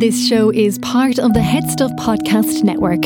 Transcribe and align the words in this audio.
This 0.00 0.26
show 0.26 0.48
is 0.48 0.78
part 0.78 1.18
of 1.18 1.34
the 1.34 1.42
Head 1.42 1.68
Stuff 1.68 1.90
Podcast 1.98 2.64
Network. 2.64 3.04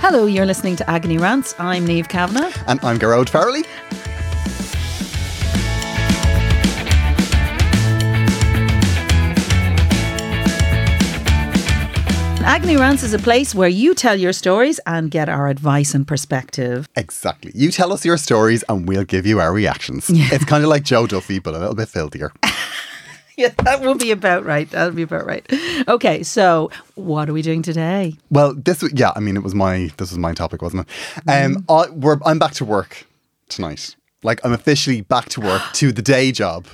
Hello, 0.00 0.26
you're 0.26 0.46
listening 0.46 0.74
to 0.74 0.90
Agony 0.90 1.18
Rants. 1.18 1.54
I'm 1.60 1.86
Niamh 1.86 2.08
Kavanagh. 2.08 2.50
And 2.66 2.80
I'm 2.82 2.98
Gearóid 2.98 3.26
Farrelly. 3.26 3.64
Agony 12.56 12.78
Rants 12.78 13.02
is 13.02 13.12
a 13.12 13.18
place 13.18 13.54
where 13.54 13.68
you 13.68 13.94
tell 13.94 14.16
your 14.16 14.32
stories 14.32 14.80
and 14.86 15.10
get 15.10 15.28
our 15.28 15.48
advice 15.48 15.94
and 15.94 16.08
perspective. 16.08 16.88
Exactly. 16.96 17.52
You 17.54 17.70
tell 17.70 17.92
us 17.92 18.02
your 18.02 18.16
stories 18.16 18.64
and 18.70 18.88
we'll 18.88 19.04
give 19.04 19.26
you 19.26 19.40
our 19.40 19.52
reactions. 19.52 20.08
Yeah. 20.08 20.28
It's 20.32 20.46
kind 20.46 20.64
of 20.64 20.70
like 20.70 20.82
Joe 20.82 21.06
Duffy, 21.06 21.38
but 21.38 21.52
a 21.54 21.58
little 21.58 21.74
bit 21.74 21.88
filthier. 21.90 22.32
Yeah, 23.38 23.50
that 23.64 23.82
will 23.82 23.96
be 23.96 24.12
about 24.12 24.46
right. 24.46 24.70
That'll 24.70 24.94
be 24.94 25.02
about 25.02 25.26
right. 25.26 25.44
Okay, 25.88 26.22
so 26.22 26.70
what 26.94 27.28
are 27.28 27.34
we 27.34 27.42
doing 27.42 27.60
today? 27.60 28.14
Well, 28.30 28.54
this 28.54 28.80
was- 28.80 28.94
yeah, 28.94 29.12
I 29.14 29.20
mean 29.20 29.36
it 29.36 29.42
was 29.42 29.54
my 29.54 29.90
this 29.98 30.08
was 30.10 30.16
my 30.16 30.32
topic, 30.32 30.62
wasn't 30.62 30.88
it? 30.88 31.30
Um 31.30 31.62
I, 31.68 31.90
we're 31.90 32.16
I'm 32.24 32.38
back 32.38 32.52
to 32.54 32.64
work 32.64 33.06
tonight. 33.50 33.94
Like 34.22 34.40
I'm 34.42 34.54
officially 34.54 35.02
back 35.02 35.28
to 35.28 35.42
work 35.42 35.60
to 35.74 35.92
the 35.92 36.00
day 36.00 36.32
job. 36.32 36.66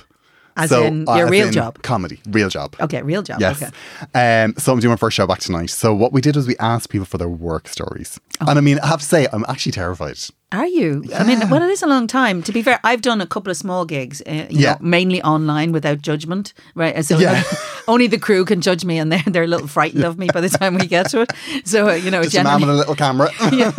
As 0.55 0.71
in 0.71 1.05
your 1.07 1.25
as 1.25 1.31
real 1.31 1.47
in 1.47 1.53
job? 1.53 1.81
Comedy. 1.81 2.19
Real 2.29 2.49
job. 2.49 2.75
Okay, 2.79 3.01
real 3.01 3.23
job. 3.23 3.39
Yes. 3.39 3.61
Okay. 3.61 3.71
Um, 4.13 4.53
so 4.57 4.71
I'm 4.71 4.79
doing 4.79 4.91
my 4.91 4.97
first 4.97 5.15
show 5.15 5.25
back 5.25 5.39
tonight. 5.39 5.69
So 5.69 5.93
what 5.93 6.13
we 6.13 6.21
did 6.21 6.35
was 6.35 6.47
we 6.47 6.57
asked 6.57 6.89
people 6.89 7.05
for 7.05 7.17
their 7.17 7.29
work 7.29 7.67
stories. 7.67 8.19
Oh. 8.41 8.45
And 8.49 8.57
I 8.59 8.61
mean, 8.61 8.79
I 8.79 8.87
have 8.87 8.99
to 8.99 9.05
say, 9.05 9.27
I'm 9.33 9.45
actually 9.47 9.71
terrified. 9.71 10.17
Are 10.53 10.67
you? 10.67 11.03
I 11.15 11.23
mean, 11.23 11.49
well, 11.49 11.63
it 11.63 11.69
is 11.71 11.81
a 11.81 11.87
long 11.87 12.05
time. 12.05 12.43
To 12.43 12.51
be 12.51 12.61
fair, 12.61 12.79
I've 12.83 13.01
done 13.01 13.21
a 13.21 13.25
couple 13.25 13.49
of 13.49 13.57
small 13.57 13.85
gigs, 13.85 14.21
uh, 14.27 14.45
you 14.51 14.59
Yeah. 14.59 14.73
know, 14.73 14.77
mainly 14.81 15.19
online 15.23 15.71
without 15.71 16.01
judgment, 16.03 16.53
right? 16.75 17.03
So 17.03 17.17
Yeah. 17.17 17.41
only 17.87 18.05
the 18.05 18.19
crew 18.19 18.45
can 18.45 18.61
judge 18.61 18.85
me, 18.85 18.99
and 18.99 19.11
they're 19.11 19.23
they're 19.25 19.43
a 19.45 19.47
little 19.47 19.67
frightened 19.67 20.03
of 20.03 20.19
me 20.19 20.27
by 20.31 20.41
the 20.41 20.49
time 20.49 20.75
we 20.75 20.85
get 20.85 21.09
to 21.09 21.21
it. 21.21 21.31
So 21.65 21.89
uh, 21.89 21.93
you 21.93 22.11
know, 22.11 22.21
Just 22.21 22.35
a 22.37 22.43
man 22.43 22.61
with 22.61 22.69
a 22.69 22.73
little 22.73 22.95
camera. 22.95 23.29
yeah, 23.51 23.71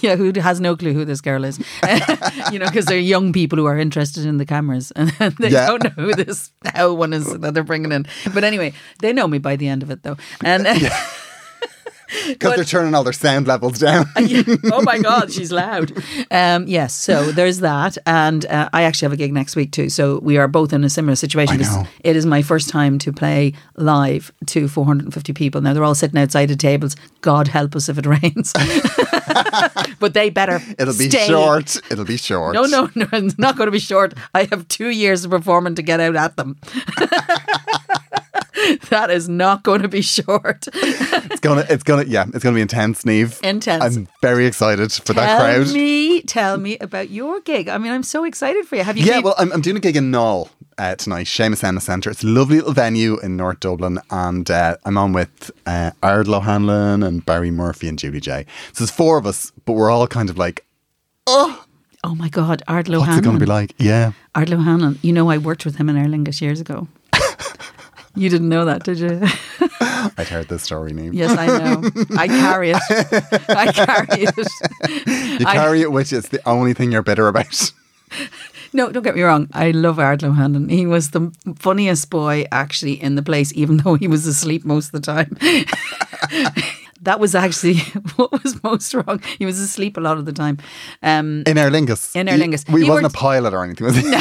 yeah, 0.00 0.16
who 0.16 0.32
has 0.40 0.60
no 0.60 0.74
clue 0.76 0.92
who 0.92 1.04
this 1.04 1.20
girl 1.20 1.44
is, 1.44 1.58
you 2.52 2.58
know, 2.58 2.66
because 2.66 2.86
they're 2.86 2.98
young 2.98 3.32
people 3.32 3.56
who 3.56 3.66
are 3.66 3.78
interested 3.78 4.26
in 4.26 4.38
the 4.38 4.46
cameras, 4.46 4.90
and 4.96 5.10
they 5.38 5.50
Yeah. 5.50 5.66
don't 5.68 5.84
know 5.84 5.90
who 6.04 6.14
this 6.14 6.50
how 6.74 6.92
one 6.94 7.12
is 7.12 7.26
that 7.32 7.54
they're 7.54 7.62
bringing 7.62 7.92
in. 7.92 8.06
But 8.34 8.42
anyway, 8.42 8.72
they 8.98 9.12
know 9.12 9.28
me 9.28 9.38
by 9.38 9.54
the 9.56 9.68
end 9.68 9.82
of 9.84 9.90
it, 9.92 10.02
though, 10.02 10.16
and. 10.44 10.66
Because 12.28 12.54
they're 12.56 12.64
turning 12.64 12.94
all 12.94 13.04
their 13.04 13.12
sound 13.12 13.46
levels 13.46 13.78
down. 13.78 14.06
oh 14.72 14.82
my 14.82 14.98
God, 14.98 15.32
she's 15.32 15.50
loud. 15.52 15.92
Um, 16.30 16.66
yes, 16.66 16.94
so 16.94 17.32
there's 17.32 17.60
that. 17.60 17.98
And 18.06 18.46
uh, 18.46 18.68
I 18.72 18.82
actually 18.82 19.06
have 19.06 19.12
a 19.12 19.16
gig 19.16 19.32
next 19.32 19.56
week 19.56 19.72
too. 19.72 19.88
So 19.88 20.18
we 20.20 20.36
are 20.38 20.48
both 20.48 20.72
in 20.72 20.84
a 20.84 20.90
similar 20.90 21.16
situation. 21.16 21.60
It 22.04 22.16
is 22.16 22.26
my 22.26 22.42
first 22.42 22.68
time 22.68 22.98
to 23.00 23.12
play 23.12 23.52
live 23.76 24.32
to 24.46 24.68
450 24.68 25.32
people. 25.32 25.60
Now 25.60 25.72
they're 25.72 25.84
all 25.84 25.94
sitting 25.94 26.18
outside 26.18 26.46
the 26.46 26.56
tables. 26.56 26.96
God 27.20 27.48
help 27.48 27.74
us 27.76 27.88
if 27.88 27.98
it 27.98 28.06
rains. 28.22 28.52
but 29.98 30.14
they 30.14 30.30
better 30.30 30.60
It'll 30.78 30.96
be 30.96 31.10
stay. 31.10 31.26
short. 31.26 31.76
It'll 31.90 32.04
be 32.04 32.16
short. 32.16 32.54
No, 32.54 32.64
no, 32.64 32.88
no, 32.94 33.06
it's 33.12 33.38
not 33.38 33.56
going 33.56 33.66
to 33.66 33.72
be 33.72 33.78
short. 33.78 34.14
I 34.34 34.44
have 34.50 34.68
two 34.68 34.88
years 34.90 35.24
of 35.24 35.30
performing 35.32 35.74
to 35.76 35.82
get 35.82 36.00
out 36.00 36.16
at 36.16 36.36
them. 36.36 36.56
that 38.90 39.10
is 39.10 39.28
not 39.28 39.62
going 39.62 39.82
to 39.82 39.88
be 39.88 40.02
short. 40.02 40.66
It's 41.28 41.40
gonna, 41.40 41.66
it's 41.68 41.82
gonna, 41.82 42.04
yeah, 42.04 42.24
it's 42.32 42.42
gonna 42.42 42.54
be 42.54 42.60
intense, 42.62 43.02
Niamh. 43.02 43.42
Intense. 43.42 43.84
I'm 43.84 44.08
very 44.22 44.46
excited 44.46 44.90
for 44.92 45.12
that 45.12 45.26
tell 45.26 45.38
crowd. 45.64 45.72
me, 45.74 46.22
tell 46.22 46.56
me 46.56 46.78
about 46.78 47.10
your 47.10 47.40
gig. 47.40 47.68
I 47.68 47.76
mean, 47.78 47.92
I'm 47.92 48.02
so 48.02 48.24
excited 48.24 48.66
for 48.66 48.76
you. 48.76 48.84
Have 48.84 48.96
you? 48.96 49.04
Yeah, 49.04 49.20
well, 49.20 49.34
I'm, 49.36 49.52
I'm 49.52 49.60
doing 49.60 49.76
a 49.76 49.80
gig 49.80 49.96
in 49.96 50.10
Naul 50.10 50.48
uh, 50.78 50.94
tonight, 50.94 51.26
Seamus 51.26 51.62
Ennis 51.62 51.84
Centre. 51.84 52.10
It's 52.10 52.22
a 52.22 52.26
lovely 52.26 52.56
little 52.56 52.72
venue 52.72 53.18
in 53.20 53.36
North 53.36 53.60
Dublin, 53.60 53.98
and 54.10 54.50
uh, 54.50 54.76
I'm 54.84 54.96
on 54.96 55.12
with 55.12 55.50
uh, 55.66 55.90
Ardal 56.02 56.36
O'Hanlon 56.36 57.02
and 57.02 57.24
Barry 57.26 57.50
Murphy 57.50 57.88
and 57.88 57.98
Julie 57.98 58.20
Jay. 58.20 58.46
So 58.72 58.84
there's 58.84 58.90
four 58.90 59.18
of 59.18 59.26
us, 59.26 59.52
but 59.66 59.74
we're 59.74 59.90
all 59.90 60.06
kind 60.06 60.30
of 60.30 60.38
like, 60.38 60.64
oh, 61.26 61.64
Oh 62.04 62.14
my 62.14 62.28
God, 62.28 62.62
Ardlo 62.68 62.98
what's 63.00 63.06
Hanlon. 63.06 63.18
it 63.18 63.24
going 63.24 63.38
to 63.38 63.40
be 63.40 63.46
like? 63.46 63.74
Yeah. 63.78 64.12
Ardal 64.34 64.54
O'Hanlon. 64.60 64.98
You 65.02 65.12
know, 65.12 65.28
I 65.28 65.38
worked 65.38 65.64
with 65.64 65.76
him 65.76 65.88
in 65.88 65.96
Aer 65.96 66.06
Lingus 66.06 66.40
years 66.40 66.60
ago. 66.60 66.86
you 68.16 68.28
didn't 68.28 68.48
know 68.48 68.64
that, 68.64 68.82
did 68.84 68.98
you? 68.98 69.20
I'd 70.18 70.28
heard 70.28 70.48
this 70.48 70.62
story, 70.62 70.92
name. 70.92 71.12
yes, 71.14 71.36
I 71.36 71.46
know. 71.46 71.90
I 72.16 72.26
carry 72.28 72.70
it. 72.70 72.82
I 73.48 73.72
carry 73.72 74.22
it. 74.24 75.40
You 75.40 75.46
I- 75.46 75.54
carry 75.54 75.82
it 75.82 75.92
with 75.92 76.10
you. 76.12 76.18
It's 76.18 76.28
the 76.28 76.40
only 76.48 76.74
thing 76.74 76.92
you're 76.92 77.02
bitter 77.02 77.28
about. 77.28 77.72
No, 78.72 78.90
don't 78.92 79.02
get 79.02 79.14
me 79.16 79.22
wrong. 79.22 79.48
I 79.52 79.70
love 79.70 79.96
Ardal 79.98 80.30
O'Hanlon. 80.30 80.68
He 80.68 80.86
was 80.86 81.10
the 81.10 81.32
funniest 81.58 82.10
boy 82.10 82.46
actually 82.52 83.00
in 83.02 83.14
the 83.14 83.22
place, 83.22 83.52
even 83.54 83.78
though 83.78 83.94
he 83.94 84.06
was 84.08 84.26
asleep 84.26 84.64
most 84.64 84.92
of 84.94 85.00
the 85.02 85.06
time. 85.06 85.36
that 87.02 87.20
was 87.20 87.34
actually 87.34 87.76
what 88.16 88.32
was 88.42 88.62
most 88.62 88.94
wrong. 88.94 89.20
He 89.38 89.44
was 89.46 89.58
asleep 89.58 89.96
a 89.96 90.00
lot 90.00 90.18
of 90.18 90.24
the 90.24 90.32
time. 90.32 90.58
Um, 91.02 91.42
In 91.46 91.58
Aer 91.58 91.70
Lingus. 91.70 92.14
In 92.16 92.28
Aer 92.28 92.38
Lingus. 92.38 92.68
We 92.70 92.82
He 92.84 92.88
wasn't 92.90 93.04
worked- 93.04 93.16
a 93.16 93.18
pilot 93.18 93.54
or 93.54 93.64
anything, 93.64 93.86
was 93.86 93.96
he? 93.96 94.12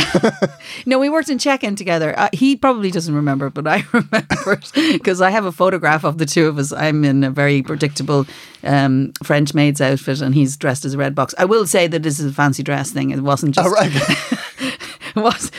No, 0.86 1.00
we 1.00 1.10
worked 1.10 1.30
in 1.30 1.38
check-in 1.40 1.76
together. 1.76 2.14
Uh, 2.18 2.30
he 2.34 2.56
probably 2.56 2.92
doesn't 2.92 3.16
remember, 3.16 3.50
but 3.50 3.66
I 3.68 3.84
remember 3.94 4.60
it 4.60 4.72
because 4.94 5.22
I 5.22 5.30
have 5.30 5.46
a 5.46 5.52
photograph 5.52 6.04
of 6.04 6.18
the 6.18 6.26
two 6.26 6.48
of 6.48 6.58
us. 6.58 6.72
I'm 6.72 7.04
in 7.06 7.24
a 7.24 7.30
very 7.32 7.62
predictable 7.62 8.26
um, 8.64 9.14
French 9.24 9.54
maid's 9.54 9.80
outfit, 9.82 10.22
and 10.22 10.36
he's 10.36 10.58
dressed 10.58 10.86
as 10.86 10.94
a 10.94 10.98
red 10.98 11.16
box. 11.16 11.34
I 11.38 11.46
will 11.46 11.66
say 11.66 11.88
that 11.88 12.04
this 12.04 12.20
is 12.20 12.26
a 12.32 12.34
fancy 12.34 12.64
dress 12.64 12.92
thing. 12.92 13.12
It 13.12 13.22
wasn't 13.22 13.56
just. 13.56 13.68
Oh, 13.68 13.72
right. 13.72 13.92
It 15.18 15.22
was, 15.22 15.52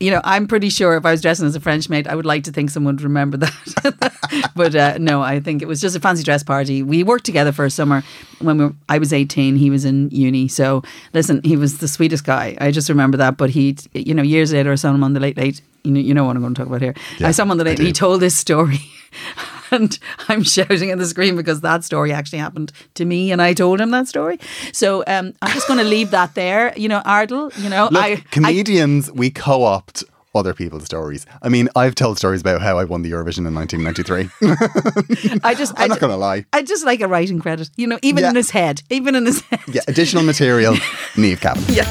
you 0.00 0.10
know, 0.10 0.22
I'm 0.24 0.46
pretty 0.46 0.70
sure 0.70 0.96
if 0.96 1.04
I 1.04 1.10
was 1.10 1.20
dressing 1.20 1.46
as 1.46 1.54
a 1.54 1.60
French 1.60 1.90
maid, 1.90 2.08
I 2.08 2.14
would 2.14 2.24
like 2.24 2.44
to 2.44 2.52
think 2.52 2.70
someone 2.70 2.96
would 2.96 3.02
remember 3.02 3.36
that. 3.36 4.50
but 4.56 4.74
uh, 4.74 4.96
no, 4.98 5.20
I 5.20 5.40
think 5.40 5.60
it 5.60 5.68
was 5.68 5.78
just 5.80 5.94
a 5.94 6.00
fancy 6.00 6.22
dress 6.22 6.42
party. 6.42 6.82
We 6.82 7.02
worked 7.02 7.26
together 7.26 7.52
for 7.52 7.66
a 7.66 7.70
summer 7.70 8.02
when 8.40 8.56
we 8.56 8.64
were, 8.64 8.74
I 8.88 8.96
was 8.98 9.12
18, 9.12 9.56
he 9.56 9.68
was 9.68 9.84
in 9.84 10.08
uni. 10.10 10.48
So 10.48 10.82
listen, 11.12 11.42
he 11.44 11.56
was 11.56 11.78
the 11.78 11.88
sweetest 11.88 12.24
guy. 12.24 12.56
I 12.60 12.70
just 12.70 12.88
remember 12.88 13.18
that. 13.18 13.36
But 13.36 13.50
he, 13.50 13.76
you 13.92 14.14
know, 14.14 14.22
years 14.22 14.54
later, 14.54 14.72
I 14.72 14.76
saw 14.76 14.90
him 14.90 15.04
on 15.04 15.12
the 15.12 15.20
Late 15.20 15.36
Late. 15.36 15.60
You 15.82 15.90
know, 15.90 16.00
you 16.00 16.14
know 16.14 16.24
what 16.24 16.36
I'm 16.36 16.42
going 16.42 16.54
to 16.54 16.58
talk 16.58 16.68
about 16.68 16.80
here. 16.80 16.94
Yeah, 17.18 17.28
I 17.28 17.32
saw 17.32 17.42
him 17.42 17.50
on 17.50 17.58
the 17.58 17.64
Late. 17.64 17.78
He 17.78 17.92
told 17.92 18.20
this 18.20 18.34
story. 18.34 18.80
And 19.74 19.98
I'm 20.28 20.44
shouting 20.44 20.90
at 20.92 20.98
the 20.98 21.06
screen 21.06 21.34
because 21.36 21.60
that 21.62 21.82
story 21.84 22.12
actually 22.12 22.38
happened 22.38 22.70
to 22.94 23.04
me, 23.04 23.32
and 23.32 23.42
I 23.42 23.54
told 23.54 23.80
him 23.80 23.90
that 23.90 24.06
story. 24.08 24.38
So 24.72 25.02
um, 25.06 25.32
I'm 25.42 25.52
just 25.52 25.66
going 25.66 25.80
to 25.80 25.84
leave 25.84 26.10
that 26.12 26.34
there. 26.34 26.72
You 26.76 26.88
know, 26.88 27.00
Ardal. 27.04 27.50
You 27.62 27.68
know, 27.70 27.88
Look, 27.90 28.02
I, 28.02 28.12
I 28.12 28.16
comedians, 28.30 29.10
we 29.10 29.30
co 29.30 29.64
opt 29.64 30.04
other 30.34 30.52
people's 30.54 30.84
stories. 30.84 31.26
I 31.42 31.48
mean, 31.48 31.68
I've 31.76 31.94
told 31.94 32.18
stories 32.18 32.40
about 32.40 32.60
how 32.62 32.78
I 32.78 32.84
won 32.84 33.02
the 33.02 33.10
Eurovision 33.10 33.46
in 33.46 33.54
1993. 33.54 35.38
I 35.44 35.54
just, 35.54 35.72
I 35.78 35.84
I'm 35.84 35.88
not 35.88 35.96
ju- 35.96 36.00
going 36.00 36.10
to 36.12 36.16
lie. 36.16 36.44
I 36.52 36.62
just 36.62 36.84
like 36.84 37.00
a 37.00 37.08
writing 37.08 37.38
credit, 37.40 37.70
you 37.76 37.86
know, 37.86 37.98
even 38.02 38.22
Yeah. 38.24 38.30
in 38.30 38.36
his 38.36 38.50
head, 38.50 38.82
even 38.90 39.14
in 39.14 39.26
his 39.26 39.40
head. 39.42 39.60
Yeah, 39.68 39.82
additional 39.88 40.24
material, 40.24 40.74
Niamh 41.14 41.40
Cavan. 41.40 41.62
Yeah. 41.72 41.84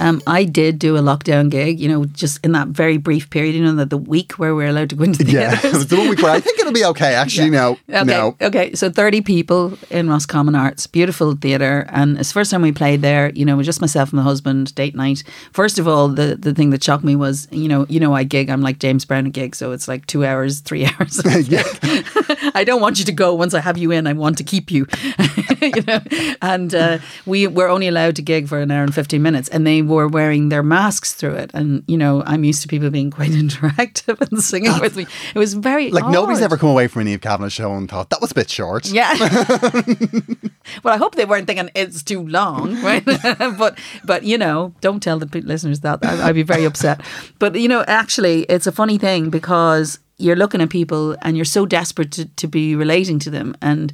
Um, 0.00 0.22
I 0.26 0.44
did 0.44 0.78
do 0.78 0.96
a 0.96 1.00
lockdown 1.00 1.50
gig, 1.50 1.80
you 1.80 1.88
know, 1.88 2.04
just 2.06 2.44
in 2.44 2.52
that 2.52 2.68
very 2.68 2.96
brief 2.96 3.28
period, 3.30 3.54
you 3.54 3.62
know, 3.62 3.74
the, 3.74 3.84
the 3.86 3.96
week 3.96 4.32
where 4.32 4.54
we're 4.54 4.68
allowed 4.68 4.90
to 4.90 4.96
go 4.96 5.04
into 5.04 5.24
the 5.24 5.32
Yeah, 5.32 5.54
the 5.60 5.96
one 5.98 6.08
week 6.08 6.22
where 6.22 6.32
I 6.32 6.40
think 6.40 6.58
it'll 6.58 6.72
be 6.72 6.84
okay. 6.84 7.14
Actually, 7.22 7.50
no, 7.50 7.76
Okay. 7.88 8.04
no. 8.04 8.36
Okay. 8.40 8.74
So 8.74 8.90
30 8.90 9.20
people 9.22 9.76
in 9.90 10.08
Roscommon 10.08 10.54
Arts, 10.54 10.86
beautiful 10.86 11.34
theatre. 11.34 11.86
And 11.90 12.18
it's 12.18 12.28
the 12.30 12.34
first 12.34 12.50
time 12.50 12.62
we 12.62 12.72
played 12.72 13.02
there, 13.02 13.30
you 13.30 13.44
know, 13.44 13.60
just 13.62 13.80
myself 13.80 14.10
and 14.10 14.18
my 14.18 14.22
husband, 14.22 14.74
date 14.74 14.94
night. 14.94 15.22
First 15.52 15.78
of 15.78 15.88
all, 15.88 16.08
the, 16.08 16.36
the 16.36 16.54
thing 16.54 16.70
that 16.70 16.82
shocked 16.84 17.04
me 17.04 17.16
was, 17.16 17.48
you 17.50 17.68
know, 17.68 17.84
you 17.88 18.00
know, 18.00 18.14
I 18.14 18.24
gig, 18.24 18.50
I'm 18.50 18.62
like 18.62 18.78
James 18.78 19.04
Brown 19.04 19.26
at 19.26 19.32
gig. 19.32 19.54
So 19.56 19.72
it's 19.72 19.88
like 19.88 20.06
two 20.06 20.24
hours, 20.24 20.60
three 20.60 20.84
hours. 20.98 21.20
Yeah. 21.48 21.64
I 22.54 22.62
don't 22.64 22.80
want 22.80 22.98
you 22.98 23.04
to 23.06 23.12
go 23.12 23.34
once 23.34 23.54
I 23.54 23.60
have 23.60 23.76
you 23.78 23.90
in. 23.90 24.06
I 24.06 24.12
want 24.12 24.38
to 24.38 24.44
keep 24.44 24.70
you. 24.70 24.86
you 25.60 25.82
know, 25.86 26.00
and 26.42 26.74
uh, 26.74 26.98
we 27.26 27.46
were 27.46 27.68
only 27.68 27.88
allowed 27.88 28.16
to 28.16 28.22
gig 28.22 28.48
for 28.48 28.60
an 28.60 28.70
hour 28.70 28.82
and 28.82 28.94
fifteen 28.94 29.22
minutes, 29.22 29.48
and 29.48 29.66
they 29.66 29.82
were 29.94 30.08
wearing 30.08 30.48
their 30.48 30.62
masks 30.62 31.12
through 31.12 31.34
it. 31.34 31.50
And, 31.54 31.82
you 31.86 31.96
know, 31.96 32.22
I'm 32.26 32.44
used 32.44 32.62
to 32.62 32.68
people 32.68 32.90
being 32.90 33.10
quite 33.10 33.30
interactive 33.44 34.20
and 34.20 34.42
singing 34.42 34.78
with 34.80 34.96
me. 34.96 35.06
It 35.34 35.38
was 35.38 35.54
very 35.54 35.90
Like 35.90 36.06
nobody's 36.06 36.42
ever 36.42 36.56
come 36.56 36.70
away 36.70 36.88
from 36.88 37.02
an 37.02 37.08
Niamh 37.08 37.20
Kavanagh 37.20 37.48
show 37.48 37.74
and 37.74 37.88
thought 37.88 38.10
that 38.10 38.20
was 38.20 38.30
a 38.30 38.34
bit 38.34 38.50
short. 38.50 38.88
Yeah. 38.88 39.12
well, 40.82 40.94
I 40.94 40.96
hope 40.96 41.14
they 41.14 41.24
weren't 41.24 41.46
thinking 41.46 41.70
it's 41.74 42.02
too 42.02 42.26
long, 42.26 42.80
right? 42.82 43.04
but 43.04 43.78
but 44.04 44.24
you 44.24 44.38
know, 44.38 44.74
don't 44.80 45.02
tell 45.02 45.18
the 45.18 45.40
listeners 45.40 45.80
that. 45.80 46.04
I, 46.04 46.28
I'd 46.28 46.34
be 46.34 46.42
very 46.42 46.64
upset. 46.64 47.00
But 47.38 47.54
you 47.56 47.68
know, 47.68 47.84
actually, 47.86 48.42
it's 48.42 48.66
a 48.66 48.72
funny 48.72 48.98
thing 48.98 49.30
because 49.30 49.98
you're 50.18 50.36
looking 50.36 50.60
at 50.60 50.70
people 50.70 51.16
and 51.22 51.36
you're 51.36 51.44
so 51.44 51.64
desperate 51.64 52.10
to, 52.12 52.24
to 52.26 52.46
be 52.46 52.74
relating 52.74 53.18
to 53.20 53.30
them 53.30 53.56
and. 53.62 53.92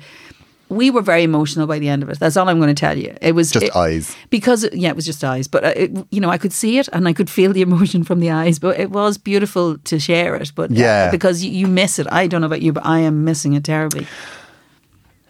We 0.74 0.90
were 0.90 1.02
very 1.02 1.22
emotional 1.22 1.66
by 1.66 1.78
the 1.78 1.88
end 1.88 2.02
of 2.02 2.08
it. 2.10 2.18
That's 2.18 2.36
all 2.36 2.48
I'm 2.48 2.58
going 2.58 2.74
to 2.74 2.80
tell 2.80 2.96
you. 2.98 3.16
It 3.20 3.32
was 3.34 3.50
Just 3.52 3.66
it- 3.66 3.76
eyes. 3.76 4.14
because 4.30 4.68
yeah, 4.72 4.90
it 4.90 4.96
was 4.96 5.06
just 5.06 5.22
eyes. 5.24 5.48
But 5.48 5.64
uh, 5.64 5.72
it, 5.76 5.90
you 6.10 6.20
know, 6.20 6.30
I 6.30 6.38
could 6.38 6.52
see 6.52 6.78
it 6.78 6.88
and 6.92 7.06
I 7.08 7.12
could 7.12 7.30
feel 7.30 7.52
the 7.52 7.62
emotion 7.62 8.04
from 8.04 8.20
the 8.20 8.30
eyes. 8.30 8.58
But 8.58 8.78
it 8.80 8.90
was 8.90 9.18
beautiful 9.18 9.78
to 9.78 9.98
share 9.98 10.34
it. 10.36 10.52
But 10.54 10.70
uh, 10.70 10.74
Yeah. 10.74 11.10
because 11.10 11.44
you, 11.44 11.50
you 11.50 11.66
miss 11.68 11.98
it. 11.98 12.06
I 12.12 12.26
don't 12.26 12.40
know 12.40 12.46
about 12.48 12.62
you, 12.62 12.72
but 12.72 12.84
I 12.86 12.98
am 13.00 13.24
missing 13.24 13.54
it 13.54 13.64
terribly. 13.64 14.06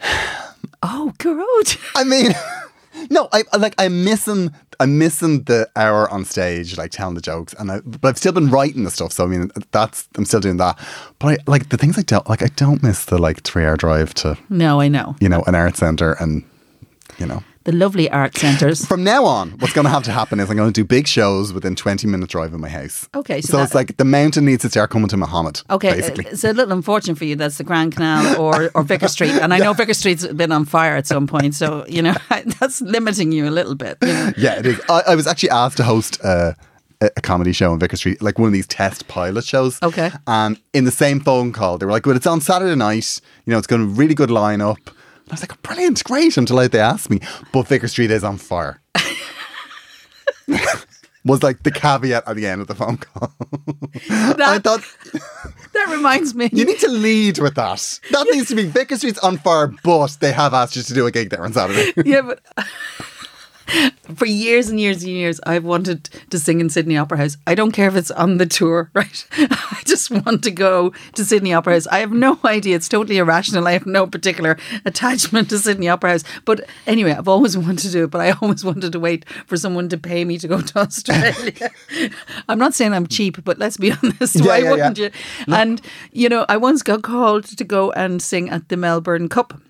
Oh, 0.86 1.14
good. 1.16 1.76
I 1.94 2.04
mean, 2.04 2.32
no, 3.10 3.28
I 3.32 3.42
I- 3.52 3.56
like 3.58 3.74
I'm 3.78 4.04
missing 4.04 4.50
I'm 4.80 4.98
missing 4.98 5.44
the 5.44 5.68
hour 5.76 6.08
on 6.10 6.24
stage, 6.24 6.76
like 6.76 6.90
telling 6.90 7.14
the 7.14 7.20
jokes, 7.20 7.54
and 7.58 7.70
I 7.70 7.80
but 7.80 8.08
I've 8.08 8.18
still 8.18 8.32
been 8.32 8.50
writing 8.50 8.84
the 8.84 8.90
stuff. 8.90 9.12
So 9.12 9.24
I 9.24 9.26
mean, 9.28 9.50
that's 9.70 10.08
I'm 10.16 10.24
still 10.24 10.40
doing 10.40 10.56
that. 10.58 10.78
But 11.18 11.28
I 11.28 11.36
like 11.46 11.68
the 11.68 11.76
things 11.76 11.98
I 11.98 12.02
don't 12.02 12.28
like. 12.28 12.42
I 12.42 12.48
don't 12.56 12.82
miss 12.82 13.04
the 13.04 13.18
like 13.18 13.42
three 13.42 13.64
hour 13.64 13.76
drive 13.76 14.14
to 14.14 14.36
No, 14.48 14.80
I 14.80 14.88
know. 14.88 15.16
you 15.20 15.28
know 15.28 15.42
an 15.46 15.54
art 15.54 15.76
center 15.76 16.12
and 16.20 16.44
you 17.18 17.26
know. 17.26 17.42
The 17.64 17.72
lovely 17.72 18.10
art 18.10 18.36
centres. 18.36 18.84
From 18.88 19.04
now 19.04 19.24
on, 19.24 19.52
what's 19.52 19.72
going 19.72 19.86
to 19.86 19.90
have 19.90 20.02
to 20.04 20.12
happen 20.12 20.38
is 20.38 20.50
I'm 20.50 20.56
going 20.56 20.70
to 20.70 20.80
do 20.80 20.84
big 20.84 21.06
shows 21.08 21.52
within 21.52 21.74
20 21.74 22.06
minute 22.06 22.28
drive 22.28 22.52
of 22.52 22.60
my 22.60 22.68
house. 22.68 23.08
Okay, 23.14 23.40
so 23.40 23.48
so, 23.52 23.56
that- 23.56 23.62
it's 23.64 23.74
like 23.74 23.96
the 23.96 24.04
mountain 24.04 24.44
needs 24.44 24.62
to 24.62 24.68
start 24.70 24.90
coming 24.90 25.08
to 25.08 25.16
Muhammad. 25.16 25.62
Okay, 25.70 25.92
basically. 25.94 26.26
uh, 26.26 26.30
it's 26.30 26.44
a 26.44 26.52
little 26.52 26.72
unfortunate 26.72 27.16
for 27.16 27.24
you. 27.24 27.36
That's 27.36 27.56
the 27.56 27.64
Grand 27.64 27.94
Canal 27.96 28.38
or, 28.40 28.70
or 28.74 28.82
Vicar 28.82 29.08
Street, 29.08 29.30
and 29.32 29.54
I 29.54 29.58
know 29.58 29.72
Vicar 29.82 29.94
Street's 29.94 30.26
been 30.26 30.52
on 30.52 30.66
fire 30.66 30.94
at 30.96 31.06
some 31.06 31.26
point. 31.26 31.54
So 31.54 31.86
you 31.88 32.02
know 32.02 32.14
that's 32.60 32.82
limiting 32.82 33.32
you 33.32 33.48
a 33.48 33.50
little 33.50 33.74
bit. 33.74 33.96
You 34.02 34.08
know? 34.08 34.32
Yeah, 34.36 34.58
it 34.58 34.66
is. 34.66 34.80
I, 34.90 35.02
I 35.08 35.14
was 35.14 35.26
actually 35.26 35.50
asked 35.50 35.78
to 35.78 35.84
host 35.84 36.22
uh, 36.22 36.52
a, 37.00 37.10
a 37.16 37.20
comedy 37.22 37.52
show 37.52 37.72
in 37.72 37.78
Vicar 37.78 37.96
Street, 37.96 38.20
like 38.20 38.38
one 38.38 38.46
of 38.48 38.52
these 38.52 38.66
test 38.66 39.08
pilot 39.08 39.44
shows. 39.44 39.82
Okay. 39.82 40.10
And 40.26 40.60
in 40.74 40.84
the 40.84 40.90
same 40.90 41.20
phone 41.20 41.52
call, 41.52 41.78
they 41.78 41.86
were 41.86 41.92
like, 41.92 42.04
"Well, 42.04 42.16
it's 42.16 42.26
on 42.26 42.42
Saturday 42.42 42.74
night. 42.74 43.20
You 43.46 43.52
know, 43.52 43.58
it's 43.58 43.66
going 43.66 43.80
to 43.82 43.88
a 43.90 43.94
really 43.94 44.14
good 44.14 44.28
lineup." 44.28 44.76
And 45.24 45.32
I 45.32 45.34
was 45.34 45.40
like, 45.40 45.62
"Brilliant, 45.62 46.02
great!" 46.04 46.36
Until 46.36 46.56
like, 46.56 46.70
they 46.70 46.80
asked 46.80 47.10
me, 47.10 47.20
but 47.52 47.66
Vicar 47.68 47.88
Street 47.88 48.10
is 48.10 48.24
on 48.24 48.36
fire. 48.38 48.80
was 51.24 51.42
like 51.42 51.62
the 51.62 51.70
caveat 51.70 52.22
at 52.26 52.36
the 52.36 52.46
end 52.46 52.60
of 52.60 52.66
the 52.66 52.74
phone 52.74 52.98
call. 52.98 53.32
I 54.10 54.34
That, 54.34 54.62
thought 54.62 54.82
that 55.72 55.88
reminds 55.88 56.34
me. 56.34 56.50
you 56.52 56.66
need 56.66 56.78
to 56.80 56.88
lead 56.88 57.38
with 57.38 57.54
that. 57.54 58.00
That 58.10 58.26
needs 58.30 58.48
to 58.48 58.54
be 58.54 58.64
Vicar 58.66 58.96
Street's 58.98 59.18
on 59.20 59.38
fire, 59.38 59.72
but 59.82 60.18
they 60.20 60.32
have 60.32 60.52
asked 60.52 60.76
you 60.76 60.82
to 60.82 60.92
do 60.94 61.06
a 61.06 61.10
gig 61.10 61.30
there 61.30 61.42
on 61.42 61.54
Saturday. 61.54 61.92
yeah, 62.04 62.20
but 62.20 62.40
for 64.14 64.26
years 64.26 64.68
and 64.68 64.78
years 64.78 65.02
and 65.02 65.12
years, 65.12 65.40
I've 65.46 65.64
wanted 65.64 66.04
to 66.30 66.38
sing 66.38 66.60
in 66.60 66.70
Sydney 66.70 66.96
Opera 66.96 67.18
House. 67.18 67.36
I 67.46 67.54
don't 67.54 67.72
care 67.72 67.88
if 67.88 67.96
it's 67.96 68.10
on 68.10 68.38
the 68.38 68.46
tour, 68.46 68.90
right? 68.94 69.26
I 69.32 69.82
just 69.84 70.10
want 70.10 70.42
to 70.44 70.50
go 70.50 70.92
to 71.14 71.24
Sydney 71.24 71.52
Opera 71.52 71.74
House. 71.74 71.86
I 71.88 71.98
have 71.98 72.12
no 72.12 72.38
idea. 72.44 72.76
It's 72.76 72.88
totally 72.88 73.18
irrational. 73.18 73.66
I 73.66 73.72
have 73.72 73.86
no 73.86 74.06
particular 74.06 74.58
attachment 74.84 75.50
to 75.50 75.58
Sydney 75.58 75.88
Opera 75.88 76.10
House. 76.10 76.24
But 76.44 76.68
anyway, 76.86 77.12
I've 77.12 77.28
always 77.28 77.56
wanted 77.58 77.78
to 77.78 77.90
do 77.90 78.04
it, 78.04 78.10
but 78.10 78.20
I 78.20 78.32
always 78.42 78.64
wanted 78.64 78.92
to 78.92 79.00
wait 79.00 79.28
for 79.46 79.56
someone 79.56 79.88
to 79.88 79.98
pay 79.98 80.24
me 80.24 80.38
to 80.38 80.48
go 80.48 80.60
to 80.60 80.78
Australia. 80.78 81.70
I'm 82.48 82.58
not 82.58 82.74
saying 82.74 82.92
I'm 82.92 83.06
cheap, 83.06 83.42
but 83.44 83.58
let's 83.58 83.76
be 83.76 83.92
honest. 83.92 84.36
Yeah, 84.36 84.46
why 84.46 84.58
yeah, 84.58 84.70
wouldn't 84.70 84.98
yeah. 84.98 85.08
you? 85.46 85.54
And, 85.54 85.80
you 86.12 86.28
know, 86.28 86.46
I 86.48 86.56
once 86.56 86.82
got 86.82 87.02
called 87.02 87.44
to 87.44 87.64
go 87.64 87.92
and 87.92 88.20
sing 88.20 88.50
at 88.50 88.68
the 88.68 88.76
Melbourne 88.76 89.28
Cup. 89.28 89.60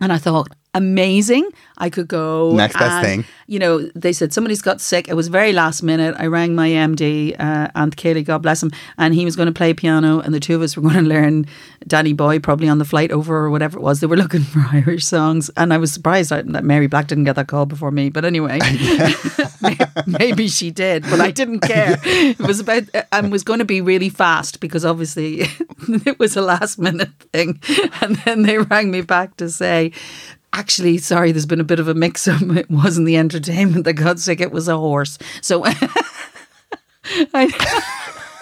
And 0.00 0.12
I 0.12 0.18
thought, 0.18 0.48
amazing. 0.74 1.50
I 1.78 1.90
could 1.90 2.06
go. 2.06 2.52
Next 2.52 2.74
best 2.74 2.92
and, 2.92 3.06
thing. 3.06 3.24
You 3.46 3.58
know, 3.58 3.90
they 3.94 4.12
said 4.12 4.32
somebody's 4.32 4.62
got 4.62 4.80
sick. 4.80 5.08
It 5.08 5.14
was 5.14 5.28
very 5.28 5.52
last 5.52 5.82
minute. 5.82 6.14
I 6.18 6.26
rang 6.26 6.54
my 6.54 6.68
MD, 6.68 7.34
uh, 7.38 7.68
Aunt 7.74 7.96
Kaylee, 7.96 8.24
God 8.24 8.42
bless 8.42 8.62
him, 8.62 8.70
and 8.96 9.14
he 9.14 9.24
was 9.24 9.36
going 9.36 9.46
to 9.46 9.52
play 9.52 9.74
piano, 9.74 10.20
and 10.20 10.32
the 10.32 10.40
two 10.40 10.54
of 10.54 10.62
us 10.62 10.76
were 10.76 10.82
going 10.82 10.94
to 10.94 11.02
learn 11.02 11.46
Danny 11.86 12.12
Boy 12.12 12.38
probably 12.38 12.68
on 12.68 12.78
the 12.78 12.84
flight 12.84 13.10
over 13.10 13.36
or 13.36 13.50
whatever 13.50 13.78
it 13.78 13.82
was. 13.82 14.00
They 14.00 14.06
were 14.06 14.16
looking 14.16 14.42
for 14.42 14.60
Irish 14.72 15.04
songs, 15.04 15.50
and 15.56 15.72
I 15.72 15.78
was 15.78 15.92
surprised 15.92 16.30
that 16.30 16.46
that 16.52 16.64
Mary 16.64 16.86
Black 16.86 17.06
didn't 17.06 17.24
get 17.24 17.36
that 17.36 17.48
call 17.48 17.66
before 17.66 17.90
me. 17.90 18.10
But 18.10 18.24
anyway, 18.24 18.60
maybe 20.06 20.48
she 20.48 20.70
did, 20.70 21.02
but 21.02 21.20
I 21.20 21.30
didn't 21.30 21.60
care. 21.60 21.98
It 22.04 22.38
was 22.38 22.60
about 22.60 22.84
and 23.12 23.32
was 23.32 23.42
going 23.42 23.58
to 23.58 23.64
be 23.64 23.80
really 23.80 24.08
fast 24.08 24.60
because 24.60 24.84
obviously 24.84 25.46
it 25.88 26.18
was 26.18 26.36
a 26.36 26.42
last 26.42 26.78
minute 26.78 27.10
thing, 27.32 27.60
and 28.00 28.16
then 28.16 28.42
they 28.42 28.58
rang 28.58 28.90
me 28.90 29.00
back 29.02 29.36
to 29.38 29.48
say. 29.48 29.92
Actually, 30.54 30.98
sorry, 30.98 31.32
there's 31.32 31.46
been 31.46 31.60
a 31.60 31.64
bit 31.64 31.80
of 31.80 31.88
a 31.88 31.94
mix 31.94 32.28
up. 32.28 32.40
It 32.56 32.70
wasn't 32.70 33.06
the 33.06 33.16
entertainment 33.16 33.84
that 33.84 33.94
got 33.94 34.20
sick, 34.20 34.40
it 34.40 34.52
was 34.52 34.68
a 34.68 34.78
horse. 34.78 35.18
So 35.42 35.64
I, 37.34 37.48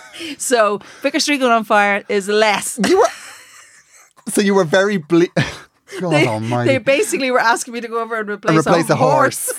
so 0.38 0.78
Vicar 1.00 1.20
Street 1.20 1.38
going 1.38 1.52
on 1.52 1.64
fire 1.64 2.04
is 2.10 2.28
less. 2.28 2.78
You 2.86 2.98
were 2.98 3.08
so 4.28 4.42
you 4.42 4.54
were 4.54 4.64
very 4.64 4.98
ble- 4.98 5.26
God 6.00 6.12
They, 6.12 6.26
Almighty. 6.26 6.68
they 6.72 6.78
basically 6.78 7.30
were 7.30 7.40
asking 7.40 7.74
me 7.74 7.80
to 7.80 7.88
go 7.88 8.00
over 8.00 8.20
and 8.20 8.28
replace, 8.28 8.58
and 8.58 8.66
replace 8.66 8.90
a, 8.90 8.92
a 8.92 8.96
horse. 8.96 9.52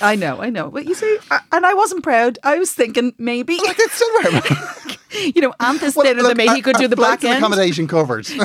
I 0.00 0.16
know, 0.18 0.40
I 0.40 0.50
know. 0.50 0.70
But 0.70 0.86
you 0.86 0.94
see, 0.94 1.18
I- 1.30 1.40
and 1.52 1.64
I 1.64 1.74
wasn't 1.74 2.02
proud. 2.02 2.38
I 2.42 2.58
was 2.58 2.72
thinking 2.72 3.14
maybe, 3.18 3.56
Like 3.58 3.76
it's 3.78 3.94
still 3.94 4.22
very 4.22 5.32
you 5.34 5.40
know, 5.40 5.54
Ant 5.60 5.82
is 5.82 5.94
Well, 5.96 6.12
look, 6.14 6.36
than 6.36 6.46
me. 6.46 6.54
He 6.54 6.62
could 6.62 6.76
do 6.76 6.88
the 6.88 6.96
black 6.96 7.22
end. 7.24 7.38
accommodation 7.38 7.86
covered. 7.88 8.26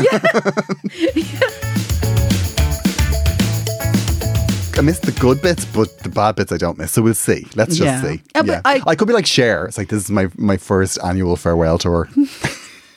I 4.78 4.82
miss 4.82 5.00
the 5.00 5.12
good 5.20 5.42
bits, 5.42 5.66
but 5.66 5.98
the 6.00 6.10
bad 6.10 6.36
bits 6.38 6.54
I 6.54 6.58
don't 6.58 6.78
miss. 6.78 6.94
So 6.94 7.02
we'll 7.02 7.14
see. 7.14 7.46
Let's 7.56 7.76
just 7.78 7.82
Yeah. 7.82 8.02
see. 8.02 8.22
Yeah, 8.34 8.42
but 8.44 8.62
I- 8.64 8.96
could 8.96 9.10
be 9.10 9.14
like 9.14 9.26
Cher. 9.26 9.66
It's 9.66 9.78
like 9.78 9.90
this 9.90 10.04
is 10.04 10.10
my 10.12 10.30
my 10.38 10.56
first 10.56 10.98
annual 11.04 11.36
farewell 11.36 11.78
tour. 11.78 12.08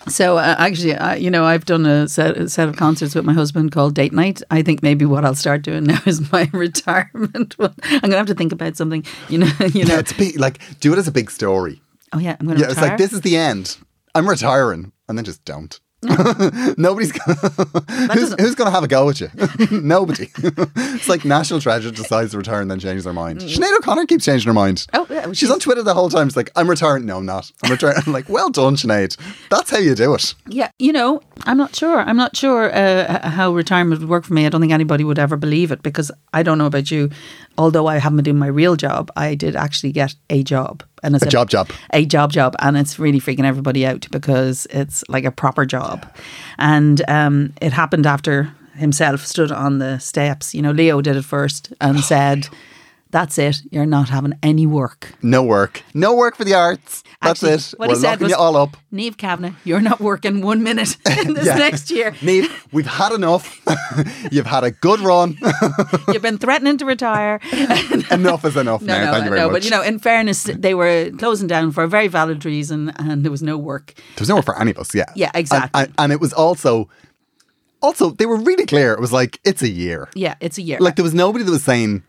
So 0.08 0.38
uh, 0.38 0.56
actually, 0.58 0.94
I, 0.94 1.16
you 1.16 1.30
know, 1.30 1.44
I've 1.44 1.64
done 1.64 1.86
a 1.86 2.08
set, 2.08 2.36
a 2.36 2.48
set 2.48 2.68
of 2.68 2.76
concerts 2.76 3.14
with 3.14 3.24
my 3.24 3.32
husband 3.32 3.72
called 3.72 3.94
Date 3.94 4.12
Night. 4.12 4.42
I 4.50 4.62
think 4.62 4.82
maybe 4.82 5.04
what 5.04 5.24
I'll 5.24 5.34
start 5.34 5.62
doing 5.62 5.84
now 5.92 6.00
is 6.06 6.30
my 6.32 6.48
retirement. 6.52 7.58
one. 7.58 7.74
I'm 7.84 8.00
going 8.00 8.10
to 8.12 8.16
have 8.16 8.26
to 8.26 8.34
think 8.34 8.52
about 8.52 8.76
something. 8.76 9.04
You 9.28 9.38
know, 9.38 9.46
you 9.72 9.84
know. 9.84 9.94
Yeah, 9.94 10.00
it's 10.00 10.12
big. 10.12 10.38
Like 10.38 10.60
do 10.80 10.92
it 10.92 10.98
as 10.98 11.08
a 11.08 11.12
big 11.12 11.30
story. 11.30 11.80
oh 12.12 12.18
yeah, 12.18 12.36
I'm 12.38 12.46
going 12.46 12.58
to 12.58 12.64
Yeah, 12.64 12.70
it's 12.70 12.80
like 12.80 12.98
this 12.98 13.12
is 13.12 13.20
the 13.22 13.36
end. 13.36 13.76
I'm 14.14 14.28
retiring, 14.28 14.92
and 15.08 15.16
then 15.16 15.24
just 15.24 15.44
don't. 15.44 15.78
Nobody's 16.76 17.12
gonna, 17.12 17.36
who's, 18.12 18.34
who's 18.40 18.54
to 18.56 18.70
have 18.70 18.82
a 18.82 18.88
go 18.88 19.08
at 19.10 19.20
you? 19.20 19.28
Nobody. 19.70 20.28
it's 20.36 21.08
like 21.08 21.24
National 21.24 21.60
Treasure 21.60 21.90
decides 21.90 22.32
to 22.32 22.38
retire 22.38 22.60
and 22.60 22.70
then 22.70 22.80
changes 22.80 23.04
their 23.04 23.12
mind. 23.12 23.40
Sinead 23.40 23.76
O'Connor 23.78 24.06
keeps 24.06 24.24
changing 24.24 24.48
her 24.48 24.52
mind. 24.54 24.78
Mm. 24.78 24.86
Oh, 24.94 25.06
yeah, 25.14 25.26
she's, 25.28 25.38
she's- 25.38 25.52
on 25.52 25.60
Twitter 25.60 25.82
the 25.82 25.94
whole 25.94 26.08
time. 26.10 26.28
She's 26.28 26.36
like, 26.36 26.50
"I'm 26.56 26.68
retiring." 26.68 27.06
No, 27.06 27.18
I'm 27.18 27.26
not. 27.26 27.50
I'm 27.62 27.70
retiring. 27.70 28.02
I'm 28.06 28.12
like, 28.12 28.28
"Well 28.28 28.50
done, 28.50 28.74
Sinead. 28.76 29.16
That's 29.48 29.70
how 29.70 29.78
you 29.78 29.94
do 29.94 30.14
it." 30.14 30.34
Yeah, 30.48 30.70
you 30.78 30.92
know, 30.92 31.20
I'm 31.44 31.56
not 31.56 31.74
sure. 31.76 32.00
I'm 32.00 32.16
not 32.16 32.36
sure 32.36 32.74
uh, 32.74 33.28
how 33.28 33.52
retirement 33.52 34.00
would 34.00 34.08
work 34.08 34.24
for 34.24 34.34
me. 34.34 34.44
I 34.46 34.48
don't 34.48 34.60
think 34.60 34.72
anybody 34.72 35.04
would 35.04 35.18
ever 35.18 35.36
believe 35.36 35.70
it 35.70 35.82
because 35.82 36.10
I 36.32 36.42
don't 36.42 36.58
know 36.58 36.66
about 36.66 36.90
you. 36.90 37.10
Although 37.58 37.86
I 37.86 37.98
haven't 37.98 38.16
been 38.16 38.24
doing 38.24 38.38
my 38.38 38.46
real 38.48 38.76
job, 38.76 39.10
I 39.14 39.34
did 39.34 39.54
actually 39.56 39.92
get 39.92 40.14
a 40.30 40.42
job. 40.42 40.82
And 41.02 41.14
it's 41.14 41.24
A 41.24 41.28
job 41.28 41.50
job. 41.50 41.70
A 41.92 42.06
job 42.06 42.32
job. 42.32 42.54
And 42.60 42.76
it's 42.76 42.98
really 42.98 43.20
freaking 43.20 43.44
everybody 43.44 43.84
out 43.86 44.06
because 44.10 44.66
it's 44.70 45.04
like 45.08 45.24
a 45.24 45.32
proper 45.32 45.66
job. 45.66 46.06
And 46.58 47.02
um, 47.08 47.52
it 47.60 47.72
happened 47.72 48.06
after 48.06 48.52
himself 48.74 49.26
stood 49.26 49.52
on 49.52 49.78
the 49.78 49.98
steps. 49.98 50.54
You 50.54 50.62
know, 50.62 50.70
Leo 50.70 51.00
did 51.00 51.16
it 51.16 51.24
first 51.24 51.72
and 51.80 52.00
said, 52.00 52.48
That's 53.12 53.36
it. 53.36 53.60
You're 53.70 53.84
not 53.86 54.08
having 54.08 54.32
any 54.42 54.66
work. 54.66 55.12
No 55.22 55.42
work. 55.42 55.82
No 55.92 56.14
work 56.14 56.34
for 56.34 56.44
the 56.44 56.54
arts. 56.54 57.04
That's 57.20 57.44
Actually, 57.44 57.52
it. 57.52 57.74
What 57.76 57.88
We're 57.90 57.94
he 57.96 58.00
said 58.00 58.20
was, 58.20 58.30
you 58.30 58.36
all 58.36 58.56
up. 58.56 58.76
Niamh 58.92 59.16
Kavanagh, 59.18 59.52
you're 59.64 59.82
not 59.82 60.00
working 60.00 60.40
one 60.40 60.62
minute 60.62 60.96
in 61.24 61.34
this 61.34 61.44
Yeah. 61.44 61.56
next 61.56 61.90
year. 61.90 62.12
Niamh, 62.22 62.50
we've 62.72 62.86
had 62.86 63.12
enough. 63.12 63.60
You've 64.32 64.46
had 64.46 64.64
a 64.64 64.70
good 64.70 65.00
run. 65.00 65.36
You've 66.08 66.22
been 66.22 66.38
threatening 66.38 66.78
to 66.78 66.86
retire. 66.86 67.38
enough 68.10 68.46
is 68.46 68.56
enough 68.56 68.80
No, 68.80 68.94
now. 68.98 69.04
no, 69.04 69.12
Thank 69.12 69.24
you 69.24 69.30
very 69.30 69.40
no. 69.42 69.46
much. 69.48 69.52
But 69.56 69.64
you 69.64 69.70
know, 69.70 69.82
in 69.82 69.98
fairness, 69.98 70.44
they 70.44 70.72
were 70.74 71.10
closing 71.18 71.46
down 71.48 71.70
for 71.72 71.84
a 71.84 71.88
very 71.88 72.08
valid 72.08 72.44
reason, 72.46 72.90
and 72.96 73.22
there 73.24 73.30
was 73.30 73.42
no 73.42 73.58
work. 73.58 73.92
There 73.94 74.22
was 74.22 74.28
no 74.30 74.36
work 74.36 74.46
for 74.46 74.58
any 74.58 74.70
of 74.70 74.78
us, 74.78 74.94
yeah. 74.94 75.04
Yeah, 75.14 75.30
And- 75.34 75.40
exactly. 75.40 75.82
And, 75.82 75.92
and 75.98 76.12
it 76.12 76.20
was 76.20 76.32
also, 76.32 76.88
also 77.82 78.08
they 78.10 78.24
were 78.26 78.38
really 78.38 78.64
clear. 78.64 78.94
It 78.94 79.00
was 79.00 79.12
like 79.12 79.38
it's 79.44 79.60
a 79.60 79.68
year. 79.68 80.08
Yeah, 80.14 80.34
it's 80.40 80.56
a 80.56 80.62
year. 80.62 80.78
Like 80.80 80.96
there 80.96 81.02
was 81.04 81.12
nobody 81.14 81.44
that 81.44 81.50
was 81.50 81.62
saying 81.62 82.02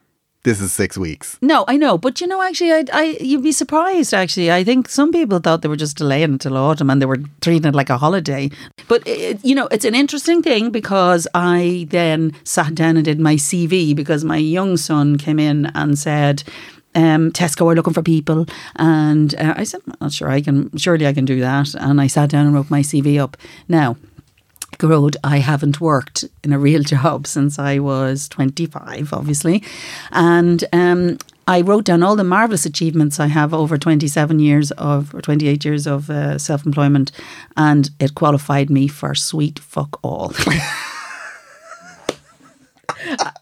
this 0.43 0.59
is 0.59 0.73
six 0.73 0.97
weeks. 0.97 1.38
No, 1.41 1.63
I 1.67 1.77
know, 1.77 1.97
but 1.97 2.19
you 2.19 2.27
know, 2.27 2.41
actually, 2.41 2.73
I, 2.73 2.83
I, 2.91 3.03
you'd 3.21 3.43
be 3.43 3.51
surprised. 3.51 4.13
Actually, 4.13 4.51
I 4.51 4.63
think 4.63 4.89
some 4.89 5.12
people 5.12 5.39
thought 5.39 5.62
they 5.62 5.69
were 5.69 5.77
just 5.77 5.97
delaying 5.97 6.33
until 6.33 6.57
autumn, 6.57 6.89
and 6.89 7.01
they 7.01 7.05
were 7.05 7.19
treating 7.41 7.69
it 7.69 7.75
like 7.75 7.89
a 7.89 7.97
holiday. 7.97 8.51
But 8.88 9.07
it, 9.07 9.43
you 9.43 9.55
know, 9.55 9.67
it's 9.67 9.85
an 9.85 9.95
interesting 9.95 10.41
thing 10.41 10.69
because 10.69 11.27
I 11.33 11.88
then 11.89 12.33
sat 12.43 12.75
down 12.75 12.97
and 12.97 13.05
did 13.05 13.19
my 13.19 13.35
CV 13.35 13.95
because 13.95 14.25
my 14.25 14.38
young 14.38 14.77
son 14.77 15.17
came 15.17 15.39
in 15.39 15.67
and 15.73 15.97
said. 15.97 16.43
Um, 16.95 17.31
Tesco 17.31 17.71
are 17.71 17.75
looking 17.75 17.93
for 17.93 18.03
people, 18.03 18.45
and 18.75 19.33
uh, 19.39 19.55
I 19.57 19.63
said, 19.63 19.81
"I'm 19.88 19.95
not 20.00 20.12
sure 20.12 20.29
I 20.29 20.41
can. 20.41 20.69
Surely 20.77 21.07
I 21.07 21.13
can 21.13 21.25
do 21.25 21.39
that." 21.39 21.73
And 21.73 22.00
I 22.00 22.05
sat 22.05 22.29
down 22.29 22.45
and 22.45 22.53
wrote 22.53 22.69
my 22.69 22.81
CV 22.81 23.19
up. 23.19 23.35
Now, 23.67 23.97
Road, 24.87 25.17
I 25.23 25.37
haven't 25.37 25.81
worked 25.81 26.25
in 26.43 26.53
a 26.53 26.59
real 26.59 26.83
job 26.95 27.27
since 27.27 27.59
I 27.59 27.79
was 27.79 28.27
25, 28.29 29.13
obviously. 29.13 29.63
And 30.11 30.63
um, 30.73 31.17
I 31.47 31.61
wrote 31.61 31.85
down 31.85 32.03
all 32.03 32.15
the 32.15 32.23
marvelous 32.23 32.65
achievements 32.65 33.19
I 33.19 33.27
have 33.27 33.53
over 33.53 33.77
27 33.77 34.39
years 34.39 34.71
of, 34.71 35.13
or 35.13 35.21
28 35.21 35.65
years 35.65 35.85
of 35.87 36.09
uh, 36.09 36.37
self 36.37 36.65
employment, 36.65 37.11
and 37.57 37.89
it 37.99 38.15
qualified 38.15 38.69
me 38.69 38.87
for 38.87 39.13
sweet 39.13 39.59
fuck 39.59 39.99
all. 40.03 40.33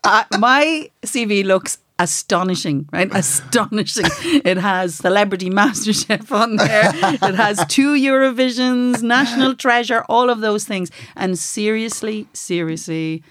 I, 0.04 0.26
my 0.40 0.90
CV 1.04 1.46
looks 1.46 1.78
astonishing, 2.04 2.88
right? 2.92 3.10
Astonishing. 3.16 4.06
it 4.46 4.58
has 4.58 4.96
Celebrity 4.96 5.50
MasterChef 5.50 6.32
on 6.32 6.56
there. 6.58 6.92
It 7.30 7.36
has 7.36 7.66
two 7.68 7.94
Eurovisions, 7.96 9.02
National 9.04 9.56
Treasure, 9.56 10.04
all 10.10 10.30
of 10.30 10.42
those 10.42 10.66
things. 10.66 10.92
And 11.16 11.38
seriously, 11.38 12.28
seriously, 12.34 13.24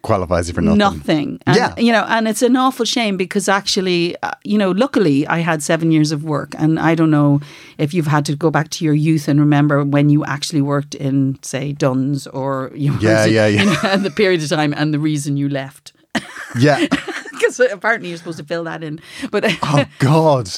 Qualifies 0.00 0.46
you 0.48 0.54
for 0.54 0.60
nothing. 0.62 0.78
nothing. 0.78 1.40
And, 1.44 1.56
Yeah. 1.56 1.74
You 1.76 1.90
know, 1.92 2.04
and 2.08 2.28
it's 2.28 2.40
an 2.42 2.56
awful 2.56 2.84
shame 2.84 3.16
because 3.16 3.48
actually, 3.48 4.16
uh, 4.22 4.30
you 4.44 4.56
know, 4.56 4.70
luckily 4.70 5.26
I 5.26 5.40
had 5.40 5.60
seven 5.60 5.90
years 5.90 6.12
of 6.12 6.22
work. 6.22 6.54
And 6.56 6.78
I 6.78 6.94
don't 6.94 7.10
know 7.10 7.40
if 7.78 7.92
you've 7.92 8.06
had 8.06 8.24
to 8.26 8.36
go 8.36 8.48
back 8.48 8.68
to 8.70 8.84
your 8.84 8.94
youth 8.94 9.26
and 9.26 9.40
remember 9.40 9.82
when 9.84 10.08
you 10.08 10.24
actually 10.24 10.62
worked 10.62 10.94
in, 10.94 11.38
say, 11.42 11.72
Dunnes 11.72 12.28
or, 12.28 12.70
you 12.74 12.92
know, 12.94 13.00
Yeah, 13.00 13.24
yeah, 13.26 13.46
yeah. 13.48 13.62
You 13.62 13.66
know, 13.70 13.80
and 13.92 14.04
the 14.04 14.10
period 14.12 14.40
of 14.42 14.48
time 14.48 14.72
and 14.76 14.94
the 14.94 15.00
reason 15.00 15.36
you 15.36 15.48
left. 15.48 15.92
Yeah. 16.58 16.86
Because 17.56 17.72
apparently 17.72 18.08
you're 18.10 18.18
supposed 18.18 18.38
to 18.38 18.44
fill 18.44 18.64
that 18.64 18.82
in. 18.84 19.00
But, 19.30 19.44
Oh 19.62 19.84
God. 19.98 20.50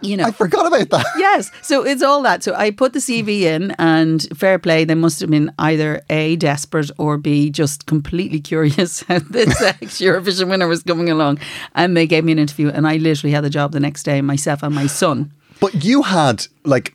you 0.00 0.16
know. 0.16 0.24
I 0.24 0.30
forgot 0.30 0.66
about 0.66 0.88
that. 0.90 1.06
Yes, 1.18 1.50
so 1.62 1.84
it's 1.84 2.02
all 2.02 2.22
that. 2.22 2.42
So 2.42 2.54
I 2.54 2.70
put 2.70 2.92
the 2.92 3.00
CV 3.00 3.40
in, 3.42 3.72
and 3.78 4.26
fair 4.36 4.58
play. 4.58 4.84
They 4.84 4.94
must 4.94 5.20
have 5.20 5.30
been 5.30 5.52
either 5.58 6.00
a 6.08 6.36
desperate 6.36 6.90
or 6.98 7.18
b 7.18 7.50
just 7.50 7.86
completely 7.86 8.40
curious 8.40 9.02
how 9.08 9.18
this 9.18 9.60
ex 9.60 10.00
Eurovision 10.00 10.48
winner 10.48 10.68
was 10.68 10.82
coming 10.82 11.10
along, 11.10 11.38
and 11.74 11.96
they 11.96 12.06
gave 12.06 12.24
me 12.24 12.32
an 12.32 12.38
interview, 12.38 12.68
and 12.70 12.86
I 12.86 12.96
literally 12.96 13.32
had 13.34 13.44
the 13.44 13.50
job 13.50 13.72
the 13.72 13.80
next 13.80 14.04
day, 14.04 14.20
myself 14.22 14.62
and 14.62 14.74
my 14.74 14.86
son. 14.86 15.32
But 15.60 15.84
you 15.84 16.02
had 16.02 16.46
like, 16.64 16.94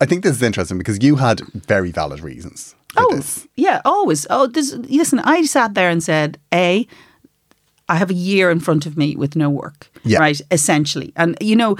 I 0.00 0.06
think 0.06 0.22
this 0.22 0.36
is 0.36 0.42
interesting 0.42 0.78
because 0.78 1.02
you 1.02 1.16
had 1.16 1.40
very 1.52 1.90
valid 1.90 2.20
reasons 2.20 2.74
Oh, 2.96 3.16
this. 3.16 3.48
yeah, 3.56 3.80
always. 3.84 4.24
Oh, 4.30 4.46
this, 4.46 4.72
listen, 4.88 5.18
I 5.18 5.42
sat 5.46 5.74
there 5.74 5.90
and 5.90 6.00
said, 6.00 6.38
A, 6.52 6.86
I 7.88 7.96
have 7.96 8.10
a 8.10 8.14
year 8.14 8.50
in 8.50 8.60
front 8.60 8.86
of 8.86 8.96
me 8.96 9.14
with 9.16 9.36
no 9.36 9.50
work, 9.50 9.90
Yeah. 10.04 10.18
right? 10.18 10.40
Essentially. 10.50 11.12
And, 11.16 11.36
you 11.40 11.56
know, 11.56 11.76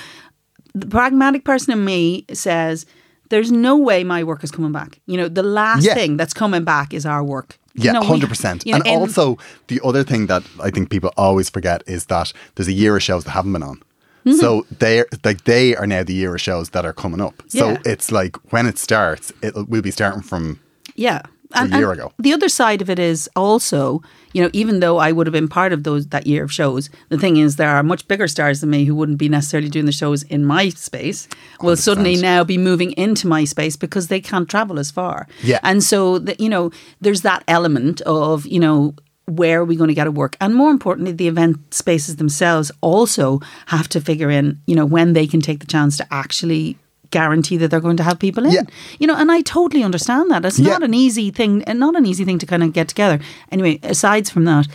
the 0.75 0.87
pragmatic 0.87 1.45
person 1.45 1.73
in 1.73 1.85
me 1.85 2.25
says, 2.33 2.85
there's 3.31 3.51
no 3.51 3.77
way 3.77 4.05
my 4.05 4.23
work 4.23 4.45
is 4.45 4.51
coming 4.51 4.73
back. 4.73 5.01
You 5.07 5.17
know, 5.17 5.29
the 5.29 5.43
last 5.43 5.85
Yeah. 5.85 5.95
thing 5.95 6.17
that's 6.17 6.35
coming 6.35 6.65
back 6.65 6.93
is 6.93 7.07
our 7.07 7.25
work. 7.25 7.59
You 7.75 7.85
Yeah, 7.85 7.93
know, 7.93 8.03
hundred 8.03 8.29
percent. 8.29 8.65
you 8.67 8.73
know, 8.73 8.77
And 8.79 8.87
in- 8.87 8.99
also, 9.01 9.39
the 9.69 9.81
other 9.83 10.05
thing 10.05 10.27
that 10.27 10.43
I 10.63 10.71
think 10.71 10.91
people 10.91 11.11
always 11.17 11.49
forget 11.51 11.83
is 11.87 12.05
that 12.07 12.33
there's 12.55 12.69
a 12.69 12.73
year 12.73 12.97
of 12.97 13.03
shows 13.03 13.25
that 13.25 13.31
haven't 13.33 13.53
been 13.53 13.63
on. 13.63 13.79
Mm-hmm. 14.27 14.39
So 14.39 14.65
they're 14.79 15.07
like 15.25 15.45
they 15.45 15.75
are 15.77 15.87
now 15.87 16.03
the 16.05 16.15
year 16.15 16.35
of 16.35 16.41
shows 16.41 16.71
that 16.71 16.85
are 16.85 16.93
coming 16.93 17.21
up. 17.21 17.43
So 17.49 17.77
it's 17.85 18.13
like 18.13 18.37
when 18.53 18.67
it 18.67 18.79
starts, 18.79 19.33
it 19.43 19.55
will 19.69 19.83
be 19.83 19.91
starting 19.91 20.23
from 20.23 20.61
Yeah. 20.95 21.23
A 21.55 21.67
year 21.79 21.93
ago. 21.93 22.13
The 22.19 22.33
other 22.33 22.49
side 22.49 22.83
of 22.83 22.91
it 22.91 22.99
is 22.99 23.29
also, 23.37 24.03
you 24.33 24.43
know, 24.43 24.51
even 24.53 24.81
though 24.81 24.99
I 24.99 25.13
would 25.13 25.27
have 25.27 25.33
been 25.33 25.49
part 25.49 25.73
of 25.73 25.85
those 25.85 26.09
that 26.09 26.27
year 26.27 26.45
of 26.45 26.53
shows, 26.53 26.91
the 27.09 27.19
thing 27.19 27.37
is 27.37 27.57
there 27.57 27.71
are 27.71 27.83
much 27.83 28.07
bigger 28.09 28.29
stars 28.29 28.61
than 28.61 28.71
me 28.71 28.85
who 28.85 28.95
wouldn't 28.95 29.19
be 29.19 29.29
necessarily 29.29 29.69
doing 29.69 29.87
the 29.87 29.93
shows 29.93 30.23
in 30.25 30.45
my 30.45 30.69
space. 30.71 31.29
Will 31.61 31.77
suddenly 31.77 32.17
now 32.17 32.45
be 32.45 32.59
moving 32.59 32.93
into 32.93 33.27
my 33.27 33.45
space 33.45 33.77
because 33.77 34.09
they 34.09 34.21
can't 34.21 34.49
travel 34.49 34.79
as 34.79 34.91
far. 34.91 35.27
Yeah. 35.43 35.61
And 35.63 35.83
so 35.83 36.19
that 36.19 36.41
you 36.41 36.49
know, 36.49 36.71
there's 37.01 37.23
that 37.23 37.45
element 37.49 38.01
of, 38.03 38.47
you 38.47 38.61
know, 38.61 38.95
where 39.27 39.61
are 39.61 39.65
we 39.65 39.77
going 39.77 39.89
to 39.89 39.95
get 39.95 40.05
to 40.05 40.11
work? 40.11 40.37
And 40.41 40.55
more 40.55 40.71
importantly, 40.71 41.13
the 41.13 41.29
event 41.29 41.73
spaces 41.73 42.17
themselves 42.17 42.71
also 42.81 43.41
have 43.67 43.89
to 43.89 44.01
figure 44.01 44.31
in, 44.31 44.61
you 44.67 44.75
know, 44.75 44.85
when 44.85 45.15
they 45.15 45.27
can 45.27 45.41
take 45.41 45.61
the 45.61 45.67
chance 45.67 45.97
to 45.97 46.07
actually 46.11 46.77
guarantee 47.19 47.57
that 47.59 47.69
they're 47.71 47.87
going 47.89 48.01
to 48.03 48.09
have 48.09 48.19
people 48.27 48.45
in. 48.47 48.53
Yeah. 48.59 48.67
You 49.01 49.07
know, 49.09 49.17
and 49.23 49.29
I 49.37 49.43
totally 49.59 49.85
understand 49.89 50.27
that. 50.31 50.45
It's 50.49 50.59
Yeah. 50.59 50.73
not 50.75 50.83
an 50.89 50.95
easy 51.07 51.29
thing, 51.39 51.63
and 51.69 51.79
not 51.87 51.95
an 52.01 52.07
easy 52.11 52.25
thing 52.29 52.39
to 52.41 52.47
kind 52.53 52.63
of 52.65 52.69
get 52.79 52.87
together. 52.89 53.19
Anyway, 53.55 53.75
aside 53.95 54.25
from 54.35 54.45
that, 54.51 54.67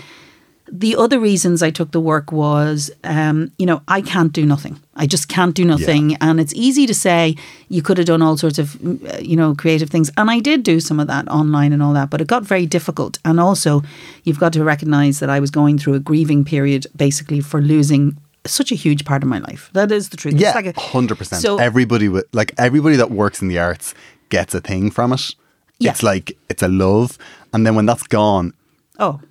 the 0.83 0.95
other 1.03 1.19
reasons 1.19 1.57
I 1.63 1.71
took 1.71 1.89
the 1.91 2.03
work 2.13 2.27
was, 2.31 2.91
um, 3.03 3.37
you 3.57 3.65
know, 3.69 3.79
I 3.97 4.01
can't 4.13 4.33
do 4.39 4.45
nothing. 4.45 4.75
I 5.03 5.05
just 5.15 5.25
can't 5.35 5.55
do 5.61 5.65
nothing, 5.65 6.05
and 6.21 6.39
it's 6.39 6.53
easy 6.67 6.85
to 6.87 6.93
say 6.93 7.35
you 7.75 7.81
could 7.81 7.97
have 7.97 8.05
done 8.13 8.21
all 8.25 8.37
sorts 8.37 8.59
of, 8.59 8.67
mm, 8.73 8.97
uh, 9.13 9.17
you 9.31 9.35
know, 9.39 9.55
creative 9.55 9.89
things, 9.89 10.11
and 10.15 10.29
I 10.35 10.39
did 10.49 10.59
do 10.71 10.79
some 10.79 11.01
of 11.03 11.07
that 11.07 11.25
online 11.39 11.73
and 11.73 11.81
all 11.81 11.93
that, 11.99 12.09
but 12.11 12.21
it 12.21 12.27
got 12.35 12.43
very 12.53 12.67
difficult. 12.77 13.13
And 13.23 13.39
also, 13.39 13.81
you've 14.25 14.39
got 14.43 14.53
to 14.53 14.63
recognise 14.63 15.15
that 15.19 15.29
I 15.37 15.39
was 15.39 15.51
going 15.51 15.79
through 15.79 15.95
a 15.95 16.03
grieving 16.09 16.43
period, 16.45 16.85
basically 16.95 17.41
for 17.41 17.59
losing 17.61 18.03
such 18.45 18.71
a 18.71 18.75
huge 18.75 19.05
part 19.05 19.23
of 19.23 19.29
my 19.29 19.39
life. 19.39 19.69
That 19.73 19.91
is 19.91 20.09
the 20.09 20.17
truth. 20.17 20.35
It's 20.35 20.43
yeah, 20.43 20.53
like 20.53 20.65
a- 20.65 20.79
hundred 20.79 21.17
percent. 21.17 21.41
So 21.41 21.57
Everybody 21.59 22.09
with 22.09 22.25
like 22.33 22.53
everybody 22.57 22.95
that 22.95 23.11
works 23.11 23.41
in 23.41 23.47
the 23.47 23.59
arts 23.59 23.93
gets 24.29 24.53
a 24.53 24.61
thing 24.61 24.91
from 24.91 25.13
it. 25.13 25.35
Yeah. 25.79 25.91
It's 25.91 26.03
like 26.03 26.37
it's 26.49 26.61
a 26.63 26.67
love, 26.67 27.17
and 27.53 27.65
then 27.65 27.75
when 27.75 27.85
that's 27.85 28.03
gone, 28.03 28.53
oh, 28.99 29.21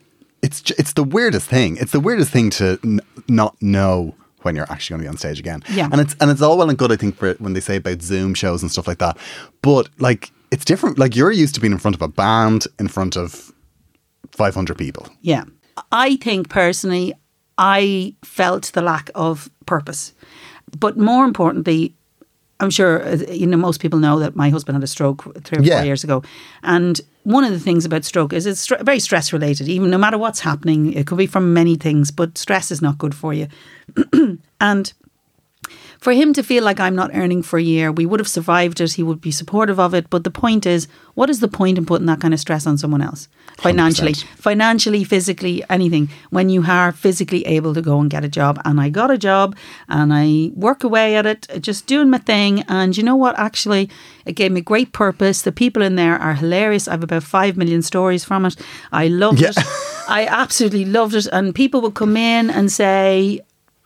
it's 0.42 0.62
j- 0.62 0.74
it's 0.78 0.94
the 0.94 1.04
weirdest 1.04 1.46
thing. 1.48 1.76
It's 1.76 1.92
the 1.92 2.00
weirdest 2.00 2.30
thing 2.30 2.48
to 2.50 2.78
n- 2.84 3.00
not 3.28 3.54
know 3.60 4.14
when 4.42 4.54
you're 4.56 4.70
actually 4.70 4.94
going 4.94 5.00
to 5.00 5.04
be 5.04 5.08
on 5.08 5.16
stage 5.18 5.38
again. 5.38 5.62
Yeah. 5.68 5.88
and 5.92 6.00
it's 6.00 6.14
and 6.20 6.30
it's 6.30 6.40
all 6.40 6.56
well 6.56 6.70
and 6.70 6.78
good. 6.78 6.90
I 6.92 6.96
think 6.96 7.16
for 7.16 7.34
when 7.34 7.52
they 7.52 7.60
say 7.60 7.76
about 7.76 8.00
Zoom 8.02 8.32
shows 8.34 8.62
and 8.62 8.70
stuff 8.70 8.86
like 8.88 8.98
that, 8.98 9.18
but 9.62 9.88
like 9.98 10.30
it's 10.50 10.64
different. 10.64 10.98
Like 10.98 11.14
you're 11.16 11.32
used 11.32 11.54
to 11.56 11.60
being 11.60 11.72
in 11.72 11.78
front 11.78 11.94
of 11.96 12.00
a 12.02 12.08
band, 12.08 12.66
in 12.78 12.88
front 12.88 13.16
of 13.16 13.52
five 14.32 14.54
hundred 14.54 14.78
people. 14.78 15.06
Yeah. 15.20 15.44
I 15.92 16.16
think 16.16 16.48
personally, 16.48 17.12
I 17.58 18.14
felt 18.22 18.70
the 18.72 18.80
lack 18.82 19.10
of 19.14 19.50
purpose. 19.66 20.14
But 20.78 20.96
more 20.96 21.24
importantly, 21.24 21.94
I'm 22.60 22.70
sure 22.70 23.02
uh, 23.02 23.16
you 23.32 23.46
know 23.46 23.56
most 23.56 23.80
people 23.80 23.98
know 23.98 24.18
that 24.20 24.34
my 24.36 24.50
husband 24.50 24.76
had 24.76 24.82
a 24.84 24.86
stroke 24.86 25.24
three 25.44 25.58
or 25.58 25.62
Yeah. 25.62 25.78
four 25.78 25.86
years 25.86 26.04
ago, 26.04 26.22
and 26.62 27.00
one 27.24 27.44
of 27.44 27.50
the 27.52 27.60
things 27.60 27.84
about 27.84 28.04
stroke 28.04 28.32
is 28.32 28.46
it's 28.46 28.66
stre- 28.66 28.82
very 28.84 29.00
stress 29.00 29.32
related. 29.32 29.68
Even 29.68 29.90
no 29.90 29.98
matter 29.98 30.18
what's 30.18 30.40
happening, 30.40 30.92
it 30.94 31.06
could 31.06 31.18
be 31.18 31.26
from 31.26 31.52
many 31.52 31.76
things, 31.76 32.10
but 32.10 32.38
stress 32.38 32.70
is 32.70 32.80
not 32.82 32.98
good 32.98 33.14
for 33.14 33.32
you. 33.34 33.46
and 34.60 34.92
for 36.00 36.12
him 36.12 36.33
to 36.35 36.43
feel 36.43 36.62
like 36.64 36.78
I'm 36.81 36.95
not 36.95 37.11
earning 37.14 37.43
for 37.43 37.59
a 37.59 37.62
year, 37.62 37.90
we 37.90 38.07
would 38.07 38.21
have 38.21 38.28
survived 38.28 38.81
it. 38.81 38.93
He 38.93 39.02
would 39.02 39.21
be 39.21 39.31
supportive 39.33 39.81
of 39.81 39.95
it. 39.95 40.09
But 40.11 40.25
the 40.25 40.31
point 40.31 40.64
is, 40.67 40.87
what 41.14 41.28
is 41.28 41.40
the 41.40 41.49
point 41.49 41.76
in 41.78 41.85
putting 41.87 42.07
that 42.07 42.21
kind 42.21 42.33
of 42.33 42.38
stress 42.40 42.67
on 42.67 42.78
someone 42.78 43.02
else? 43.02 43.28
Financially, 43.59 44.12
100%. 44.12 44.25
financially, 44.37 45.02
physically, 45.02 45.64
anything. 45.69 46.09
When 46.31 46.49
you 46.49 46.64
are 46.69 46.93
physically 46.93 47.45
able 47.47 47.75
to 47.75 47.83
go 47.83 48.00
and 48.00 48.09
get 48.09 48.23
a 48.25 48.28
job, 48.28 48.61
and 48.64 48.81
I 48.81 48.88
got 48.90 49.11
a 49.11 49.19
job, 49.19 49.57
and 49.88 50.12
I 50.14 50.52
work 50.55 50.85
away 50.85 51.17
at 51.17 51.26
it, 51.26 51.49
just 51.61 51.87
doing 51.87 52.09
my 52.11 52.19
thing. 52.19 52.62
And 52.69 52.97
you 52.97 53.02
know 53.02 53.17
what? 53.17 53.37
Actually, 53.37 53.90
it 54.25 54.35
gave 54.35 54.52
me 54.52 54.61
great 54.61 54.93
purpose. 54.93 55.43
The 55.43 55.50
people 55.52 55.83
in 55.83 55.97
there 55.97 56.17
are 56.17 56.35
hilarious. 56.35 56.87
I 56.87 56.93
have 56.93 57.02
about 57.02 57.25
five 57.25 57.57
million 57.57 57.83
stories 57.83 58.25
from 58.25 58.45
it. 58.47 58.55
I 58.93 59.09
loved 59.09 59.40
Yeah. 59.40 59.50
it. 59.50 59.59
I 60.09 60.26
absolutely 60.26 60.85
loved 60.85 61.14
it. 61.14 61.26
And 61.33 61.52
people 61.55 61.81
would 61.81 61.95
come 61.95 62.17
in 62.17 62.50
and 62.50 62.71
say, 62.71 63.40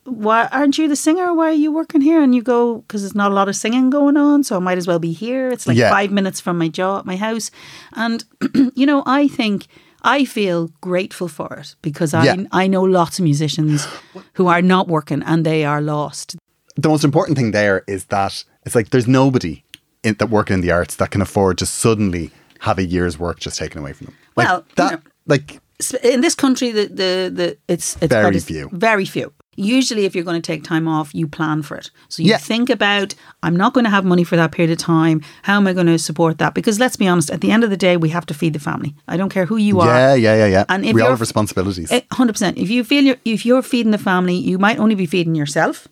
why 0.04 0.46
aren't 0.50 0.78
you 0.78 0.88
the 0.88 0.96
singer? 0.96 1.32
Why 1.34 1.48
are 1.50 1.52
you 1.52 1.72
working 1.72 2.00
here? 2.00 2.20
And 2.22 2.34
you 2.34 2.42
go, 2.42 2.78
because 2.78 3.02
there's 3.02 3.14
not 3.14 3.30
a 3.30 3.34
lot 3.34 3.48
of 3.48 3.54
singing 3.56 3.90
going 3.90 4.16
on, 4.16 4.42
so 4.44 4.56
I 4.56 4.58
might 4.58 4.78
as 4.78 4.86
well 4.86 4.98
be 4.98 5.12
here. 5.12 5.50
It's 5.50 5.66
like 5.66 5.76
Yeah. 5.76 5.90
five 5.90 6.10
minutes 6.10 6.40
from 6.40 6.58
my 6.58 6.68
job, 6.68 7.04
my 7.06 7.16
house. 7.16 7.50
And, 7.92 8.24
you 8.74 8.86
know, 8.86 9.02
I 9.06 9.28
think 9.28 9.66
I 10.02 10.24
feel 10.24 10.70
grateful 10.80 11.28
for 11.28 11.54
it 11.60 11.76
because 11.82 12.12
I, 12.14 12.24
Yeah. 12.24 12.36
I 12.50 12.66
know 12.66 12.82
lots 12.82 13.18
of 13.18 13.24
musicians 13.24 13.86
who 14.34 14.48
are 14.48 14.62
not 14.62 14.88
working 14.88 15.22
and 15.22 15.44
they 15.46 15.64
are 15.64 15.80
lost. 15.80 16.36
the 16.76 16.88
most 16.88 17.04
important 17.04 17.36
thing 17.38 17.52
there 17.52 17.84
is 17.86 18.06
that 18.06 18.44
it's 18.66 18.74
like 18.74 18.90
there's 18.90 19.06
nobody 19.06 19.62
in, 20.02 20.14
that 20.18 20.30
working 20.30 20.54
in 20.54 20.60
the 20.62 20.72
arts 20.72 20.96
that 20.96 21.10
can 21.10 21.20
afford 21.22 21.58
to 21.58 21.66
suddenly 21.66 22.30
have 22.60 22.78
a 22.78 22.84
year's 22.84 23.18
work 23.18 23.38
just 23.40 23.58
taken 23.58 23.78
away 23.80 23.92
from 23.92 24.06
them. 24.06 24.14
Like 24.36 24.48
Well, 24.48 24.58
you 24.58 24.74
that, 24.76 24.92
know- 24.92 25.00
like 25.26 25.60
in 26.02 26.20
this 26.22 26.34
country, 26.34 26.72
the 26.72 26.86
the, 26.88 27.30
the 27.34 27.56
it's 27.68 27.96
it's 28.00 28.12
Very 28.12 28.40
few. 28.40 28.68
very 28.72 29.04
few. 29.04 29.32
Usually, 29.56 30.06
if 30.06 30.14
you're 30.14 30.24
going 30.24 30.40
to 30.40 30.46
take 30.52 30.64
time 30.64 30.88
off, 30.88 31.14
you 31.14 31.28
plan 31.28 31.62
for 31.62 31.76
it. 31.76 31.90
So 32.08 32.22
you 32.22 32.30
Yeah. 32.30 32.38
think 32.38 32.70
about, 32.70 33.14
I'm 33.42 33.54
not 33.54 33.74
going 33.74 33.84
to 33.84 33.90
have 33.90 34.04
money 34.04 34.24
for 34.24 34.36
that 34.36 34.50
period 34.52 34.70
of 34.72 34.78
time. 34.78 35.20
How 35.42 35.56
am 35.56 35.66
I 35.66 35.74
going 35.74 35.88
to 35.88 35.98
support 35.98 36.38
that? 36.38 36.54
Because 36.54 36.78
let's 36.80 36.96
be 36.96 37.06
honest, 37.06 37.30
at 37.30 37.42
the 37.42 37.50
end 37.50 37.62
of 37.62 37.68
the 37.70 37.76
day, 37.76 37.96
we 37.98 38.08
have 38.08 38.24
to 38.26 38.34
feed 38.34 38.54
the 38.54 38.58
family. 38.60 38.94
I 39.08 39.16
don't 39.18 39.28
care 39.28 39.44
who 39.44 39.58
you 39.58 39.80
are. 39.80 39.86
Yeah, 39.86 40.14
yeah, 40.14 40.36
yeah, 40.36 40.46
yeah. 40.46 40.64
And 40.70 40.86
if 40.86 40.94
we 40.94 41.02
all 41.02 41.10
have 41.10 41.20
responsibilities. 41.20 41.92
Eh, 41.92 42.00
Hundred 42.12 42.32
percent. 42.32 42.56
If 42.56 42.70
you 42.70 42.82
feel 42.82 43.04
you're, 43.04 43.16
if 43.24 43.44
you're 43.44 43.62
feeding 43.62 43.92
the 43.92 43.98
family, 43.98 44.36
you 44.36 44.58
might 44.58 44.78
only 44.78 44.94
be 44.94 45.04
feeding 45.06 45.34
yourself. 45.34 45.86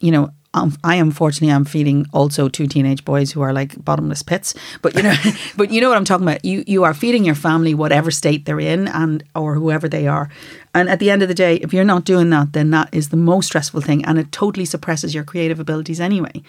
You 0.00 0.10
know, 0.10 0.30
um, 0.52 0.76
I 0.82 0.96
unfortunately 0.96 1.54
am 1.54 1.64
feeding 1.64 2.06
also 2.12 2.48
two 2.48 2.66
teenage 2.66 3.04
boys 3.04 3.30
who 3.30 3.40
are 3.40 3.52
like 3.52 3.82
bottomless 3.84 4.22
pits. 4.22 4.52
But 4.82 4.94
you 4.96 5.02
know, 5.04 5.14
but 5.56 5.70
you 5.70 5.80
know 5.80 5.88
what 5.88 5.96
I'm 5.96 6.04
talking 6.04 6.26
about. 6.26 6.44
You 6.44 6.64
you 6.66 6.82
are 6.84 6.92
feeding 6.94 7.24
your 7.24 7.36
family 7.36 7.72
whatever 7.74 8.10
state 8.10 8.46
they're 8.46 8.58
in 8.60 8.88
and 8.88 9.22
or 9.34 9.54
whoever 9.54 9.88
they 9.88 10.08
are. 10.08 10.28
And 10.74 10.88
at 10.88 10.98
the 11.00 11.10
end 11.10 11.22
of 11.22 11.28
the 11.28 11.34
day, 11.34 11.56
if 11.56 11.72
you're 11.72 11.84
not 11.84 12.04
doing 12.04 12.30
that, 12.30 12.52
then 12.52 12.70
that 12.70 12.88
is 12.92 13.08
the 13.08 13.16
most 13.16 13.46
stressful 13.46 13.80
thing, 13.80 14.04
and 14.04 14.18
it 14.18 14.30
totally 14.32 14.64
suppresses 14.64 15.14
your 15.14 15.24
creative 15.24 15.58
abilities 15.60 16.00
anyway. 16.00 16.42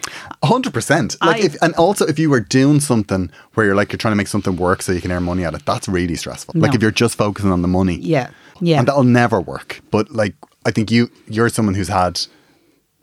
hundred 0.44 0.74
percent. 0.74 1.16
Like 1.22 1.42
I- 1.42 1.46
if, 1.46 1.56
and 1.62 1.74
also 1.76 2.06
if 2.06 2.18
you 2.20 2.30
were 2.30 2.40
doing 2.40 2.80
something 2.80 3.30
where 3.54 3.66
you're 3.68 3.76
like 3.76 3.92
you're 3.92 3.98
trying 3.98 4.14
to 4.14 4.18
make 4.18 4.28
something 4.28 4.56
work 4.58 4.82
so 4.82 4.92
you 4.94 5.02
can 5.02 5.12
earn 5.12 5.24
money 5.24 5.44
at 5.46 5.54
it, 5.54 5.66
that's 5.66 5.88
really 5.88 6.16
stressful. 6.16 6.54
Like 6.60 6.74
if 6.76 6.82
you're 6.82 6.92
just 6.92 7.18
focusing 7.18 7.52
on 7.52 7.62
the 7.62 7.68
money, 7.68 7.96
Yeah, 7.98 8.30
yeah. 8.62 8.80
and 8.80 8.88
that'll 8.88 9.04
never 9.04 9.40
work. 9.42 9.82
But 9.92 10.10
like 10.12 10.34
I 10.66 10.72
think 10.72 10.90
you 10.92 11.10
you're 11.28 11.50
someone 11.50 11.76
who's 11.76 11.88
had 11.90 12.20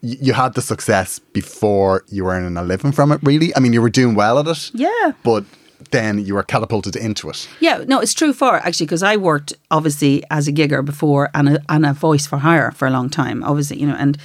you 0.01 0.33
had 0.33 0.55
the 0.55 0.63
success 0.63 1.19
before 1.33 2.05
you 2.09 2.25
were 2.25 2.31
earning 2.33 2.57
a 2.57 2.63
living 2.63 2.93
from 2.93 3.13
it. 3.13 3.21
Really, 3.23 3.55
I 3.57 3.61
mean, 3.61 3.73
you 3.73 3.83
were 3.83 3.91
doing 3.91 4.15
well 4.15 4.39
at 4.39 4.47
it. 4.47 4.71
Yeah. 4.75 5.13
but 5.25 5.45
then 5.91 6.19
you 6.19 6.35
were 6.35 6.43
catapulted 6.43 6.97
into 6.97 7.31
it. 7.31 7.49
Yeah, 7.61 7.85
no, 7.87 8.01
it's 8.01 8.13
true 8.13 8.33
for 8.33 8.57
actually 8.57 8.87
because 8.87 9.03
I 9.03 9.17
worked 9.17 9.53
obviously 9.71 10.23
as 10.31 10.47
a 10.49 10.53
gigger 10.53 10.85
before 10.85 11.31
and 11.35 11.49
a, 11.49 11.63
and 11.69 11.87
a 11.87 11.93
voice 11.93 12.27
for 12.27 12.39
hire 12.39 12.73
for 12.73 12.87
a 12.87 12.91
long 12.91 13.09
time. 13.11 13.43
Obviously, 13.45 13.79
you 13.81 13.87
know, 13.87 13.95
and 13.99 14.19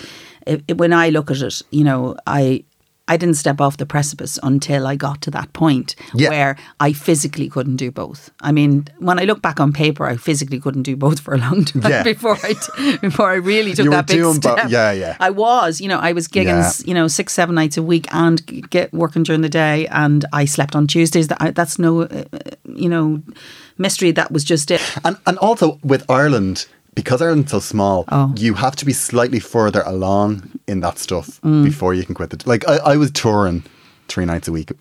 it, 0.47 0.63
it- 0.67 0.77
when 0.77 0.91
I 0.93 1.09
look 1.09 1.31
at 1.31 1.41
it, 1.41 1.61
you 1.71 1.83
know, 1.83 2.17
I 2.27 2.63
I 3.05 3.17
didn't 3.17 3.35
step 3.35 3.59
off 3.59 3.75
the 3.75 3.85
precipice 3.85 4.39
until 4.43 4.87
I 4.87 4.95
got 4.95 5.19
to 5.23 5.31
that 5.31 5.51
point 5.51 5.93
Yeah. 6.15 6.29
where 6.29 6.55
I 6.79 6.93
physically 6.93 7.49
couldn't 7.49 7.75
do 7.75 7.91
both. 7.91 8.29
I 8.39 8.53
mean, 8.53 8.87
when 8.99 9.19
I 9.19 9.23
look 9.25 9.41
back 9.41 9.59
on 9.59 9.73
paper, 9.73 10.05
I 10.05 10.15
physically 10.15 10.57
couldn't 10.57 10.83
do 10.83 10.95
both 10.95 11.19
for 11.19 11.33
a 11.33 11.37
long 11.37 11.65
time 11.69 11.91
Yeah. 11.91 12.03
before 12.03 12.37
I 12.41 12.53
t- 12.53 12.97
before 13.01 13.29
I 13.29 13.35
really 13.35 13.73
took 13.73 13.83
You 13.83 13.89
were 13.91 13.97
that 13.97 14.07
big 14.07 14.17
doing 14.17 14.39
bo- 14.39 14.55
step. 14.55 14.69
yeah, 14.69 14.93
yeah. 14.93 15.17
I 15.19 15.31
was, 15.31 15.81
you 15.81 15.89
know, 15.89 15.99
I 15.99 16.13
was 16.13 16.29
gigging, 16.29 16.45
Yeah. 16.63 16.71
you 16.87 16.93
know, 16.93 17.09
six, 17.09 17.33
seven 17.33 17.55
nights 17.55 17.75
a 17.77 17.83
week 17.83 18.07
and 18.13 18.41
get 18.69 18.93
working 18.93 19.23
during 19.23 19.41
the 19.41 19.49
day, 19.49 19.85
and 19.87 20.23
I 20.31 20.45
slept 20.45 20.73
on 20.73 20.87
Tuesdays. 20.87 21.27
That 21.27 21.55
that's 21.55 21.77
no, 21.77 22.03
uh, 22.03 22.23
you 22.73 22.87
know, 22.87 23.21
mystery. 23.77 24.11
That 24.13 24.31
was 24.31 24.45
just 24.45 24.71
it. 24.71 24.81
And 25.03 25.17
and 25.27 25.37
also 25.39 25.77
with 25.83 26.09
Ireland, 26.09 26.67
because 26.95 27.21
Ireland's 27.21 27.51
so 27.51 27.59
small, 27.59 28.05
Oh. 28.09 28.33
you 28.37 28.53
have 28.55 28.75
to 28.77 28.85
be 28.85 28.93
slightly 28.93 29.39
further 29.39 29.81
along 29.85 30.49
in 30.67 30.79
that 30.81 30.99
stuff 30.99 31.39
Mm. 31.41 31.63
before 31.63 31.93
you 31.93 32.03
can 32.05 32.15
quit 32.15 32.33
it. 32.33 32.45
Like 32.47 32.67
I, 32.67 32.77
I 32.93 32.97
was 32.97 33.11
touring 33.11 33.63
three 34.07 34.25
nights 34.25 34.47
a 34.47 34.51
week 34.51 34.71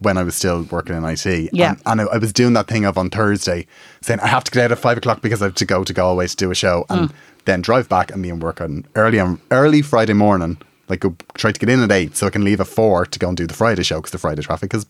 when 0.00 0.16
I 0.18 0.22
was 0.22 0.34
still 0.34 0.62
working 0.70 0.96
in 0.96 1.04
IT. 1.04 1.50
Yeah. 1.52 1.70
And, 1.70 1.80
and 1.86 2.00
I, 2.02 2.14
I 2.14 2.18
was 2.18 2.32
doing 2.32 2.52
that 2.54 2.66
thing 2.68 2.84
of 2.84 2.98
on 2.98 3.10
Thursday 3.10 3.66
saying 4.02 4.20
I 4.20 4.26
have 4.28 4.44
to 4.44 4.50
get 4.50 4.64
out 4.64 4.72
at 4.72 4.78
five 4.78 4.98
o'clock 4.98 5.22
because 5.22 5.40
I 5.42 5.46
have 5.46 5.54
to 5.56 5.64
go 5.64 5.84
to 5.84 5.92
Galway 5.92 6.26
to 6.26 6.36
do 6.36 6.50
a 6.50 6.54
show 6.54 6.84
Mm. 6.90 6.98
and 6.98 7.12
then 7.44 7.60
drive 7.62 7.88
back 7.88 8.10
and 8.12 8.22
be 8.22 8.28
in 8.28 8.40
work 8.40 8.60
on 8.60 8.84
early 8.96 9.20
on 9.20 9.40
early 9.50 9.82
Friday 9.82 10.14
morning. 10.14 10.58
Like 10.88 11.00
go 11.00 11.14
try 11.34 11.52
to 11.52 11.58
get 11.60 11.68
in 11.68 11.80
at 11.82 11.92
eight 11.92 12.16
so 12.16 12.26
I 12.26 12.30
can 12.30 12.44
leave 12.44 12.60
at 12.60 12.66
four 12.68 13.06
to 13.06 13.18
go 13.18 13.28
and 13.28 13.36
do 13.36 13.46
the 13.46 13.54
Friday 13.54 13.82
show 13.82 13.96
because 13.96 14.10
the 14.12 14.18
Friday 14.18 14.42
traffic 14.42 14.74
is 14.74 14.86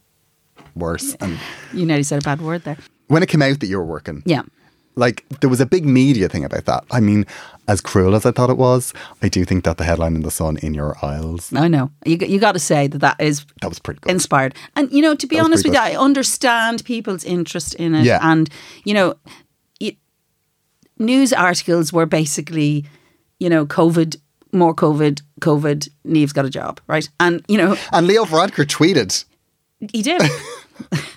worse. 0.75 1.15
And 1.21 1.39
You 1.73 1.87
nearly 1.87 2.03
said 2.03 2.23
a 2.23 2.25
bad 2.25 2.41
word 2.41 2.65
there. 2.65 2.77
when 3.09 3.23
it 3.23 3.29
came 3.29 3.43
out 3.43 3.61
that 3.61 3.67
you 3.67 3.79
were 3.79 3.85
working, 3.85 4.23
Yeah. 4.27 4.43
Like 4.97 5.25
there 5.41 5.51
was 5.51 5.61
a 5.61 5.67
big 5.67 5.85
media 5.85 6.29
thing 6.29 6.45
about 6.45 6.65
that. 6.65 6.85
I 6.91 7.01
mean, 7.01 7.27
as 7.69 7.81
cruel 7.81 8.15
as 8.15 8.25
I 8.25 8.31
thought 8.31 8.49
it 8.49 8.57
was, 8.57 8.95
I 9.23 9.29
do 9.29 9.45
think 9.45 9.65
that 9.65 9.77
the 9.77 9.85
headline 9.85 10.15
in 10.17 10.23
the 10.23 10.31
Sun 10.31 10.57
in 10.59 10.73
your 10.73 10.97
aisles 11.05 11.53
I 11.53 11.69
know. 11.69 11.91
You, 12.05 12.17
you 12.17 12.39
got 12.39 12.53
to 12.53 12.59
say 12.59 12.87
that 12.87 12.99
that 12.99 13.21
is 13.21 13.45
that 13.61 13.69
was 13.69 13.79
pretty 13.79 14.01
good. 14.01 14.11
inspired. 14.11 14.55
And, 14.75 14.91
you 14.91 15.03
know, 15.03 15.15
to 15.15 15.27
be 15.27 15.37
That 15.37 15.45
honest 15.45 15.65
with 15.65 15.75
you, 15.75 15.81
I 15.81 15.97
understand 15.97 16.85
people's 16.85 17.25
interest 17.25 17.75
in 17.75 17.95
it. 17.95 18.05
Yeah. 18.05 18.21
And, 18.23 18.49
you 18.85 18.95
know, 18.95 19.17
it, 19.81 19.97
news 20.99 21.33
articles 21.33 21.93
were 21.93 22.07
basically, 22.07 22.85
you 23.39 23.51
know, 23.51 23.67
COVID, 23.67 24.17
more 24.53 24.75
COVID, 24.75 25.21
COVID, 25.41 25.89
Niamh's 26.07 26.33
got 26.33 26.47
a 26.47 26.51
job, 26.51 26.81
right? 26.87 27.07
And, 27.21 27.45
you 27.49 27.59
know, 27.59 27.77
and 27.93 28.07
Leo 28.07 28.25
Varadkar 28.25 28.65
tweeted. 28.65 29.25
he 29.93 30.03
did. 30.03 30.23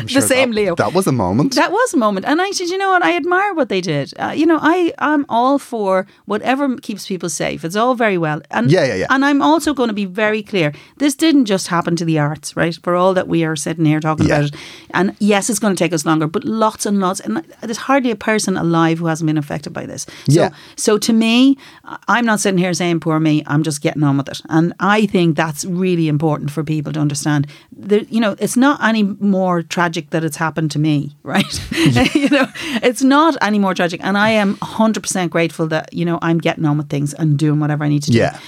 I'm 0.00 0.06
sure 0.08 0.22
same 0.22 0.50
that, 0.50 0.56
Leo. 0.56 0.74
That 0.76 0.92
was 0.94 1.06
a 1.06 1.12
moment. 1.12 1.54
That 1.54 1.72
was 1.72 1.94
a 1.94 1.96
moment, 1.96 2.26
and 2.26 2.40
I 2.40 2.50
said, 2.52 2.68
you 2.68 2.78
know 2.78 2.90
what? 2.90 3.02
I 3.04 3.16
admire 3.16 3.54
what 3.54 3.68
they 3.68 3.80
did. 3.80 4.12
Uh, 4.18 4.32
you 4.36 4.46
know, 4.46 4.58
I 4.60 4.92
am 4.98 5.24
all 5.28 5.58
for 5.58 6.06
whatever 6.26 6.76
keeps 6.76 7.06
people 7.06 7.28
safe. 7.28 7.64
It's 7.64 7.76
all 7.76 7.94
very 7.94 8.18
well, 8.18 8.40
and 8.50 8.70
Yeah, 8.70 8.84
yeah, 8.84 8.94
yeah. 8.94 9.06
And 9.10 9.24
I'm 9.24 9.42
also 9.42 9.74
going 9.74 9.88
to 9.88 9.94
be 9.94 10.04
very 10.06 10.42
clear. 10.42 10.72
This 10.98 11.14
didn't 11.14 11.46
just 11.46 11.68
happen 11.68 11.96
to 11.96 12.04
the 12.04 12.18
arts, 12.18 12.56
right? 12.56 12.76
For 12.82 12.94
all 12.94 13.14
that 13.14 13.28
we 13.28 13.44
are 13.44 13.56
sitting 13.56 13.84
here 13.84 14.00
talking 14.00 14.26
Yeah. 14.26 14.36
about 14.38 14.48
it, 14.54 14.60
and 14.94 15.16
yes, 15.18 15.50
it's 15.50 15.58
going 15.58 15.74
to 15.76 15.84
take 15.84 15.92
us 15.92 16.04
longer, 16.06 16.26
but 16.26 16.44
lots 16.44 16.86
and 16.86 17.00
lots, 17.00 17.20
and 17.20 17.44
there's 17.62 17.78
hardly 17.88 18.10
a 18.10 18.16
person 18.16 18.56
alive 18.56 18.98
who 18.98 19.06
hasn't 19.06 19.26
been 19.26 19.38
affected 19.38 19.72
by 19.72 19.86
this. 19.86 20.06
So, 20.28 20.40
Yeah. 20.40 20.50
so 20.76 20.98
to 20.98 21.12
me, 21.12 21.56
I'm 22.08 22.24
not 22.26 22.40
sitting 22.40 22.58
here 22.58 22.72
saying 22.74 23.00
poor 23.00 23.18
me. 23.20 23.42
I'm 23.46 23.62
just 23.62 23.80
getting 23.82 24.02
on 24.02 24.16
with 24.16 24.28
it, 24.28 24.40
and 24.48 24.72
I 24.80 25.06
think 25.06 25.36
that's 25.36 25.64
really 25.64 26.08
important 26.08 26.50
for 26.50 26.62
people 26.64 26.92
to 26.92 27.00
understand. 27.00 27.46
That 27.76 28.12
you 28.12 28.20
know, 28.20 28.36
it's 28.38 28.56
not 28.56 28.82
any 28.82 29.02
more 29.02 29.62
tragic 29.62 29.89
that 30.10 30.24
it's 30.24 30.36
happened 30.36 30.70
to 30.72 30.78
me, 30.78 31.16
right? 31.22 31.72
you 32.14 32.28
know, 32.28 32.46
it's 32.82 33.02
not 33.02 33.36
any 33.40 33.58
more 33.58 33.74
tragic, 33.74 34.00
and 34.02 34.16
I 34.16 34.30
am 34.30 34.56
100 34.56 35.02
percent 35.02 35.30
grateful 35.30 35.66
that 35.68 35.92
you 35.92 36.04
know 36.04 36.18
I'm 36.22 36.38
getting 36.38 36.64
on 36.64 36.78
with 36.78 36.88
things 36.88 37.14
and 37.14 37.38
doing 37.38 37.60
whatever 37.60 37.84
I 37.84 37.88
need 37.88 38.02
to 38.04 38.10
do 38.10 38.18
yeah. 38.18 38.38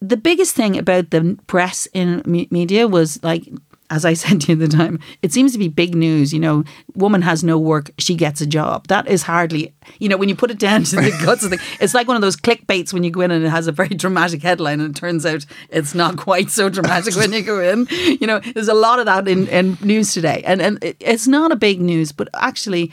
the 0.00 0.16
biggest 0.16 0.54
thing 0.54 0.76
about 0.78 1.10
the 1.10 1.38
press 1.46 1.86
in 1.92 2.22
me- 2.26 2.48
media 2.50 2.88
was 2.88 3.22
like 3.22 3.48
as 3.92 4.04
I 4.04 4.14
said 4.22 4.40
to 4.40 4.52
you 4.52 4.62
at 4.62 4.70
the 4.70 4.76
time, 4.76 4.98
it 5.22 5.32
seems 5.32 5.52
to 5.52 5.58
be 5.58 5.68
big 5.68 5.94
news. 5.94 6.32
You 6.32 6.40
know, 6.40 6.64
woman 6.94 7.22
has 7.22 7.44
no 7.44 7.58
work, 7.58 7.90
she 7.98 8.14
gets 8.14 8.40
a 8.40 8.46
job. 8.46 8.88
That 8.88 9.06
is 9.06 9.22
hardly, 9.22 9.72
you 9.98 10.08
know, 10.08 10.16
when 10.16 10.28
you 10.28 10.34
put 10.34 10.50
it 10.50 10.58
down 10.58 10.84
to 10.84 10.96
the 10.96 11.10
guts 11.24 11.44
of 11.44 11.50
the, 11.50 11.60
it's 11.80 11.94
like 11.94 12.08
one 12.08 12.16
of 12.16 12.22
those 12.22 12.36
clickbaits 12.36 12.92
when 12.92 13.04
you 13.04 13.10
go 13.10 13.20
in 13.20 13.30
and 13.30 13.44
it 13.44 13.50
has 13.50 13.66
a 13.66 13.72
very 13.72 13.88
dramatic 14.04 14.42
headline 14.42 14.80
and 14.80 14.96
it 14.96 14.98
turns 14.98 15.24
out 15.26 15.44
it's 15.70 15.94
not 15.94 16.16
quite 16.16 16.50
so 16.50 16.68
dramatic 16.68 17.14
when 17.16 17.32
you 17.32 17.42
go 17.42 17.60
in. 17.60 17.86
You 17.90 18.26
know, 18.26 18.40
there's 18.40 18.68
a 18.68 18.74
lot 18.74 18.98
of 18.98 19.06
that 19.06 19.28
in, 19.28 19.46
in 19.48 19.76
news 19.82 20.14
today, 20.14 20.42
and 20.46 20.60
and 20.62 20.82
it- 20.82 20.96
it's 21.00 21.26
not 21.28 21.52
a 21.52 21.56
big 21.56 21.80
news, 21.80 22.12
but 22.12 22.28
actually, 22.34 22.90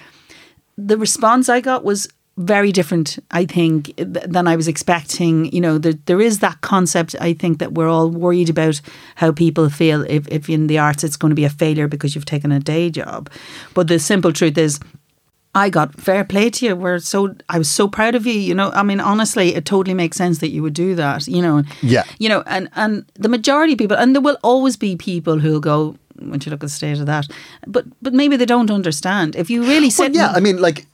the 0.78 0.98
response 0.98 1.50
I 1.50 1.62
got 1.62 1.84
was 1.84 2.08
very 2.40 2.72
different, 2.72 3.20
I 3.32 3.46
think, 3.46 3.96
th- 3.98 4.26
than 4.26 4.48
I 4.48 4.56
was 4.56 4.68
expecting. 4.68 5.52
You 5.54 5.60
know, 5.62 5.78
there, 5.78 5.94
there 6.06 6.22
is 6.22 6.40
that 6.40 6.62
concept, 6.62 7.16
I 7.20 7.34
think, 7.34 7.60
that 7.60 7.74
we're 7.74 7.90
all 7.90 8.10
worried 8.10 8.50
about 8.50 8.80
how 9.16 9.34
people 9.34 9.70
feel 9.70 10.04
if, 10.10 10.26
if 10.30 10.50
in 10.50 10.68
the 10.68 10.80
arts 10.80 11.04
it's 11.04 11.18
going 11.18 11.32
to 11.32 11.36
be 11.36 11.44
a 11.44 11.50
failure 11.50 11.88
because 11.88 12.16
you've 12.16 12.26
taken 12.26 12.52
a 12.52 12.60
day 12.60 12.90
job. 12.90 13.30
But 13.74 13.90
the 13.90 14.00
simple 14.00 14.32
truth 14.32 14.58
is, 14.58 14.80
I 15.54 15.70
got 15.70 15.94
fair 15.96 16.24
play 16.24 16.50
to 16.52 16.66
you. 16.66 16.76
We're 16.76 17.00
so 17.00 17.36
I 17.50 17.58
was 17.58 17.70
so 17.70 17.88
proud 17.88 18.16
of 18.16 18.26
you. 18.26 18.34
You 18.34 18.56
know, 18.56 18.70
I 18.72 18.84
mean, 18.84 19.00
honestly, 19.00 19.56
it 19.56 19.66
totally 19.66 19.96
makes 19.96 20.16
sense 20.16 20.40
that 20.40 20.52
you 20.52 20.62
would 20.62 20.76
do 20.76 20.96
that. 20.96 21.28
You 21.28 21.42
know, 21.42 21.64
Yeah. 21.82 22.04
You 22.20 22.30
know, 22.30 22.44
and 22.46 22.70
and 22.76 23.04
the 23.16 23.30
majority 23.30 23.74
of 23.74 23.80
people, 23.80 23.98
and 23.98 24.16
there 24.16 24.22
will 24.22 24.38
always 24.44 24.78
be 24.78 24.96
people 24.96 25.40
who'll 25.40 25.60
go 25.60 25.96
when 26.20 26.40
you 26.46 26.52
look 26.52 26.60
at 26.64 26.68
the 26.68 26.70
state 26.70 27.00
of 27.00 27.08
that, 27.08 27.28
but 27.68 27.86
but 28.02 28.14
maybe 28.14 28.38
they 28.38 28.46
don't 28.46 28.72
understand. 28.72 29.36
If 29.36 29.50
you 29.50 29.62
really 29.64 29.88
Well, 29.88 30.08
sit, 30.08 30.16
yeah. 30.16 30.32
I 30.36 30.40
mean, 30.40 30.62
like, 30.62 30.86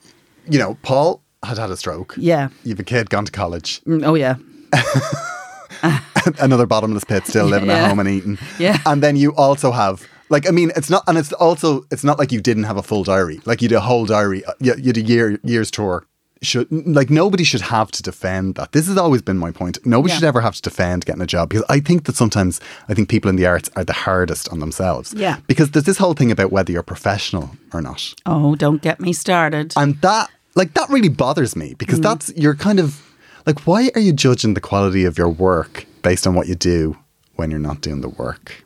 you 0.49 0.57
know, 0.57 0.77
Paul 0.81 1.21
had 1.45 1.57
had 1.57 1.71
a 1.71 1.77
stroke. 1.77 2.13
yeah, 2.17 2.49
You've 2.63 2.79
a 2.79 2.83
kid 2.83 3.09
gone 3.09 3.25
to 3.25 3.31
college. 3.31 3.81
Mm, 3.85 4.05
oh 4.05 4.15
yeah, 4.15 4.35
Another 6.39 6.65
bottomless 6.65 7.03
pit, 7.03 7.27
still 7.27 7.45
living 7.45 7.69
Yeah. 7.69 7.83
at 7.83 7.89
home 7.89 7.99
and 7.99 8.09
eating. 8.09 8.37
Yeah. 8.59 8.79
And 8.85 9.03
then 9.03 9.15
you 9.15 9.35
also 9.35 9.71
have. 9.71 10.07
Like 10.29 10.47
I 10.47 10.51
mean, 10.51 10.71
it's 10.75 10.89
not, 10.89 11.03
and 11.07 11.17
it's 11.19 11.31
also, 11.33 11.85
it's 11.91 12.03
not 12.03 12.17
like 12.17 12.31
you 12.31 12.41
didn't 12.41 12.63
have 12.63 12.77
a 12.77 12.83
full 12.83 13.03
diary. 13.03 13.39
Like 13.45 13.61
you 13.61 13.67
did 13.69 13.75
a 13.75 13.81
whole 13.81 14.05
diary, 14.05 14.43
uh, 14.45 14.53
you, 14.59 14.73
you 14.75 14.91
did 14.91 15.05
a 15.05 15.07
year, 15.07 15.39
year's 15.43 15.69
tour. 15.69 16.03
Should 16.41 16.67
like 16.71 17.09
nobody 17.11 17.43
should 17.43 17.61
have 17.61 17.91
to 17.91 18.01
defend 18.03 18.55
that. 18.55 18.71
This 18.71 18.87
has 18.87 18.97
always 18.97 19.21
been 19.21 19.37
my 19.37 19.51
point. 19.51 19.77
Nobody 19.85 20.11
Yeah. 20.11 20.15
should 20.19 20.27
ever 20.27 20.41
have 20.41 20.55
to 20.55 20.61
defend 20.61 21.05
getting 21.05 21.21
a 21.21 21.27
job 21.27 21.49
because 21.49 21.63
I 21.69 21.79
think 21.79 22.05
that 22.05 22.15
sometimes 22.15 22.59
I 22.89 22.93
think 22.95 23.07
people 23.07 23.29
in 23.29 23.35
the 23.35 23.45
arts 23.45 23.69
are 23.75 23.83
the 23.83 23.93
hardest 23.93 24.49
on 24.49 24.59
themselves. 24.59 25.13
Yeah. 25.15 25.37
Because 25.47 25.71
there's 25.71 25.85
this 25.85 25.97
whole 25.97 26.13
thing 26.13 26.31
about 26.31 26.51
whether 26.51 26.71
you're 26.71 26.83
professional 26.83 27.51
or 27.73 27.81
not. 27.81 28.13
oh 28.25 28.55
don't 28.55 28.81
get 28.81 28.99
me 28.99 29.13
started. 29.13 29.73
And 29.77 29.99
that, 30.01 30.29
like, 30.55 30.73
that 30.73 30.89
really 30.89 31.09
bothers 31.09 31.55
me 31.55 31.71
Mm. 31.73 31.77
because 31.77 31.99
that's, 32.01 32.31
you're 32.35 32.55
kind 32.55 32.79
of, 32.79 33.01
like, 33.45 33.67
why 33.67 33.89
are 33.95 34.01
you 34.01 34.13
judging 34.13 34.53
the 34.53 34.61
quality 34.61 35.05
of 35.05 35.17
your 35.17 35.29
work 35.29 35.85
based 36.01 36.25
on 36.27 36.33
what 36.33 36.47
you 36.47 36.55
do 36.55 36.97
when 37.35 37.51
you're 37.51 37.59
not 37.59 37.81
doing 37.81 38.01
the 38.01 38.09
work? 38.09 38.63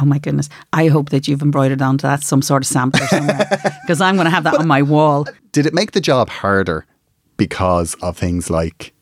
Oh 0.00 0.04
my 0.04 0.18
goodness! 0.20 0.48
I 0.72 0.86
hope 0.86 1.10
that 1.10 1.26
you've 1.26 1.42
embroidered 1.42 1.82
onto 1.82 2.02
that 2.02 2.22
some 2.22 2.40
sort 2.40 2.62
of 2.62 2.68
sampler 2.68 3.04
somewhere 3.08 3.48
because 3.82 4.00
I'm 4.00 4.14
going 4.14 4.26
to 4.26 4.30
have 4.30 4.44
that 4.44 4.54
on 4.54 4.68
my 4.68 4.80
wall. 4.80 5.26
Did 5.50 5.66
it 5.66 5.74
make 5.74 5.90
the 5.90 6.00
job 6.00 6.28
harder 6.30 6.86
because 7.36 7.94
of 7.94 8.16
things 8.16 8.48
like 8.48 8.92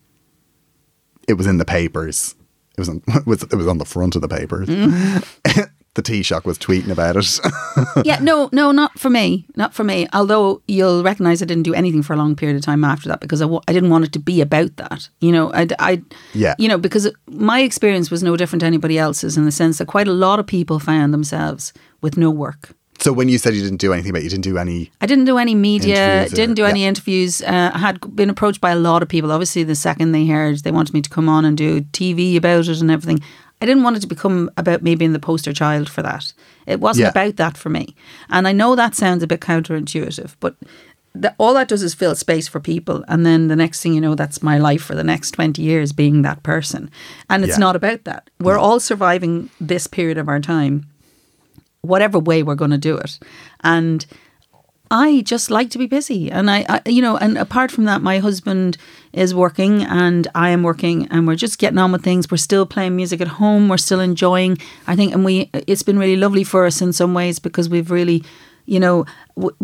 it 1.29 1.35
was 1.35 1.47
in 1.47 1.59
the 1.59 1.67
papers? 1.67 2.35
It 2.79 2.81
was 2.81 2.89
on, 2.89 3.03
it 3.09 3.27
was, 3.27 3.43
it 3.43 3.55
was 3.55 3.67
on 3.67 3.77
the 3.77 3.85
front 3.85 4.17
of 4.17 4.23
the 4.23 4.29
papers. 4.29 4.69
Mm. 4.69 5.71
the 5.97 6.03
Taoiseach 6.03 6.45
was 6.45 6.59
tweeting 6.59 6.91
about 6.91 7.17
it. 7.17 7.41
yeah, 8.07 8.19
no, 8.21 8.49
no, 8.53 8.71
not 8.71 8.97
for 8.99 9.11
me, 9.11 9.45
not 9.57 9.75
for 9.75 9.83
me. 9.83 10.07
Although 10.13 10.63
you'll 10.69 11.03
recognise 11.03 11.43
I 11.43 11.47
didn't 11.47 11.65
do 11.65 11.75
anything 11.75 12.03
for 12.03 12.13
a 12.13 12.17
long 12.17 12.37
period 12.37 12.57
of 12.57 12.63
time 12.63 12.85
after 12.85 13.09
that 13.09 13.21
because 13.21 13.43
I 13.43 13.47
w- 13.47 13.61
I 13.67 13.73
didn't 13.73 13.91
want 13.91 14.05
it 14.05 14.13
to 14.13 14.19
be 14.21 14.41
about 14.41 14.77
that. 14.77 15.09
You 15.21 15.33
know, 15.33 15.53
I, 15.53 15.67
I, 15.81 16.03
Yeah. 16.35 16.55
you 16.59 16.69
know, 16.69 16.79
because 16.79 17.11
my 17.29 17.61
experience 17.61 18.11
was 18.11 18.23
no 18.23 18.37
different 18.37 18.61
to 18.61 18.67
anybody 18.67 18.97
else's 18.99 19.37
in 19.37 19.45
the 19.45 19.53
sense 19.53 19.79
that 19.79 19.87
quite 19.89 20.07
a 20.09 20.13
lot 20.13 20.39
of 20.39 20.47
people 20.47 20.79
found 20.79 21.13
themselves 21.13 21.73
with 22.03 22.17
no 22.17 22.31
work. 22.31 22.71
so 22.99 23.13
when 23.13 23.29
you 23.29 23.37
said 23.39 23.55
you 23.55 23.63
didn't 23.63 23.81
do 23.81 23.93
anything, 23.93 24.13
but 24.13 24.23
you 24.23 24.31
didn't 24.31 24.45
do 24.45 24.57
any. 24.59 24.91
I 25.03 25.07
didn't 25.07 25.27
do 25.27 25.37
any 25.39 25.55
media, 25.55 26.25
or- 26.25 26.29
didn't 26.29 26.55
do 26.57 26.65
any 26.65 26.81
yeah. 26.83 26.89
interviews. 26.89 27.43
Uh, 27.43 27.71
I 27.75 27.79
had 27.79 27.97
been 28.17 28.31
approached 28.31 28.61
by 28.61 28.71
a 28.71 28.77
lot 28.89 29.03
of 29.03 29.09
people. 29.09 29.31
Obviously, 29.33 29.65
the 29.65 29.75
second 29.75 30.13
they 30.13 30.27
heard 30.27 30.59
they 30.65 30.71
wanted 30.73 30.95
me 30.95 31.03
to 31.03 31.11
come 31.11 31.29
on 31.29 31.45
and 31.45 31.57
do 31.59 31.81
TV 31.93 32.37
about 32.37 32.69
it 32.69 32.81
and 32.81 32.91
everything, 32.91 33.21
I 33.61 33.67
didn't 33.67 33.83
want 33.83 33.97
it 33.97 34.01
to 34.01 34.07
become 34.07 34.51
about 34.57 34.83
me 34.83 34.95
being 34.95 35.13
the 35.13 35.19
poster 35.19 35.53
child 35.53 35.89
for 35.89 36.03
that. 36.03 36.33
It 36.67 36.81
wasn't 36.81 37.05
Yeah. 37.05 37.11
about 37.11 37.37
that 37.37 37.57
for 37.57 37.71
me. 37.71 37.95
And 38.29 38.47
I 38.47 38.53
know 38.53 38.75
that 38.75 38.95
sounds 38.95 39.23
a 39.23 39.27
bit 39.27 39.41
counterintuitive, 39.41 40.35
but 40.41 40.57
the, 41.15 41.35
all 41.39 41.55
that 41.55 41.69
does 41.69 41.83
is 41.83 41.95
fill 41.95 42.15
space 42.15 42.47
for 42.49 42.61
people. 42.61 43.03
And 43.09 43.25
then 43.25 43.49
the 43.49 43.57
next 43.57 43.83
thing 43.83 43.95
you 43.95 44.01
know, 44.01 44.15
that's 44.15 44.43
my 44.43 44.59
life 44.59 44.83
for 44.83 44.95
the 44.95 45.05
next 45.05 45.31
20 45.31 45.63
years 45.63 45.93
being 45.93 46.21
that 46.23 46.43
person. 46.43 46.91
And 47.31 47.43
it's 47.43 47.55
Yeah. 47.55 47.61
not 47.61 47.77
about 47.77 48.05
that. 48.05 48.29
We're 48.39 48.59
mm. 48.59 48.63
all 48.63 48.81
surviving 48.81 49.49
this 49.59 49.87
period 49.87 50.19
of 50.19 50.29
our 50.29 50.41
time 50.41 50.87
whatever 51.83 52.19
way 52.19 52.43
we're 52.43 52.55
going 52.55 52.71
to 52.73 52.79
do 52.79 52.97
it. 52.97 53.19
And 53.63 54.05
I 54.91 55.23
just 55.23 55.51
like 55.51 55.71
to 55.71 55.79
be 55.79 55.87
busy. 55.87 56.31
And 56.31 56.51
I, 56.51 56.65
I, 56.69 56.89
you 56.89 57.03
know, 57.03 57.17
and 57.17 57.37
apart 57.37 57.71
from 57.71 57.85
that, 57.85 58.03
my 58.03 58.19
husband 58.19 58.77
is 59.13 59.35
working 59.35 59.83
and 59.83 60.29
I 60.35 60.51
am 60.51 60.63
working 60.63 61.09
and 61.09 61.27
we're 61.27 61.37
just 61.37 61.59
getting 61.59 61.79
on 61.79 61.93
with 61.93 62.05
things. 62.05 62.31
We're 62.31 62.37
still 62.37 62.67
playing 62.67 62.95
music 62.95 63.21
at 63.21 63.29
home. 63.29 63.69
We're 63.69 63.79
still 63.79 64.01
enjoying, 64.01 64.59
I 64.87 64.95
think, 64.95 65.13
and 65.13 65.25
we, 65.25 65.51
it's 65.53 65.83
been 65.83 65.99
really 65.99 66.17
lovely 66.17 66.45
for 66.45 66.67
us 66.67 66.81
in 66.81 66.93
some 66.93 67.15
ways 67.15 67.39
because 67.39 67.69
we've 67.69 67.91
really, 67.91 68.23
you 68.67 68.79
know, 68.79 69.07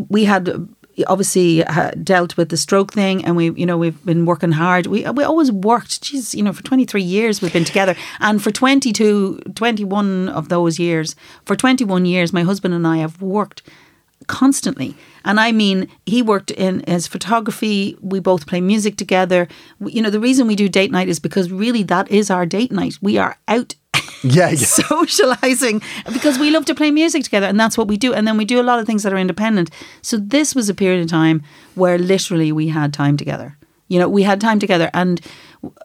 we 0.08 0.24
had 0.24 0.68
obviously 1.06 1.64
uh, 1.64 1.90
dealt 2.02 2.37
with 2.37 2.48
the 2.50 2.56
stroke 2.56 2.92
thing 2.92 3.24
and 3.24 3.35
we 3.35 3.50
you 3.52 3.64
know 3.64 3.78
we've 3.78 4.04
been 4.04 4.26
working 4.26 4.52
hard 4.52 4.87
we 4.87 5.08
we 5.12 5.24
always 5.24 5.50
worked 5.50 6.02
geez 6.02 6.35
you 6.35 6.42
know 6.42 6.52
for 6.52 6.62
23 6.62 7.02
years 7.02 7.40
we've 7.40 7.52
been 7.52 7.64
together 7.64 7.96
and 8.20 8.42
for 8.42 8.50
22 8.50 9.40
21 9.54 10.28
of 10.28 10.50
those 10.50 10.78
years 10.78 11.16
for 11.46 11.56
21 11.56 12.04
years 12.04 12.32
my 12.35 12.42
husband 12.42 12.74
and 12.74 12.87
I 12.87 12.98
have 12.98 13.22
worked 13.22 13.62
constantly 14.26 14.94
and 15.24 15.38
i 15.40 15.52
mean 15.52 15.88
he 16.06 16.22
worked 16.22 16.50
in 16.50 16.82
his 16.87 17.06
photography 17.06 17.96
we 18.00 18.20
both 18.20 18.46
play 18.46 18.61
music 18.61 18.96
together. 18.96 19.48
We- 19.80 19.92
you 19.92 20.02
know 20.02 20.11
the 20.11 20.20
reason 20.20 20.46
we 20.46 20.56
do 20.56 20.68
date 20.68 20.90
night 20.90 21.08
is 21.08 21.18
because 21.20 21.50
really 21.50 21.82
that 21.85 22.11
is 22.11 22.30
our 22.30 22.46
date 22.46 22.72
night. 22.72 22.94
We 23.02 23.18
are 23.18 23.37
out 23.48 23.74
Yeah, 24.22 24.50
yeah. 24.50 24.56
socializing 24.88 25.82
because 26.12 26.38
we 26.38 26.50
love 26.50 26.64
to 26.66 26.74
play 26.74 26.90
music 26.90 27.24
together 27.24 27.46
and 27.46 27.58
that's 27.61 27.76
what 27.78 27.88
we 27.88 27.96
do. 27.96 28.12
And 28.14 28.26
then 28.26 28.37
we 28.37 28.44
do 28.44 28.61
a 28.61 28.68
lot 28.70 28.78
of 28.80 28.87
things 28.87 29.02
that 29.02 29.12
are 29.12 29.18
independent. 29.18 29.70
So 30.00 30.16
this 30.16 30.54
was 30.54 30.68
a 30.68 30.74
period 30.74 31.02
of 31.02 31.08
time 31.11 31.42
where 31.74 31.98
literally 31.98 32.52
we 32.52 32.68
had 32.68 32.92
time 32.92 33.16
together. 33.16 33.56
You 33.88 33.98
know 33.98 34.08
we 34.08 34.22
had 34.22 34.40
time 34.40 34.58
together 34.58 34.90
and 34.94 35.20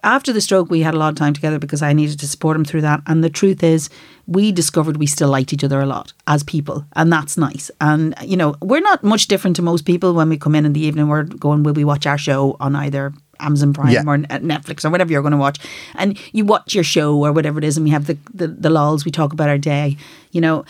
after 0.03 0.33
the 0.33 0.41
stroke 0.41 0.69
we 0.69 0.81
had 0.81 0.93
a 0.93 0.97
lot 0.97 1.09
of 1.09 1.15
time 1.15 1.33
together 1.33 1.59
because 1.59 1.81
I 1.81 1.93
needed 1.93 2.19
to 2.19 2.27
support 2.27 2.57
him 2.57 2.65
through 2.65 2.81
that. 2.81 3.01
And 3.07 3.23
the 3.23 3.29
truth 3.29 3.63
is 3.63 3.89
we 4.25 4.51
discovered 4.51 4.97
we 4.97 5.07
still 5.07 5.29
liked 5.29 5.53
each 5.53 5.63
other 5.63 5.79
a 5.79 5.85
lot 5.85 6.13
as 6.27 6.43
people. 6.43 6.85
And 6.95 7.11
that's 7.11 7.37
nice. 7.37 7.69
And 7.79 8.15
you 8.23 8.37
know 8.37 8.55
we're 8.61 8.81
not 8.81 9.03
much 9.03 9.27
different 9.27 9.55
to 9.57 9.61
most 9.61 9.85
people 9.85 10.13
when 10.13 10.29
we 10.29 10.37
come 10.37 10.55
in 10.55 10.65
in 10.65 10.73
the 10.73 10.81
evening. 10.81 11.07
We're 11.07 11.23
going 11.23 11.63
will 11.63 11.73
we 11.73 11.83
watch 11.83 12.05
our 12.05 12.17
show 12.17 12.57
on 12.59 12.75
either 12.75 13.13
Amazon 13.39 13.73
Prime 13.73 13.91
Yeah. 13.93 14.01
or 14.01 14.17
Netflix 14.17 14.83
or 14.85 14.89
whatever 14.89 15.11
you're 15.11 15.21
going 15.21 15.31
to 15.31 15.37
watch, 15.37 15.59
and 15.95 16.17
you 16.33 16.45
watch 16.45 16.73
your 16.75 16.83
show 16.83 17.15
or 17.17 17.31
whatever 17.31 17.57
it 17.59 17.63
is, 17.63 17.77
and 17.77 17.83
we 17.83 17.89
have 17.91 18.07
the, 18.07 18.17
the 18.33 18.47
the 18.47 18.69
lulls. 18.69 19.05
We 19.05 19.11
talk 19.11 19.33
about 19.33 19.49
our 19.49 19.57
day. 19.57 19.97
You 20.31 20.41
know, 20.41 20.65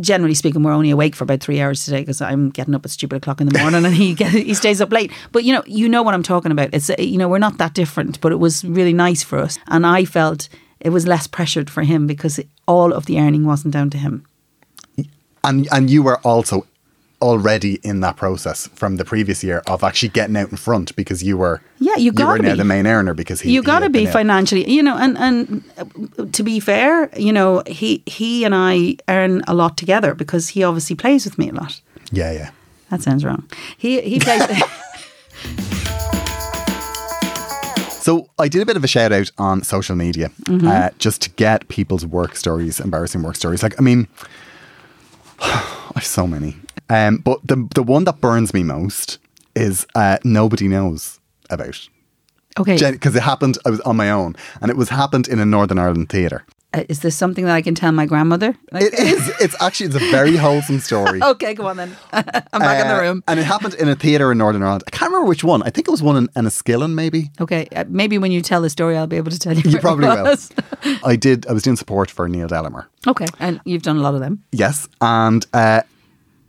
generally 0.00 0.34
speaking, 0.34 0.62
we're 0.62 0.72
only 0.72 0.90
awake 0.90 1.16
for 1.16 1.24
about 1.24 1.40
three 1.40 1.60
hours 1.60 1.84
today 1.84 2.00
because 2.00 2.20
I'm 2.20 2.50
getting 2.50 2.74
up 2.74 2.84
at 2.84 2.90
stupid 2.90 3.16
o'clock 3.16 3.40
in 3.40 3.48
the 3.48 3.58
morning, 3.58 3.84
and 3.84 3.94
he 3.94 4.14
get, 4.22 4.30
he 4.32 4.54
stays 4.54 4.80
up 4.80 4.92
late. 4.92 5.10
But 5.32 5.44
you 5.44 5.52
know, 5.52 5.62
you 5.66 5.88
know 5.88 6.02
what 6.02 6.14
I'm 6.14 6.22
talking 6.22 6.52
about. 6.52 6.70
It's 6.72 6.90
you 6.98 7.18
know 7.18 7.28
we're 7.28 7.38
not 7.38 7.58
that 7.58 7.74
different, 7.74 8.20
but 8.20 8.32
it 8.32 8.38
was 8.38 8.64
really 8.64 8.92
nice 8.92 9.22
for 9.22 9.38
us, 9.38 9.58
and 9.68 9.86
I 9.86 10.04
felt 10.04 10.48
it 10.80 10.90
was 10.90 11.06
less 11.06 11.26
pressured 11.26 11.68
for 11.70 11.82
him 11.82 12.06
because 12.06 12.38
all 12.66 12.92
of 12.92 13.06
the 13.06 13.18
earning 13.18 13.44
wasn't 13.44 13.72
down 13.74 13.90
to 13.90 13.98
him. 13.98 14.24
And 15.44 15.68
and 15.72 15.88
you 15.88 16.02
were 16.02 16.18
also 16.18 16.66
already 17.20 17.74
in 17.82 18.00
that 18.00 18.16
process 18.16 18.68
from 18.74 18.96
the 18.96 19.04
previous 19.04 19.42
year 19.42 19.62
of 19.66 19.82
actually 19.82 20.08
getting 20.10 20.36
out 20.36 20.50
in 20.50 20.56
front 20.56 20.94
because 20.96 21.22
you 21.22 21.36
were 21.36 21.60
Yeah, 21.80 21.96
you 21.96 22.12
you 22.16 22.26
were 22.26 22.38
now 22.38 22.52
be. 22.52 22.58
the 22.58 22.64
main 22.64 22.86
earner 22.86 23.14
because 23.14 23.40
he 23.40 23.52
you 23.52 23.62
got 23.62 23.80
to 23.80 23.90
be 23.90 24.00
been 24.00 24.06
out. 24.08 24.12
financially, 24.12 24.70
you 24.70 24.82
know, 24.82 24.96
and 24.96 25.18
and 25.18 25.62
to 26.32 26.42
be 26.42 26.60
fair, 26.60 27.10
you 27.16 27.32
know, 27.32 27.62
he 27.66 28.02
he 28.06 28.44
and 28.44 28.54
I 28.54 28.96
earn 29.08 29.42
a 29.48 29.54
lot 29.54 29.76
together 29.76 30.14
because 30.14 30.50
he 30.50 30.62
obviously 30.64 30.96
plays 30.96 31.24
with 31.24 31.38
me 31.38 31.48
a 31.50 31.54
lot. 31.54 31.80
Yeah, 32.12 32.32
yeah. 32.32 32.50
That 32.90 33.02
sounds 33.02 33.24
wrong. 33.24 33.42
He 33.76 34.00
he 34.00 34.18
plays. 34.20 34.42
So 38.00 38.30
I 38.38 38.48
did 38.48 38.62
a 38.62 38.66
bit 38.66 38.76
of 38.78 38.84
a 38.84 38.86
shout 38.88 39.12
out 39.12 39.30
on 39.36 39.62
social 39.62 39.94
media 39.94 40.30
Mm-hmm. 40.44 40.66
uh, 40.66 40.88
just 40.98 41.20
to 41.22 41.30
get 41.30 41.68
people's 41.68 42.06
work 42.06 42.36
stories, 42.36 42.80
embarrassing 42.80 43.22
work 43.22 43.36
stories. 43.36 43.62
Like, 43.62 43.78
I 43.78 43.82
mean, 43.82 44.08
I've 45.40 46.06
so 46.06 46.26
many. 46.26 46.56
Um, 46.90 47.18
but 47.18 47.38
the 47.46 47.68
the 47.74 47.82
one 47.82 48.04
that 48.04 48.20
burns 48.20 48.52
me 48.54 48.62
most 48.62 49.18
is 49.54 49.86
uh, 49.94 50.18
nobody 50.24 50.68
knows 50.68 51.20
about. 51.50 51.88
okay, 52.58 52.76
Because 52.92 53.16
it 53.16 53.22
happened, 53.22 53.58
I 53.66 53.70
was 53.70 53.80
on 53.80 53.96
my 53.96 54.10
own, 54.10 54.34
and 54.60 54.70
it 54.70 54.76
was 54.76 54.88
happened 54.90 55.28
in 55.28 55.38
a 55.40 55.44
Northern 55.46 55.78
Ireland 55.78 56.08
theatre. 56.08 56.44
uh, 56.74 56.84
is 56.88 57.00
this 57.00 57.16
something 57.16 57.46
that 57.46 57.54
I 57.54 57.62
can 57.62 57.74
tell 57.74 57.92
my 57.92 58.06
grandmother? 58.06 58.54
Like- 58.72 58.84
It 58.84 58.94
is. 58.94 59.28
It's 59.40 59.56
actually 59.60 59.86
it's 59.86 59.96
a 59.96 60.10
very 60.10 60.36
wholesome 60.36 60.80
story. 60.80 61.20
okay, 61.32 61.54
go 61.54 61.66
on 61.66 61.76
then. 61.76 61.96
I'm 62.12 62.60
back 62.60 62.80
in 62.82 62.88
the 62.88 62.96
Uh, 62.98 63.00
room. 63.02 63.22
and 63.26 63.40
it 63.40 63.44
happened 63.46 63.74
in 63.74 63.88
a 63.88 63.94
theatre 63.94 64.30
in 64.32 64.38
Northern 64.38 64.62
Ireland. 64.62 64.82
I 64.86 64.90
can't 64.90 65.10
remember 65.10 65.28
which 65.28 65.44
one. 65.44 65.62
I 65.68 65.70
think 65.70 65.88
it 65.88 65.90
was 65.90 66.02
one 66.02 66.16
in 66.16 66.28
Enniskillen, 66.36 66.92
maybe. 66.94 67.30
Okay, 67.40 67.66
uh, 67.76 67.84
maybe 67.88 68.18
when 68.18 68.32
you 68.32 68.42
tell 68.42 68.60
the 68.62 68.70
story, 68.70 68.94
I'll 68.96 69.06
be 69.06 69.16
able 69.16 69.30
to 69.30 69.38
tell 69.38 69.56
you. 69.58 69.70
You 69.70 69.78
probably 69.80 70.08
will. 70.08 70.36
I 71.12 71.16
did. 71.16 71.46
I 71.46 71.52
was 71.52 71.62
doing 71.62 71.76
support 71.78 72.10
for 72.10 72.28
Neil 72.28 72.48
Delamere. 72.48 72.86
Okay, 73.06 73.26
and 73.38 73.60
you've 73.64 73.82
done 73.82 73.96
a 73.96 74.02
lot 74.02 74.14
of 74.14 74.20
them. 74.20 74.42
Yes, 74.52 74.88
and 75.00 75.46
uh, 75.54 75.80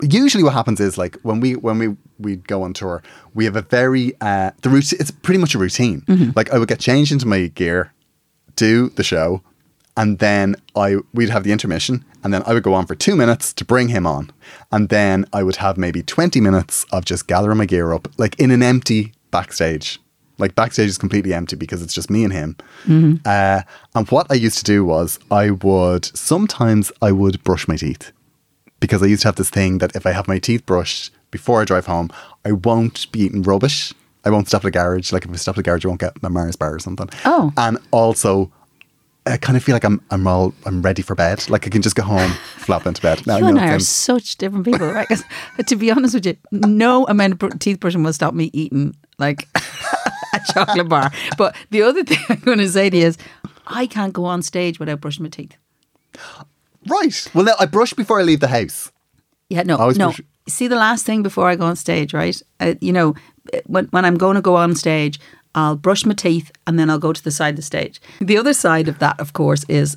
usually 0.02 0.42
what 0.44 0.52
happens 0.52 0.80
is 0.80 0.96
like 0.98 1.16
when 1.22 1.40
we 1.40 1.56
when 1.56 1.78
we 1.78 1.96
we 2.18 2.36
go 2.36 2.62
on 2.62 2.72
tour, 2.72 3.02
we 3.34 3.44
have 3.44 3.56
a 3.56 3.62
very 3.62 4.14
uh, 4.20 4.50
the 4.62 4.70
routine. 4.70 4.98
It's 5.00 5.10
pretty 5.10 5.38
much 5.40 5.54
a 5.54 5.58
routine. 5.58 6.02
Like 6.36 6.50
I 6.52 6.58
would 6.58 6.68
get 6.68 6.80
changed 6.80 7.12
into 7.12 7.26
my 7.26 7.46
gear, 7.48 7.92
do 8.56 8.90
the 8.90 9.02
show, 9.02 9.42
and 9.96 10.18
then 10.18 10.56
I 10.76 10.96
we'd 11.14 11.30
have 11.30 11.44
the 11.44 11.52
intermission, 11.52 12.04
and 12.22 12.32
then 12.32 12.42
I 12.46 12.52
would 12.54 12.62
go 12.62 12.74
on 12.74 12.86
for 12.86 12.94
two 12.94 13.16
minutes 13.16 13.52
to 13.54 13.64
bring 13.64 13.88
him 13.88 14.06
on, 14.06 14.30
and 14.72 14.88
then 14.88 15.26
I 15.32 15.42
would 15.42 15.56
have 15.56 15.76
maybe 15.78 16.02
twenty 16.02 16.40
minutes 16.40 16.84
of 16.92 17.04
just 17.04 17.26
gathering 17.26 17.58
my 17.58 17.66
gear 17.66 17.92
up, 17.92 18.08
like 18.18 18.38
in 18.40 18.50
an 18.50 18.62
empty 18.62 19.12
backstage. 19.30 19.98
Like 20.38 20.54
backstage 20.54 20.88
is 20.88 20.96
completely 20.96 21.34
empty 21.34 21.54
because 21.54 21.82
it's 21.82 21.92
just 21.92 22.08
me 22.08 22.24
and 22.24 22.32
him. 22.32 22.56
Uh, 23.26 23.60
and 23.94 24.08
what 24.08 24.26
I 24.30 24.34
used 24.34 24.56
to 24.58 24.64
do 24.64 24.86
was 24.86 25.18
I 25.30 25.50
would 25.50 26.06
sometimes 26.16 26.90
I 27.02 27.12
would 27.12 27.44
brush 27.44 27.68
my 27.68 27.76
teeth 27.76 28.10
because 28.80 29.02
I 29.02 29.06
used 29.06 29.22
to 29.22 29.28
have 29.28 29.36
this 29.36 29.50
thing 29.50 29.78
that 29.78 29.94
if 29.94 30.06
I 30.06 30.12
have 30.12 30.26
my 30.28 30.38
teeth 30.38 30.66
brushed 30.66 31.12
before 31.30 31.60
I 31.62 31.64
drive 31.64 31.86
home, 31.86 32.10
I 32.44 32.52
won't 32.52 33.10
be 33.12 33.20
eating 33.20 33.42
rubbish. 33.42 33.92
I 34.24 34.30
won't 34.30 34.48
stop 34.48 34.62
at 34.64 34.68
a 34.68 34.70
garage. 34.70 35.12
Like 35.12 35.24
if 35.24 35.30
I 35.30 35.36
stop 35.36 35.56
at 35.56 35.60
a 35.60 35.62
garage, 35.62 35.84
I 35.84 35.88
won't 35.88 36.00
get 36.00 36.22
my 36.22 36.28
Mars 36.28 36.56
bar 36.56 36.74
or 36.74 36.78
something. 36.78 37.08
Oh. 37.24 37.52
and 37.56 37.78
also. 37.90 38.50
I 39.26 39.36
kind 39.36 39.54
of 39.54 39.62
feel 39.62 39.74
like 39.74 39.84
I'm 39.84 40.00
I'm 40.10 40.26
all 40.26 40.54
I'm 40.64 40.80
ready 40.80 41.02
for 41.02 41.14
bed. 41.14 41.48
Like 41.50 41.66
I 41.66 41.70
can 41.70 41.82
just 41.82 41.94
go 41.94 42.02
home, 42.02 42.30
flop 42.56 42.86
into 42.86 43.02
bed. 43.02 43.24
Now, 43.26 43.36
You 43.36 43.42
know 43.42 43.48
and 43.50 43.58
I 43.60 43.64
are 43.66 43.70
sounds- 43.78 43.88
such 43.88 44.36
different 44.36 44.64
people, 44.64 44.90
right? 44.90 45.06
'Cause 45.06 45.22
uh, 45.58 45.62
to 45.64 45.76
be 45.76 45.90
honest 45.90 46.14
with 46.14 46.24
you, 46.26 46.36
no 46.50 47.06
amount 47.06 47.34
of 47.34 47.38
br- 47.38 47.48
teeth 47.58 47.80
brushing 47.80 48.02
will 48.02 48.14
stop 48.14 48.32
me 48.32 48.48
eating 48.54 48.96
like 49.18 49.46
a 49.54 50.40
chocolate 50.54 50.88
bar. 50.88 51.12
But 51.36 51.54
the 51.70 51.82
other 51.82 52.02
thing 52.08 52.18
I'm 52.30 52.40
going 52.40 52.58
to 52.58 52.68
say 52.68 52.88
to 52.88 52.96
you 52.96 53.06
is, 53.08 53.18
I 53.66 53.86
can't 53.86 54.14
go 54.14 54.24
on 54.24 54.40
stage 54.40 54.80
without 54.80 55.02
brushing 55.02 55.22
my 55.24 55.28
teeth. 55.28 55.54
Right. 56.88 57.26
Well, 57.34 57.44
now 57.44 57.54
I 57.60 57.66
brush 57.66 57.92
before 57.92 58.20
I 58.20 58.22
leave 58.22 58.40
the 58.40 58.48
house. 58.48 58.90
Yeah, 59.48 59.62
no, 59.64 59.76
Always 59.76 59.98
no. 59.98 60.06
brush- 60.08 60.20
See, 60.48 60.66
the 60.68 60.76
last 60.76 61.04
thing 61.06 61.22
before 61.22 61.48
I 61.48 61.56
go 61.56 61.64
on 61.66 61.76
stage, 61.76 62.12
right? 62.14 62.40
Uh, 62.58 62.74
you 62.80 62.92
know, 62.92 63.14
when 63.66 63.84
when 63.86 64.04
I'm 64.04 64.16
going 64.16 64.34
to 64.36 64.40
go 64.40 64.56
on 64.56 64.74
stage, 64.74 65.20
I'll 65.54 65.76
brush 65.76 66.04
my 66.06 66.14
teeth 66.14 66.50
and 66.66 66.78
then 66.78 66.90
I'll 66.90 66.98
go 66.98 67.12
to 67.12 67.22
the 67.22 67.30
side 67.30 67.50
of 67.50 67.56
the 67.56 67.62
stage. 67.62 68.00
The 68.20 68.36
other 68.38 68.52
side 68.54 68.88
of 68.88 68.98
that, 68.98 69.20
of 69.20 69.32
course, 69.32 69.64
is 69.68 69.96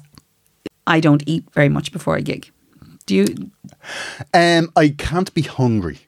I 0.85 0.99
don't 0.99 1.23
eat 1.25 1.45
very 1.53 1.69
much 1.69 1.91
before 1.91 2.15
a 2.17 2.21
gig. 2.21 2.51
Do 3.05 3.15
you? 3.15 3.25
Um, 4.33 4.71
I 4.75 4.89
can't 4.89 5.33
be 5.33 5.41
hungry. 5.41 5.99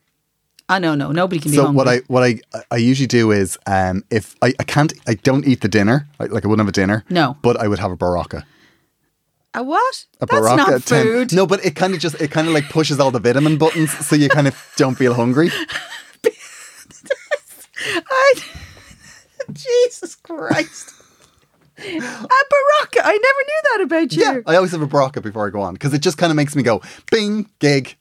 I 0.68 0.80
no, 0.80 0.96
no. 0.96 1.12
Nobody 1.12 1.40
can 1.40 1.52
be 1.52 1.58
so 1.58 1.66
hungry. 1.66 1.78
what 1.78 1.88
I 1.88 1.98
what 2.08 2.24
I 2.24 2.40
I 2.72 2.78
usually 2.78 3.08
do 3.08 3.32
is 3.32 3.58
um 3.68 4.04
if 4.10 4.36
I, 4.42 4.54
I 4.60 4.64
can't 4.64 4.94
I 5.08 5.14
don't 5.16 5.46
eat 5.48 5.62
the 5.62 5.68
dinner 5.70 6.08
like, 6.20 6.32
like 6.32 6.44
I 6.46 6.48
wouldn't 6.48 6.66
have 6.66 6.70
a 6.70 6.72
dinner 6.82 7.04
No. 7.10 7.36
but 7.42 7.58
I 7.58 7.68
would 7.68 7.80
have 7.80 7.92
a 7.92 7.98
Berocca 7.98 8.44
a 9.56 9.64
what? 9.64 10.06
a 10.22 10.26
That's 10.26 10.42
Berocca 10.48 10.58
not 10.58 10.74
at 10.74 10.86
10. 10.86 11.04
food. 11.06 11.34
no 11.34 11.46
but 11.48 11.64
it 11.66 11.76
kind 11.76 11.94
of 11.94 12.00
just 12.00 12.16
it 12.22 12.30
kind 12.32 12.48
of 12.48 12.54
like 12.54 12.70
pushes 12.70 13.00
all 13.00 13.12
the 13.12 13.20
vitamin 13.20 13.58
buttons 13.58 13.92
so 14.06 14.16
you 14.16 14.30
kind 14.30 14.48
of 14.48 14.56
don't 14.78 14.96
feel 14.96 15.14
hungry 15.14 15.50
I, 18.10 18.34
Jesus 19.54 20.16
Christ. 20.16 20.94
A 21.78 21.82
Berocca. 21.84 23.02
I 23.04 23.18
never 23.22 23.42
knew 23.44 23.62
that 23.72 23.82
about 23.84 24.14
you. 24.16 24.24
Yeah, 24.24 24.40
I 24.48 24.56
always 24.56 24.72
have 24.72 24.82
a 24.82 24.88
Berocca 24.88 25.22
before 25.22 25.46
I 25.46 25.50
go 25.50 25.62
on 25.62 25.74
because 25.74 25.94
it 25.94 26.00
just 26.00 26.18
kind 26.18 26.32
of 26.32 26.36
makes 26.38 26.56
me 26.56 26.64
go 26.64 26.82
bing, 27.12 27.50
gig, 27.60 27.96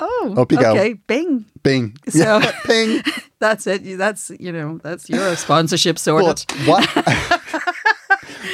Oh, 0.00 0.34
Up 0.36 0.50
you 0.50 0.58
go. 0.58 0.72
okay. 0.72 0.94
Bing. 0.94 1.44
bing, 1.62 1.96
So- 2.08 2.38
yeah, 2.38 2.52
ping. 2.64 3.02
That's 3.38 3.66
it. 3.66 3.96
That's 3.98 4.30
you 4.38 4.50
know. 4.52 4.78
That's 4.82 5.08
your 5.08 5.36
sponsorship 5.36 5.98
sorted. 5.98 6.44
But 6.66 6.66
what? 6.66 7.69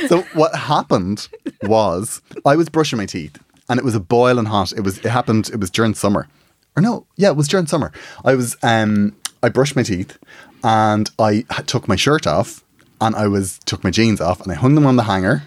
So 0.09 0.23
what 0.35 0.55
happened 0.55 1.29
was 1.63 2.21
I 2.45 2.57
was 2.57 2.69
brushing 2.69 2.97
my 2.99 3.07
teeth, 3.07 3.39
and 3.69 3.79
it 3.79 3.85
was 3.85 3.95
a 3.95 4.01
boiling 4.01 4.47
hot. 4.47 4.73
It 4.73 4.81
was. 4.81 4.99
It 4.99 5.07
happened. 5.07 5.51
It 5.53 5.61
was 5.61 5.71
during 5.71 5.95
summer, 5.95 6.29
or 6.77 6.83
no? 6.83 7.07
Yeah, 7.17 7.29
it 7.31 7.37
was 7.37 7.49
during 7.49 7.67
summer. 7.67 7.93
I 8.25 8.35
was. 8.35 8.57
Um, 8.63 9.15
I 9.43 9.49
brushed 9.49 9.77
my 9.77 9.83
teeth, 9.83 10.19
and 10.65 11.11
I 11.19 11.43
took 11.67 11.87
my 11.89 11.97
shirt 11.97 12.27
off, 12.27 12.65
and 13.01 13.15
I 13.15 13.27
was 13.29 13.59
took 13.67 13.85
my 13.85 13.91
jeans 13.91 14.21
off, 14.21 14.41
and 14.41 14.51
I 14.51 14.55
hung 14.55 14.75
them 14.75 14.87
on 14.87 14.97
the 14.97 15.05
hanger, 15.05 15.43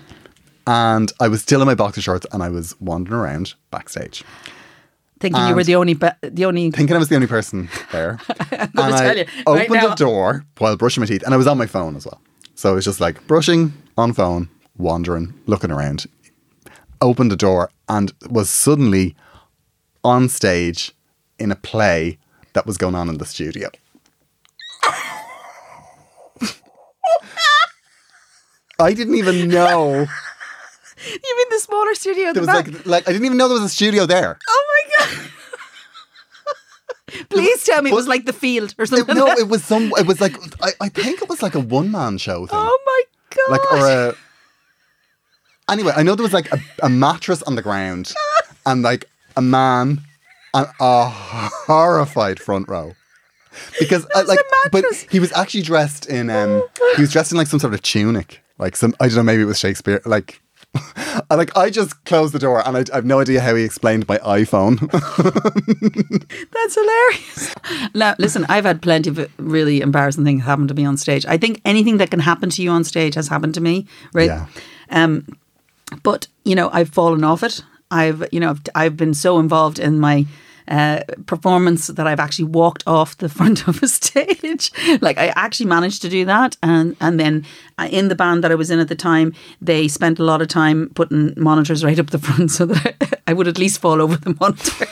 and 0.68 1.12
I 1.20 1.28
was 1.28 1.42
still 1.42 1.62
in 1.62 1.66
my 1.68 1.76
boxer 1.76 2.02
shorts, 2.02 2.26
and 2.32 2.44
I 2.44 2.50
was 2.50 2.80
wandering 2.80 3.20
around 3.20 3.54
backstage, 3.72 4.24
Thinking 5.20 5.48
you 5.48 5.56
were 5.56 5.66
the 5.66 5.76
only, 5.76 5.96
ba- 5.96 6.16
the 6.22 6.46
only. 6.46 6.72
thinking 6.72 6.96
I 6.96 7.00
was 7.00 7.10
the 7.10 7.16
only 7.16 7.28
person 7.28 7.68
there. 7.92 8.20
and 8.52 8.72
gonna 8.74 8.96
I 8.96 9.00
tell 9.00 9.18
you, 9.18 9.26
right 9.26 9.48
opened 9.48 9.70
now- 9.82 9.90
the 9.90 9.96
door 9.96 10.46
while 10.60 10.78
brushing 10.78 11.02
my 11.02 11.08
teeth, 11.08 11.24
and 11.24 11.34
I 11.34 11.38
was 11.38 11.48
on 11.48 11.58
my 11.58 11.66
phone 11.66 11.96
as 11.98 12.06
well. 12.06 12.22
So 12.56 12.72
it 12.72 12.76
was 12.76 12.86
just 12.86 13.00
like 13.02 13.26
brushing 13.28 13.74
on 14.00 14.14
phone, 14.14 14.50
wandering, 14.78 15.34
looking 15.46 15.72
around. 15.72 16.06
Opened 17.02 17.32
the 17.32 17.36
door 17.38 17.70
and 17.88 18.12
was 18.30 18.50
suddenly 18.50 19.16
on 20.04 20.28
stage 20.30 20.92
in 21.38 21.52
a 21.52 21.56
play 21.56 22.18
that 22.54 22.66
was 22.66 22.78
going 22.78 22.96
on 22.96 23.10
in 23.10 23.18
the 23.18 23.26
studio. 23.26 23.70
I 28.80 28.94
didn't 28.94 29.16
even 29.16 29.50
know 29.50 29.94
You 29.96 31.38
mean 31.38 31.50
the 31.50 31.60
smaller 31.60 31.96
studio? 31.96 32.26
there 32.26 32.34
the 32.34 32.40
was 32.42 32.48
back? 32.48 32.68
like 32.68 32.86
like 32.86 33.08
I 33.10 33.12
didn't 33.12 33.26
even 33.26 33.38
know 33.38 33.48
there 33.48 33.56
was 33.56 33.64
a 33.64 33.70
studio 33.70 34.06
there. 34.06 34.38
oh 34.48 34.66
my 34.70 35.06
god! 35.06 35.32
Please 37.30 37.64
tell 37.64 37.82
me 37.82 37.92
it 37.92 37.94
was 37.94 38.08
like 38.08 38.26
the 38.26 38.34
field 38.34 38.74
or 38.78 38.84
It- 38.84 38.90
something. 38.90 39.16
no, 39.16 39.28
it 39.28 39.48
was 39.50 39.64
some. 39.64 39.92
It 39.98 40.06
was 40.08 40.22
like 40.22 40.36
I, 40.64 40.72
I 40.82 40.90
think 40.90 41.22
it 41.22 41.30
was 41.30 41.42
like 41.42 41.56
a 41.56 41.60
one 41.60 41.92
man 41.92 42.18
show 42.18 42.46
thing. 42.48 42.58
oh 42.60 42.80
my 42.86 43.02
god! 43.36 43.52
like 43.52 43.72
or 43.72 43.88
a 43.88 44.16
anyway 45.72 45.94
i 45.96 46.04
know 46.04 46.16
there 46.16 46.24
was 46.24 46.34
like 46.34 46.52
a, 46.52 46.60
a 46.84 46.90
mattress 46.90 47.42
on 47.44 47.56
the 47.56 47.62
ground 47.62 48.14
and 48.66 48.82
like 48.82 49.06
a 49.38 49.42
man 49.42 50.02
and 50.54 50.68
a 50.80 51.10
horrified 51.10 52.40
front 52.40 52.68
row 52.68 52.94
because 53.80 54.06
uh, 54.16 54.24
like 54.28 54.40
but 54.72 54.84
he 55.12 55.20
was 55.20 55.32
actually 55.34 55.62
dressed 55.62 56.06
in 56.08 56.30
um 56.30 56.64
he 56.96 57.02
was 57.02 57.12
dressed 57.12 57.32
in 57.32 57.38
like 57.38 57.48
some 57.48 57.60
sort 57.60 57.74
of 57.74 57.82
tunic 57.82 58.42
like 58.58 58.76
some 58.76 58.94
i 59.00 59.08
don't 59.08 59.18
know 59.18 59.24
maybe 59.24 59.42
it 59.42 59.46
was 59.46 59.60
shakespeare 59.60 60.02
like 60.06 60.42
I, 60.76 61.22
like 61.36 61.56
I 61.58 61.70
just 61.70 62.04
closed 62.06 62.34
the 62.34 62.40
door 62.40 62.66
and 62.66 62.78
I, 62.78 62.86
I 62.92 62.96
have 62.96 63.06
no 63.06 63.20
idea 63.20 63.42
how 63.42 63.56
he 63.56 63.64
explained 63.64 64.08
my 64.08 64.18
iPhone. 64.20 64.80
That's 66.52 66.76
hilarious. 66.76 67.56
Now, 67.94 68.16
listen, 68.20 68.46
I've 68.50 68.66
had 68.66 68.82
plenty 68.82 69.10
of 69.10 69.32
really 69.38 69.82
embarrassing 69.82 70.24
things 70.24 70.44
happen 70.44 70.68
to 70.68 70.74
me 70.74 70.86
on 70.86 70.98
stage. 70.98 71.26
I 71.26 71.38
think 71.38 71.62
anything 71.66 71.98
that 71.98 72.12
can 72.12 72.20
happen 72.20 72.50
to 72.52 72.62
you 72.62 72.70
on 72.70 72.84
stage 72.84 73.16
has 73.16 73.28
happened 73.28 73.56
to 73.56 73.62
me, 73.62 73.88
right? 74.14 74.28
Yeah. 74.28 74.46
Um, 74.90 75.26
but 76.04 76.28
you 76.44 76.56
know, 76.56 76.70
I've 76.72 76.90
fallen 76.90 77.24
off 77.24 77.44
it. 77.44 77.64
I've 77.92 78.24
you 78.32 78.40
know, 78.40 78.52
I've, 78.52 78.62
I've 78.76 78.98
been 78.98 79.14
so 79.14 79.40
involved 79.40 79.80
in 79.80 80.00
my 80.00 80.26
uh, 80.70 81.02
performance 81.26 81.88
that 81.88 82.08
I've 82.08 82.20
actually 82.20 82.46
walked 82.46 82.84
off 82.88 83.18
the 83.18 83.30
front 83.30 83.68
of 83.68 83.82
a 83.84 83.88
stage. 83.88 84.72
like 85.02 85.18
I 85.18 85.28
actually 85.36 85.66
managed 85.66 86.02
to 86.04 86.10
do 86.10 86.26
that, 86.26 86.56
and 86.64 86.96
and 87.02 87.20
then 87.20 87.46
uh, 87.78 87.88
in 87.92 88.08
the 88.08 88.16
band 88.16 88.44
that 88.44 88.52
I 88.52 88.56
was 88.56 88.70
in 88.70 88.80
at 88.80 88.88
the 88.88 88.96
time, 88.96 89.34
they 89.62 89.88
spent 89.88 90.20
a 90.20 90.24
lot 90.24 90.42
of 90.42 90.48
time 90.48 90.92
putting 90.96 91.34
monitors 91.36 91.84
right 91.88 92.00
up 92.00 92.12
the 92.12 92.20
front 92.20 92.52
so 92.52 92.66
that 92.68 93.22
I 93.28 93.34
would 93.34 93.48
at 93.48 93.58
least 93.58 93.82
fall 93.82 94.02
over 94.02 94.18
the 94.18 94.36
monitor. 94.40 94.88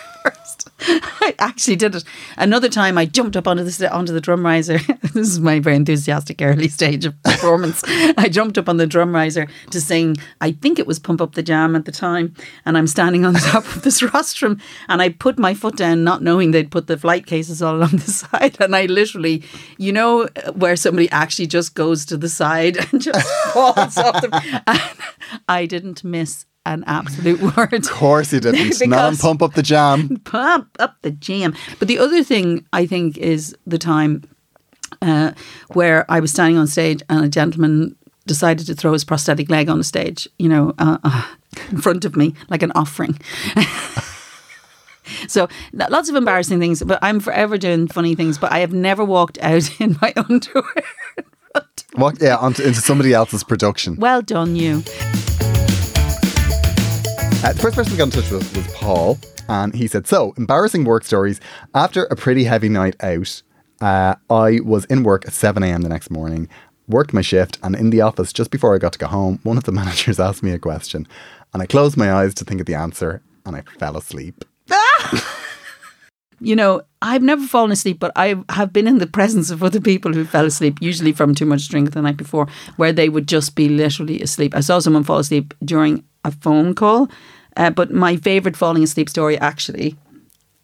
I 0.79 1.33
actually 1.39 1.75
did 1.75 1.95
it. 1.95 2.03
Another 2.37 2.69
time, 2.69 2.97
I 2.97 3.05
jumped 3.05 3.35
up 3.35 3.47
onto 3.47 3.63
the 3.63 3.91
onto 3.91 4.13
the 4.13 4.21
drum 4.21 4.45
riser. 4.45 4.77
this 5.01 5.27
is 5.27 5.39
my 5.39 5.59
very 5.59 5.75
enthusiastic 5.75 6.41
early 6.41 6.67
stage 6.67 7.05
of 7.05 7.21
performance. 7.23 7.83
I 7.87 8.29
jumped 8.29 8.57
up 8.59 8.69
on 8.69 8.77
the 8.77 8.85
drum 8.85 9.13
riser 9.13 9.47
to 9.71 9.81
sing. 9.81 10.17
I 10.39 10.51
think 10.51 10.77
it 10.77 10.85
was 10.85 10.99
"Pump 10.99 11.19
Up 11.19 11.33
the 11.33 11.41
Jam" 11.41 11.75
at 11.75 11.85
the 11.85 11.91
time, 11.91 12.35
and 12.65 12.77
I'm 12.77 12.85
standing 12.85 13.25
on 13.25 13.33
the 13.33 13.39
top 13.39 13.65
of 13.75 13.81
this 13.81 14.03
rostrum, 14.03 14.61
and 14.87 15.01
I 15.01 15.09
put 15.09 15.39
my 15.39 15.55
foot 15.55 15.77
down, 15.77 16.03
not 16.03 16.21
knowing 16.21 16.51
they'd 16.51 16.71
put 16.71 16.85
the 16.85 16.97
flight 16.97 17.25
cases 17.25 17.61
all 17.61 17.75
along 17.75 17.91
the 17.91 18.11
side, 18.11 18.57
and 18.59 18.75
I 18.75 18.85
literally, 18.85 19.43
you 19.77 19.91
know, 19.91 20.27
where 20.53 20.75
somebody 20.75 21.09
actually 21.09 21.47
just 21.47 21.73
goes 21.73 22.05
to 22.05 22.17
the 22.17 22.29
side 22.29 22.77
and 22.77 23.01
just 23.01 23.27
falls 23.51 23.97
off 23.97 24.21
the. 24.21 24.93
I 25.49 25.65
didn't 25.65 26.03
miss 26.03 26.45
an 26.73 26.84
absolute 26.88 27.39
word. 27.58 27.73
of 27.73 27.89
course 27.89 28.32
he 28.32 28.39
didn't. 28.39 28.88
Not 28.88 29.06
on 29.06 29.17
pump 29.17 29.41
up 29.41 29.53
the 29.53 29.63
jam. 29.63 30.17
pump 30.25 30.69
up 30.80 30.95
the 31.01 31.12
jam. 31.12 31.56
But 31.80 31.88
the 31.88 31.99
other 31.99 32.23
thing 32.23 32.65
I 32.73 32.86
think 32.86 33.17
is 33.17 33.56
the 33.65 33.77
time 33.77 34.23
uh, 35.01 35.32
where 35.73 36.06
I 36.10 36.19
was 36.19 36.32
standing 36.32 36.58
on 36.58 36.67
stage 36.67 37.01
and 37.10 37.25
a 37.25 37.30
gentleman 37.30 37.95
decided 38.25 38.67
to 38.67 38.75
throw 38.75 38.93
his 38.93 39.06
prosthetic 39.06 39.49
leg 39.49 39.69
on 39.69 39.77
the 39.77 39.84
stage, 39.84 40.27
you 40.38 40.49
know, 40.49 40.73
uh, 40.80 40.97
uh, 41.03 41.25
in 41.71 41.77
front 41.77 42.03
of 42.06 42.15
me 42.15 42.34
like 42.49 42.63
an 42.63 42.71
offering. 42.75 43.17
So 45.27 45.47
lots 45.73 46.10
of 46.10 46.15
embarrassing 46.15 46.60
things, 46.60 46.84
but 46.84 46.99
I'm 47.01 47.19
forever 47.19 47.58
doing 47.58 47.88
funny 47.88 48.15
things. 48.15 48.38
But 48.38 48.51
I 48.51 48.60
have 48.60 48.73
never 48.73 49.06
walked 49.06 49.38
out 49.41 49.80
in 49.80 49.97
my 50.01 50.13
underwear. 50.15 50.84
What? 51.93 52.21
Yeah, 52.21 52.36
onto, 52.36 52.62
into 52.62 52.82
somebody 52.82 53.13
else's 53.13 53.43
production. 53.43 53.95
well 53.95 54.21
done, 54.21 54.56
you. 54.56 54.84
Uh, 57.43 57.54
the 57.54 57.60
first 57.60 57.76
person 57.76 57.93
we 57.93 57.97
got 57.97 58.06
in 58.06 58.12
touch 58.12 58.32
with 58.32 58.58
was 58.58 58.67
Paul, 58.73 59.19
and 59.47 59.73
he 59.73 59.88
said, 59.88 60.08
"So 60.08 60.34
embarrassing 60.38 60.86
work 60.86 61.04
stories. 61.04 61.39
After 61.76 62.06
a 62.06 62.15
pretty 62.15 62.45
heavy 62.45 62.67
night 62.67 62.95
out, 63.02 63.43
uh, 63.80 64.15
I 64.30 64.60
was 64.63 64.86
in 64.86 65.04
work 65.04 65.26
at 65.28 65.34
seven 65.34 65.62
a.m. 65.62 65.84
the 65.84 65.89
next 65.89 66.10
morning, 66.10 66.50
worked 66.88 67.13
my 67.13 67.21
shift, 67.21 67.60
and 67.62 67.76
in 67.76 67.91
the 67.91 68.02
office 68.02 68.34
just 68.34 68.50
before 68.50 68.73
I 68.73 68.80
got 68.80 68.93
to 68.93 69.00
go 69.00 69.06
home, 69.06 69.39
one 69.43 69.58
of 69.58 69.65
the 69.65 69.71
managers 69.82 70.19
asked 70.19 70.41
me 70.41 70.52
a 70.52 70.60
question, 70.60 71.08
and 71.54 71.62
I 71.62 71.67
closed 71.67 71.95
my 71.95 72.12
eyes 72.12 72.34
to 72.36 72.43
think 72.43 72.60
of 72.60 72.65
the 72.65 72.76
answer, 72.76 73.21
and 73.45 73.56
I 73.56 73.62
fell 73.78 73.97
asleep. 73.97 74.43
You 76.39 76.56
know, 76.56 76.82
I've 77.02 77.23
never 77.23 77.47
fallen 77.47 77.71
asleep, 77.71 78.00
but 78.00 78.12
I 78.15 78.36
have 78.50 78.71
been 78.71 78.88
in 78.88 79.00
the 79.00 79.08
presence 79.08 79.50
of 79.50 79.63
other 79.63 79.82
people 79.82 80.13
who 80.13 80.23
fell 80.23 80.45
asleep, 80.45 80.78
usually 80.82 81.12
from 81.12 81.34
too 81.34 81.47
much 81.47 81.67
drink 81.67 81.91
the 81.91 82.02
night 82.02 82.17
before, 82.17 82.47
where 82.76 82.93
they 82.93 83.10
would 83.10 83.28
just 83.28 83.56
be 83.56 83.67
literally 83.67 84.21
asleep. 84.21 84.56
I 84.56 84.60
saw 84.60 84.78
someone 84.78 85.04
fall 85.04 85.17
asleep 85.17 85.56
during 85.65 86.04
a 86.23 86.32
phone 86.32 86.73
call, 86.73 87.10
uh, 87.56 87.69
but 87.69 87.91
my 87.91 88.17
favorite 88.17 88.58
falling 88.58 88.84
asleep 88.84 89.10
story 89.10 89.38
actually 89.39 89.95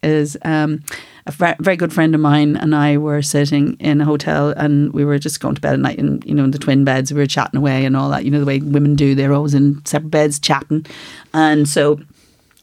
is 0.02 0.36
um, 0.42 0.82
a 1.26 1.32
fr- 1.32 1.60
very 1.60 1.76
good 1.76 1.92
friend 1.92 2.14
of 2.14 2.20
mine 2.20 2.56
and 2.56 2.74
I 2.74 2.98
were 2.98 3.22
sitting 3.22 3.74
in 3.80 4.00
a 4.00 4.04
hotel 4.04 4.50
and 4.50 4.92
we 4.92 5.04
were 5.04 5.18
just 5.18 5.40
going 5.40 5.54
to 5.54 5.60
bed 5.60 5.74
at 5.74 5.80
night 5.80 5.98
and 5.98 6.22
you 6.24 6.34
know 6.34 6.44
in 6.44 6.50
the 6.50 6.58
twin 6.58 6.84
beds 6.84 7.12
we 7.12 7.18
were 7.18 7.26
chatting 7.26 7.58
away 7.58 7.84
and 7.84 7.96
all 7.96 8.10
that 8.10 8.24
you 8.24 8.30
know 8.30 8.40
the 8.40 8.46
way 8.46 8.58
women 8.58 8.94
do 8.94 9.14
they're 9.14 9.32
always 9.32 9.54
in 9.54 9.84
separate 9.86 10.10
beds 10.10 10.38
chatting. 10.38 10.86
And 11.32 11.68
so 11.68 12.00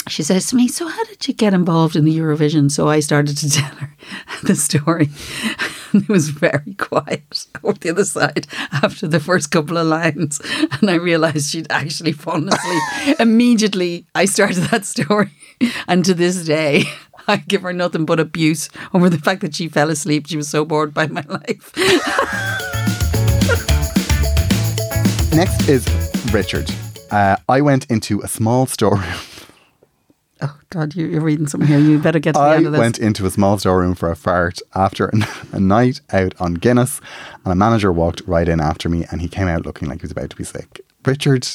she 0.07 0.23
says 0.23 0.47
to 0.47 0.55
me, 0.55 0.67
So, 0.67 0.87
how 0.87 1.03
did 1.05 1.27
you 1.27 1.33
get 1.33 1.53
involved 1.53 1.95
in 1.95 2.05
the 2.05 2.17
Eurovision? 2.17 2.71
So 2.71 2.89
I 2.89 2.99
started 2.99 3.37
to 3.37 3.49
tell 3.59 3.75
her 3.75 3.93
the 4.43 4.55
story. 4.55 5.09
And 5.93 6.03
it 6.03 6.09
was 6.09 6.29
very 6.29 6.73
quiet 6.75 7.47
over 7.63 7.77
the 7.77 7.89
other 7.89 8.05
side 8.05 8.47
after 8.71 9.07
the 9.07 9.19
first 9.19 9.51
couple 9.51 9.77
of 9.77 9.87
lines. 9.87 10.41
And 10.79 10.89
I 10.89 10.95
realized 10.95 11.51
she'd 11.51 11.67
actually 11.69 12.13
fallen 12.13 12.49
asleep. 12.49 13.19
Immediately, 13.19 14.05
I 14.15 14.25
started 14.25 14.63
that 14.65 14.85
story. 14.85 15.31
And 15.87 16.03
to 16.05 16.13
this 16.13 16.45
day, 16.45 16.85
I 17.27 17.37
give 17.37 17.61
her 17.61 17.73
nothing 17.73 18.05
but 18.05 18.19
abuse 18.19 18.69
over 18.93 19.09
the 19.09 19.19
fact 19.19 19.41
that 19.41 19.55
she 19.55 19.67
fell 19.67 19.89
asleep. 19.89 20.27
She 20.27 20.37
was 20.37 20.49
so 20.49 20.65
bored 20.65 20.93
by 20.93 21.07
my 21.07 21.23
life. 21.27 21.71
Next 25.33 25.69
is 25.69 25.87
Richard. 26.33 26.69
Uh, 27.11 27.35
I 27.47 27.61
went 27.61 27.85
into 27.87 28.21
a 28.21 28.27
small 28.27 28.65
storeroom. 28.65 29.30
Oh, 30.43 30.57
God, 30.71 30.95
you- 30.95 31.07
you're 31.07 31.21
reading 31.21 31.47
something 31.47 31.67
here. 31.67 31.77
You 31.79 31.99
better 31.99 32.19
get 32.19 32.33
to 32.33 32.39
the 32.39 32.45
I 32.45 32.55
end 32.57 32.65
of 32.65 32.71
this. 32.71 32.79
I 32.79 32.81
went 32.81 32.97
into 32.99 33.25
a 33.25 33.29
small 33.31 33.57
storeroom 33.59 33.93
for 33.95 34.09
a 34.09 34.15
fart 34.15 34.59
after 34.75 35.07
a, 35.09 35.11
a 35.53 35.59
night 35.59 36.01
out 36.11 36.33
on 36.39 36.55
Guinness, 36.55 36.99
and 37.43 37.51
a 37.51 37.55
manager 37.55 37.91
walked 37.91 38.21
right 38.25 38.47
in 38.49 38.59
after 38.59 38.89
me, 38.89 39.05
and 39.11 39.21
he 39.21 39.27
came 39.27 39.47
out 39.47 39.65
looking 39.65 39.87
like 39.87 39.99
he 40.01 40.03
was 40.05 40.11
about 40.11 40.29
to 40.31 40.35
be 40.35 40.43
sick. 40.43 40.81
Richard, 41.05 41.47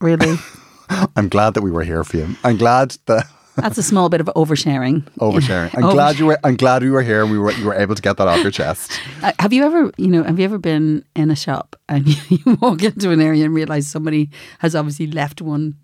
really? 0.00 0.36
I'm 1.16 1.28
glad 1.28 1.54
that 1.54 1.62
we 1.62 1.70
were 1.70 1.84
here 1.84 2.04
for 2.04 2.18
you. 2.18 2.36
I'm 2.44 2.56
glad 2.58 2.96
that 3.06 3.26
That's 3.56 3.76
a 3.76 3.82
small 3.82 4.08
bit 4.08 4.20
of 4.20 4.28
oversharing. 4.36 5.02
oversharing. 5.18 5.74
I'm 5.76 5.84
Over- 5.84 5.92
glad 5.94 6.18
you 6.18 6.26
were. 6.26 6.38
I'm 6.44 6.56
glad 6.56 6.82
we 6.82 6.90
were 6.90 7.02
here. 7.02 7.22
and 7.22 7.30
We 7.30 7.38
were. 7.38 7.52
You 7.52 7.66
were 7.66 7.74
able 7.74 7.94
to 7.94 8.00
get 8.02 8.16
that 8.18 8.26
off 8.28 8.40
your 8.42 8.50
chest. 8.50 8.98
Uh, 9.22 9.32
have 9.38 9.52
you 9.52 9.64
ever, 9.64 9.90
you 9.98 10.08
know, 10.08 10.22
have 10.22 10.38
you 10.38 10.44
ever 10.44 10.58
been 10.58 11.04
in 11.16 11.30
a 11.30 11.36
shop 11.36 11.76
and 11.88 12.08
you, 12.08 12.38
you 12.46 12.54
walk 12.62 12.82
into 12.82 13.10
an 13.10 13.20
area 13.20 13.44
and 13.44 13.52
realize 13.54 13.86
somebody 13.88 14.30
has 14.60 14.74
obviously 14.74 15.06
left 15.06 15.42
one, 15.42 15.74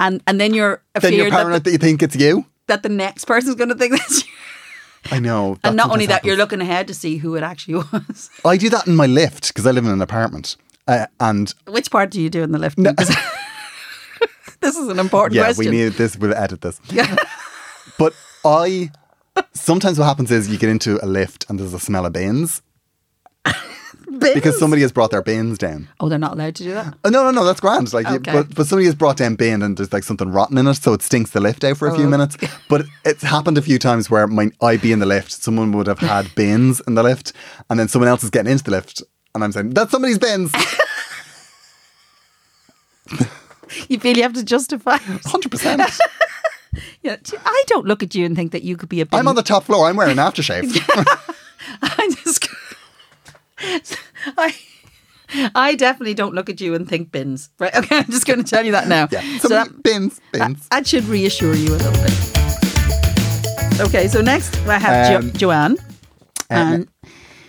and 0.00 0.22
and 0.26 0.40
then 0.40 0.54
you're 0.54 0.82
Then 1.00 1.12
you're 1.12 1.28
afraid 1.28 1.32
that 1.32 1.36
paranoid 1.36 1.64
the, 1.64 1.70
that 1.70 1.72
you 1.72 1.78
think 1.78 2.02
it's 2.02 2.16
you. 2.16 2.46
that 2.66 2.82
the 2.82 2.88
next 2.88 3.26
person's 3.26 3.54
going 3.54 3.68
to 3.68 3.76
think 3.76 3.92
that's 3.92 4.26
you. 4.26 4.32
I 5.10 5.18
know. 5.18 5.58
And 5.64 5.76
not 5.76 5.90
only 5.90 6.06
that, 6.06 6.24
you're 6.24 6.36
looking 6.36 6.60
ahead 6.60 6.88
to 6.88 6.94
see 6.94 7.16
who 7.16 7.34
it 7.36 7.42
actually 7.42 7.74
was. 7.74 8.30
I 8.44 8.56
do 8.56 8.68
that 8.70 8.86
in 8.86 8.96
my 8.96 9.06
lift 9.06 9.48
because 9.48 9.66
I 9.66 9.70
live 9.70 9.86
in 9.86 9.92
an 9.92 10.02
apartment. 10.02 10.56
Uh, 10.86 11.06
and 11.20 11.54
Which 11.66 11.90
part 11.90 12.10
do 12.10 12.20
you 12.20 12.28
do 12.28 12.42
in 12.42 12.52
the 12.52 12.58
lift? 12.58 12.76
Because- 12.76 13.08
this 14.60 14.76
is 14.76 14.88
an 14.88 14.98
important 14.98 15.36
yeah, 15.36 15.44
question. 15.44 15.64
Yeah, 15.64 15.70
we 15.70 15.76
need 15.76 15.92
this. 15.94 16.16
We'll 16.16 16.34
edit 16.34 16.60
this. 16.60 16.80
Yeah. 16.90 17.16
but 17.98 18.14
I 18.44 18.90
sometimes 19.54 19.98
what 19.98 20.06
happens 20.06 20.30
is 20.30 20.48
you 20.48 20.58
get 20.58 20.68
into 20.68 21.02
a 21.02 21.06
lift 21.06 21.46
and 21.48 21.58
there's 21.58 21.72
a 21.72 21.80
smell 21.80 22.04
of 22.04 22.12
bins 22.12 22.60
Bins? 24.18 24.34
because 24.34 24.58
somebody 24.58 24.82
has 24.82 24.90
brought 24.92 25.10
their 25.10 25.22
bins 25.22 25.56
down. 25.58 25.88
Oh, 26.00 26.08
they're 26.08 26.18
not 26.18 26.32
allowed 26.32 26.56
to 26.56 26.64
do 26.64 26.72
that. 26.74 26.94
Oh, 27.04 27.10
no, 27.10 27.22
no, 27.24 27.30
no, 27.30 27.44
that's 27.44 27.60
grand. 27.60 27.92
Like, 27.92 28.06
Okay. 28.10 28.32
but 28.32 28.54
but 28.54 28.66
somebody 28.66 28.86
has 28.86 28.94
brought 28.94 29.16
down 29.16 29.36
bin 29.36 29.62
and 29.62 29.76
there's 29.76 29.92
like 29.92 30.04
something 30.04 30.30
rotten 30.30 30.58
in 30.58 30.66
it, 30.66 30.74
so 30.74 30.92
it 30.92 31.02
stinks 31.02 31.30
the 31.30 31.40
lift 31.40 31.62
out 31.64 31.76
for 31.76 31.86
a 31.88 31.94
few 31.94 32.06
Oh. 32.06 32.08
minutes. 32.10 32.36
But 32.68 32.86
it's 33.04 33.22
happened 33.22 33.56
a 33.58 33.62
few 33.62 33.78
times 33.78 34.10
where 34.10 34.26
my 34.26 34.50
I 34.60 34.76
be 34.76 34.92
in 34.92 34.98
the 34.98 35.06
lift, 35.06 35.32
someone 35.32 35.72
would 35.72 35.86
have 35.86 35.98
had 36.00 36.34
bins 36.34 36.80
in 36.86 36.94
the 36.94 37.02
lift, 37.02 37.32
and 37.68 37.78
then 37.78 37.88
someone 37.88 38.08
else 38.08 38.22
is 38.24 38.30
getting 38.30 38.50
into 38.52 38.64
the 38.64 38.70
lift, 38.72 39.02
and 39.34 39.42
I'm 39.44 39.52
saying 39.52 39.70
that's 39.70 39.90
somebody's 39.90 40.18
bins, 40.18 40.52
You 43.88 43.98
feel 44.00 44.16
you 44.16 44.22
have 44.24 44.32
to 44.34 44.44
justify. 44.44 44.96
hundred 45.24 45.50
percent. 45.50 45.82
Yeah, 47.02 47.16
I 47.44 47.64
don't 47.66 47.84
look 47.84 48.00
at 48.04 48.14
you 48.14 48.24
and 48.24 48.36
think 48.36 48.52
that 48.52 48.62
you 48.62 48.76
could 48.76 48.88
be 48.88 49.00
a. 49.00 49.06
Bin. 49.06 49.18
I'm 49.18 49.26
on 49.26 49.34
the 49.34 49.42
top 49.42 49.64
floor. 49.64 49.86
I'm 49.86 49.96
wearing 49.96 50.18
aftershave. 50.18 50.70
I. 54.38 54.54
I. 55.54 55.74
Definitely 55.76 56.14
don't 56.14 56.34
look 56.34 56.48
at 56.50 56.60
you 56.60 56.74
and 56.74 56.88
think 56.88 57.12
bins. 57.12 57.50
Right? 57.58 57.74
Okay, 57.74 57.98
I'm 57.98 58.04
just 58.10 58.26
going 58.26 58.42
to 58.42 58.48
tell 58.48 58.64
you 58.64 58.72
that 58.72 58.88
now. 58.88 59.08
yeah, 59.12 59.38
So 59.38 59.48
that, 59.48 59.82
bins, 59.82 60.20
bins. 60.32 60.68
that 60.70 60.86
should 60.86 61.04
reassure 61.04 61.54
you 61.54 61.68
a 61.68 61.76
little 61.78 61.92
bit. 61.92 63.80
Okay, 63.80 64.08
so 64.08 64.20
next 64.20 64.56
I 64.66 64.78
have 64.78 65.22
Um, 65.22 65.30
jo- 65.30 65.38
Joanne, 65.38 65.76
and 66.50 66.86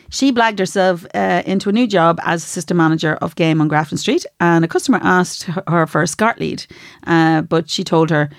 she 0.10 0.32
blagged 0.32 0.60
herself 0.60 1.06
uh, 1.14 1.42
into 1.46 1.68
a 1.70 1.72
new 1.74 1.88
job 1.88 2.20
as 2.24 2.44
assistant 2.44 2.78
manager 2.78 3.16
of 3.16 3.36
game 3.36 3.60
on 3.60 3.68
Grafton 3.68 3.98
Street, 3.98 4.26
and 4.40 4.64
a 4.64 4.68
customer 4.68 5.00
asked 5.02 5.44
her- 5.44 5.64
her 5.68 5.88
for 5.88 6.02
a 6.02 6.08
SCART 6.08 6.40
lead, 6.40 6.66
uh, 7.08 7.42
but 7.42 7.70
she 7.70 7.84
told 7.84 8.10
her 8.12 8.30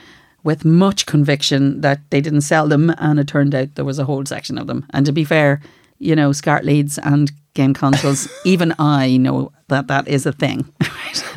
with 0.43 0.65
much 0.65 1.05
conviction 1.05 1.83
that 1.83 2.01
they 2.11 2.21
didn't 2.23 2.41
sell 2.43 2.67
them, 2.67 2.95
and 2.99 3.21
it 3.21 3.27
turned 3.29 3.55
out 3.55 3.75
there 3.75 3.85
was 3.85 3.99
a 3.99 4.05
whole 4.07 4.25
section 4.25 4.57
of 4.57 4.67
them. 4.69 4.87
And 4.91 5.05
to 5.07 5.13
be 5.13 5.25
fair, 5.25 5.61
you 6.03 6.17
know, 6.17 6.33
SCART 6.33 6.65
leads 6.65 6.99
and 6.99 7.31
game 7.55 7.75
consoles, 7.75 8.29
even 8.45 8.75
I 8.79 9.17
know 9.17 9.53
that 9.69 9.87
that 9.87 10.09
is 10.09 10.27
a 10.27 10.33
thing. 10.33 10.71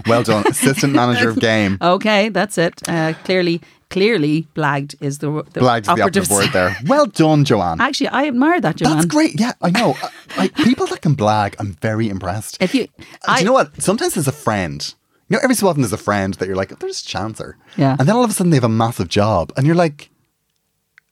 Well 0.08 0.23
done, 0.23 0.45
assistant 0.47 0.93
manager 0.93 1.30
of 1.30 1.39
game. 1.39 1.78
Okay, 1.82 2.30
that's 2.30 2.58
it. 2.58 2.88
Uh, 2.88 3.13
clearly, 3.23 3.60
clearly, 3.89 4.47
blagged 4.56 4.95
is 5.01 5.17
the, 5.17 5.30
the 5.51 5.60
Blagged 5.60 5.82
is 5.82 5.86
the 5.88 5.91
operative 5.93 6.23
operative 6.23 6.30
word 6.30 6.49
there. 6.54 6.78
Well 6.86 7.08
done, 7.08 7.43
Joanne. 7.43 7.82
Actually, 7.82 8.10
I 8.10 8.28
admire 8.28 8.62
that, 8.62 8.75
Joanne. 8.78 8.93
That's 8.93 9.06
great. 9.06 9.38
Yeah, 9.39 9.54
I 9.62 9.71
know. 9.71 9.95
I, 10.38 10.43
I, 10.43 10.47
people 10.63 10.86
that 10.88 11.01
can 11.01 11.15
blag, 11.15 11.56
I'm 11.60 11.73
very 11.82 12.08
impressed. 12.08 12.62
If 12.62 12.73
you, 12.75 12.86
Do 12.86 13.04
I, 13.28 13.39
you 13.39 13.45
know 13.45 13.54
what? 13.54 13.82
Sometimes 13.82 14.13
there's 14.13 14.28
a 14.28 14.32
friend. 14.32 14.93
You 15.28 15.38
know, 15.38 15.41
every 15.43 15.56
so 15.56 15.67
often 15.67 15.82
there's 15.82 15.91
a 15.91 15.97
friend 15.97 16.36
that 16.36 16.47
you're 16.47 16.56
like, 16.56 16.78
there's 16.80 17.01
a 17.01 17.06
chancer. 17.06 17.54
Yeah. 17.75 17.95
And 17.99 18.08
then 18.08 18.15
all 18.15 18.23
of 18.23 18.30
a 18.30 18.34
sudden 18.34 18.51
they 18.51 18.58
have 18.58 18.63
a 18.63 18.69
massive 18.69 19.10
job. 19.10 19.51
And 19.58 19.65
you're 19.65 19.75
like, 19.75 20.12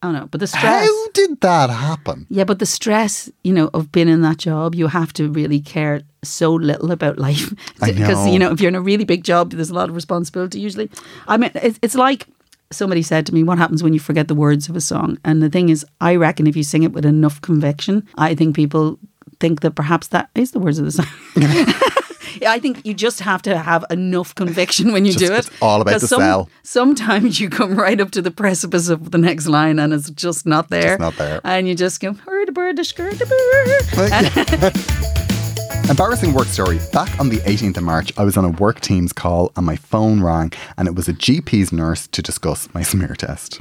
I 0.04 0.08
don't 0.08 0.16
know, 0.16 0.28
but 0.30 0.42
the 0.42 0.48
stress. 0.48 0.86
how 0.86 1.10
did 1.14 1.40
that 1.40 1.70
happen? 1.70 2.28
Yeah, 2.30 2.44
but 2.44 2.60
the 2.60 2.66
stress, 2.66 3.32
you 3.46 3.54
know, 3.54 3.70
of 3.74 3.90
being 3.90 4.10
in 4.10 4.22
that 4.22 4.38
job, 4.38 4.76
you 4.76 4.88
have 4.88 5.14
to 5.14 5.30
really 5.30 5.62
care 5.62 6.02
so 6.24 6.54
little 6.54 6.92
about 6.92 7.18
life. 7.18 7.54
Because, 7.80 8.28
you 8.34 8.38
know, 8.38 8.52
if 8.52 8.60
you're 8.60 8.68
in 8.68 8.76
a 8.76 8.82
really 8.82 9.06
big 9.06 9.24
job, 9.24 9.52
there's 9.52 9.70
a 9.70 9.74
lot 9.74 9.88
of 9.88 9.96
responsibility 9.96 10.60
usually. 10.60 10.90
I 11.28 11.38
mean, 11.38 11.52
it's, 11.56 11.80
it's 11.82 11.96
like 11.96 12.28
somebody 12.70 13.02
said 13.02 13.26
to 13.28 13.34
me, 13.34 13.44
What 13.44 13.58
happens 13.58 13.82
when 13.82 13.94
you 13.94 14.00
forget 14.00 14.28
the 14.28 14.36
words 14.36 14.68
of 14.68 14.76
a 14.76 14.82
song? 14.82 15.18
And 15.24 15.42
the 15.42 15.50
thing 15.50 15.70
is, 15.70 15.86
I 16.02 16.16
reckon 16.16 16.48
if 16.48 16.58
you 16.58 16.64
sing 16.64 16.84
it 16.84 16.92
with 16.92 17.06
enough 17.06 17.40
conviction, 17.42 18.06
I 18.18 18.36
think 18.36 18.58
people 18.58 19.00
think 19.40 19.62
that 19.62 19.72
perhaps 19.72 20.08
that 20.08 20.30
is 20.36 20.52
the 20.52 20.60
words 20.60 20.80
of 20.80 20.86
the 20.86 20.92
song. 20.92 21.08
Yeah, 22.42 22.52
I 22.52 22.60
think 22.60 22.86
you 22.86 22.94
just 22.94 23.20
have 23.22 23.42
to 23.44 23.58
have 23.58 23.86
enough 23.90 24.34
conviction 24.36 24.92
when 24.94 25.06
you 25.06 25.14
Just- 25.14 25.26
do 25.26 25.34
it. 25.34 25.40
it's 25.40 25.50
all 25.62 25.82
about 25.82 26.02
the 26.02 26.08
some- 26.08 26.22
sell. 26.22 26.50
Sometimes 26.64 27.40
you 27.40 27.50
come 27.50 27.76
right 27.76 28.00
up 28.00 28.12
to 28.12 28.22
the 28.22 28.32
precipice 28.32 28.90
of 28.90 29.12
the 29.12 29.18
next 29.18 29.48
line 29.48 29.80
and 29.80 29.94
it's 29.94 30.10
just 30.12 30.46
not 30.46 30.70
there. 30.70 30.98
Just 30.98 31.00
not 31.00 31.18
there. 31.18 31.42
And 31.44 31.68
you 31.68 31.76
just 31.76 32.00
go, 32.00 32.14
"Hurdy 32.14 32.52
bird, 32.52 32.84
skirt 32.86 33.22
a 33.22 33.26
bird." 33.26 34.74
Embarrassing 35.90 36.34
work 36.34 36.48
story. 36.48 36.80
Back 36.94 37.20
on 37.20 37.28
the 37.30 37.38
18th 37.40 37.78
of 37.78 37.84
March, 37.84 38.14
I 38.18 38.24
was 38.24 38.38
on 38.38 38.46
a 38.46 38.50
work 38.50 38.80
Teams 38.80 39.12
call 39.12 39.52
and 39.58 39.66
my 39.66 39.76
phone 39.76 40.22
rang 40.22 40.52
and 40.78 40.88
it 40.88 40.96
was 40.96 41.08
a 41.10 41.14
GP's 41.14 41.72
nurse 41.74 42.08
to 42.08 42.22
discuss 42.22 42.74
my 42.74 42.82
smear 42.84 43.16
test. 43.16 43.60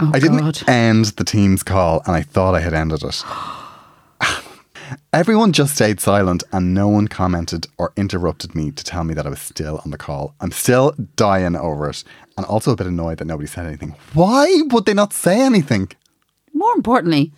Oh, 0.00 0.10
I 0.14 0.18
didn't 0.20 0.38
God. 0.38 0.62
end 0.68 1.06
the 1.16 1.24
Teams 1.24 1.62
call 1.62 2.02
and 2.06 2.14
I 2.14 2.22
thought 2.22 2.54
I 2.54 2.60
had 2.60 2.74
ended 2.74 3.02
it. 3.02 3.24
Everyone 5.12 5.52
just 5.52 5.74
stayed 5.74 6.00
silent 6.00 6.44
and 6.52 6.74
no 6.74 6.88
one 6.88 7.08
commented 7.08 7.66
or 7.78 7.92
interrupted 7.96 8.54
me 8.54 8.70
to 8.70 8.84
tell 8.84 9.04
me 9.04 9.14
that 9.14 9.26
I 9.26 9.30
was 9.30 9.40
still 9.40 9.80
on 9.84 9.90
the 9.90 9.98
call. 9.98 10.34
I'm 10.40 10.52
still 10.52 10.94
dying 11.16 11.56
over 11.56 11.88
it 11.88 12.04
and 12.36 12.46
also 12.46 12.72
a 12.72 12.76
bit 12.76 12.86
annoyed 12.86 13.18
that 13.18 13.26
nobody 13.26 13.46
said 13.46 13.66
anything. 13.66 13.94
Why 14.14 14.62
would 14.66 14.84
they 14.84 14.94
not 14.94 15.12
say 15.12 15.40
anything? 15.40 15.90
More 16.52 16.74
importantly, 16.74 17.32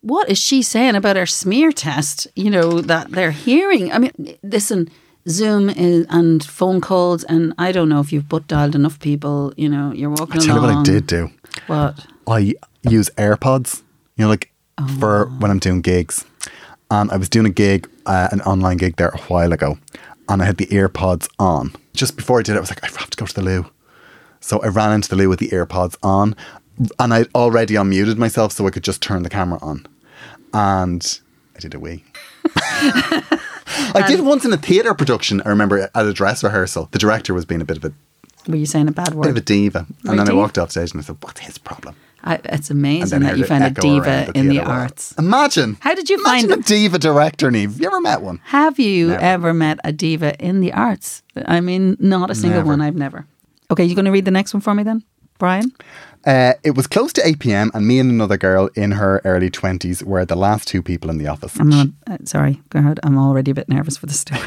what 0.00 0.28
is 0.28 0.38
she 0.38 0.62
saying 0.62 0.96
about 0.96 1.16
her 1.16 1.26
smear 1.26 1.72
test? 1.72 2.26
You 2.36 2.50
know, 2.50 2.80
that 2.80 3.10
they're 3.10 3.30
hearing. 3.30 3.90
I 3.90 3.98
mean, 3.98 4.36
listen, 4.42 4.90
Zoom 5.28 5.70
is, 5.70 6.06
and 6.10 6.44
phone 6.44 6.80
calls, 6.80 7.24
and 7.24 7.54
I 7.56 7.72
don't 7.72 7.88
know 7.88 8.00
if 8.00 8.12
you've 8.12 8.28
butt 8.28 8.46
dialed 8.46 8.74
enough 8.74 9.00
people, 9.00 9.54
you 9.56 9.68
know, 9.68 9.92
you're 9.92 10.10
walking 10.10 10.40
I'll 10.40 10.46
tell 10.46 10.56
you 10.56 10.62
what 10.62 10.70
I 10.70 10.82
did 10.82 11.06
do. 11.06 11.30
What? 11.66 12.06
I 12.26 12.54
use 12.82 13.10
AirPods, 13.16 13.82
you 14.16 14.24
know, 14.24 14.28
like 14.28 14.50
oh. 14.78 14.86
for 14.98 15.26
when 15.38 15.50
I'm 15.50 15.58
doing 15.58 15.80
gigs. 15.80 16.24
And 16.90 17.10
I 17.10 17.16
was 17.16 17.28
doing 17.28 17.46
a 17.46 17.50
gig, 17.50 17.88
uh, 18.06 18.28
an 18.30 18.40
online 18.42 18.76
gig 18.76 18.96
there 18.96 19.08
a 19.08 19.18
while 19.22 19.52
ago, 19.52 19.78
and 20.28 20.42
I 20.42 20.44
had 20.44 20.58
the 20.58 20.66
earpods 20.66 21.28
on. 21.38 21.72
Just 21.94 22.16
before 22.16 22.38
I 22.38 22.42
did 22.42 22.52
it, 22.52 22.58
I 22.58 22.60
was 22.60 22.70
like, 22.70 22.84
I 22.84 22.86
have 22.86 23.10
to 23.10 23.16
go 23.16 23.26
to 23.26 23.34
the 23.34 23.42
loo. 23.42 23.66
So 24.40 24.62
I 24.62 24.68
ran 24.68 24.92
into 24.92 25.08
the 25.08 25.16
loo 25.16 25.28
with 25.28 25.38
the 25.38 25.48
earpods 25.48 25.96
on, 26.02 26.36
and 26.98 27.14
I'd 27.14 27.28
already 27.34 27.74
unmuted 27.74 28.18
myself 28.18 28.52
so 28.52 28.66
I 28.66 28.70
could 28.70 28.84
just 28.84 29.02
turn 29.02 29.22
the 29.22 29.30
camera 29.30 29.58
on. 29.62 29.86
And 30.52 31.20
I 31.56 31.60
did 31.60 31.74
a 31.74 31.80
wee. 31.80 32.04
I 32.56 34.04
did 34.06 34.20
once 34.20 34.44
in 34.44 34.52
a 34.52 34.56
theatre 34.56 34.94
production, 34.94 35.40
I 35.44 35.48
remember 35.48 35.90
at 35.94 36.06
a 36.06 36.12
dress 36.12 36.44
rehearsal. 36.44 36.88
The 36.92 36.98
director 36.98 37.32
was 37.34 37.44
being 37.44 37.60
a 37.60 37.64
bit 37.64 37.76
of 37.78 37.84
a 37.84 37.92
Were 38.50 38.56
you 38.56 38.66
saying 38.66 38.88
a 38.88 38.92
bad 38.92 39.14
word? 39.14 39.24
A 39.24 39.28
bit 39.28 39.30
of 39.30 39.36
a 39.38 39.40
diva. 39.40 39.78
Right, 39.78 40.10
And 40.10 40.18
then 40.18 40.28
I 40.28 40.32
walked 40.34 40.58
off 40.58 40.70
stage 40.72 40.92
and 40.92 41.00
I 41.00 41.04
said, 41.04 41.16
What's 41.20 41.40
his 41.40 41.58
problem? 41.58 41.96
I, 42.26 42.40
it's 42.44 42.70
amazing 42.70 43.20
that 43.20 43.36
you 43.36 43.44
found 43.44 43.64
a 43.64 43.70
diva 43.70 44.08
around 44.08 44.36
in 44.36 44.48
the 44.48 44.60
arts. 44.60 45.12
Imagine. 45.18 45.76
How 45.80 45.94
did 45.94 46.08
you 46.08 46.18
Imagine 46.18 46.48
find 46.48 46.60
a 46.60 46.64
diva 46.64 46.98
director, 46.98 47.50
Niamh. 47.50 47.72
Have 47.72 47.80
you 47.80 47.86
ever 47.86 48.00
met 48.00 48.22
one? 48.22 48.40
Have 48.44 48.78
you 48.78 49.08
Never. 49.08 49.22
ever 49.22 49.54
met 49.54 49.78
a 49.84 49.92
diva 49.92 50.34
in 50.42 50.60
the 50.60 50.72
arts? 50.72 51.22
I 51.44 51.60
mean, 51.60 51.96
not 52.00 52.30
a 52.30 52.34
single 52.34 52.60
Never. 52.60 52.68
one. 52.68 52.80
I've 52.80 52.96
never. 52.96 53.26
Okay, 53.70 53.84
you're 53.84 53.94
going 53.94 54.06
to 54.06 54.10
read 54.10 54.24
the 54.24 54.30
next 54.30 54.54
one 54.54 54.60
for 54.62 54.74
me 54.74 54.82
then, 54.82 55.04
Brian? 55.38 55.72
Uh, 56.26 56.54
it 56.62 56.70
was 56.74 56.86
close 56.86 57.12
to 57.12 57.26
8 57.26 57.38
p.m. 57.38 57.70
and 57.74 57.86
me 57.86 57.98
and 57.98 58.10
another 58.10 58.38
girl 58.38 58.70
in 58.74 58.92
her 58.92 59.20
early 59.26 59.50
20s 59.50 60.02
were 60.02 60.24
the 60.24 60.36
last 60.36 60.66
two 60.66 60.82
people 60.82 61.10
in 61.10 61.18
the 61.18 61.26
office. 61.26 61.54
I'm 61.60 61.68
not. 61.68 61.88
Uh, 62.06 62.16
sorry, 62.24 62.62
go 62.70 62.78
ahead. 62.78 62.98
I'm 63.02 63.18
already 63.18 63.50
a 63.50 63.54
bit 63.54 63.68
nervous 63.68 63.98
for 63.98 64.06
the 64.06 64.14
story. 64.14 64.40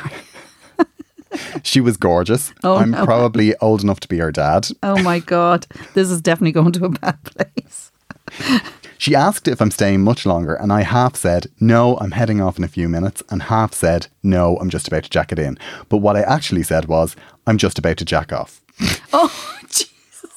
She 1.64 1.82
was 1.82 1.98
gorgeous. 1.98 2.54
Oh, 2.64 2.78
I'm 2.78 2.92
no. 2.92 3.04
probably 3.06 3.56
old 3.58 3.84
enough 3.84 4.00
to 4.02 4.08
be 4.08 4.18
her 4.20 4.32
dad. 4.32 4.70
Oh 4.84 5.02
my 5.04 5.20
god, 5.20 5.68
this 5.94 6.10
is 6.10 6.22
definitely 6.22 6.52
going 6.54 6.72
to 6.74 6.86
a 6.86 6.90
bad 6.90 7.18
place. 7.24 7.92
She 9.00 9.14
asked 9.14 9.48
if 9.48 9.62
I'm 9.62 9.70
staying 9.70 10.04
much 10.04 10.26
longer, 10.26 10.56
and 10.56 10.74
I 10.74 10.82
half 10.82 11.16
said, 11.16 11.48
No, 11.60 11.98
I'm 12.00 12.12
heading 12.12 12.42
off 12.42 12.58
in 12.58 12.64
a 12.64 12.68
few 12.68 12.90
minutes, 12.90 13.22
and 13.30 13.44
half 13.44 13.72
said, 13.76 14.08
No, 14.24 14.58
I'm 14.58 14.72
just 14.72 14.88
about 14.88 15.04
to 15.04 15.10
jack 15.12 15.32
it 15.32 15.38
in. 15.38 15.60
But 15.88 15.98
what 15.98 16.16
I 16.16 16.22
actually 16.22 16.64
said 16.64 16.86
was, 16.86 17.16
I'm 17.46 17.60
just 17.60 17.78
about 17.78 17.98
to 17.98 18.06
jack 18.06 18.34
off. 18.34 18.60
Oh 19.14 19.32
Jesus! 19.70 20.32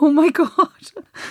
Oh 0.00 0.10
my 0.10 0.30
god! 0.30 0.68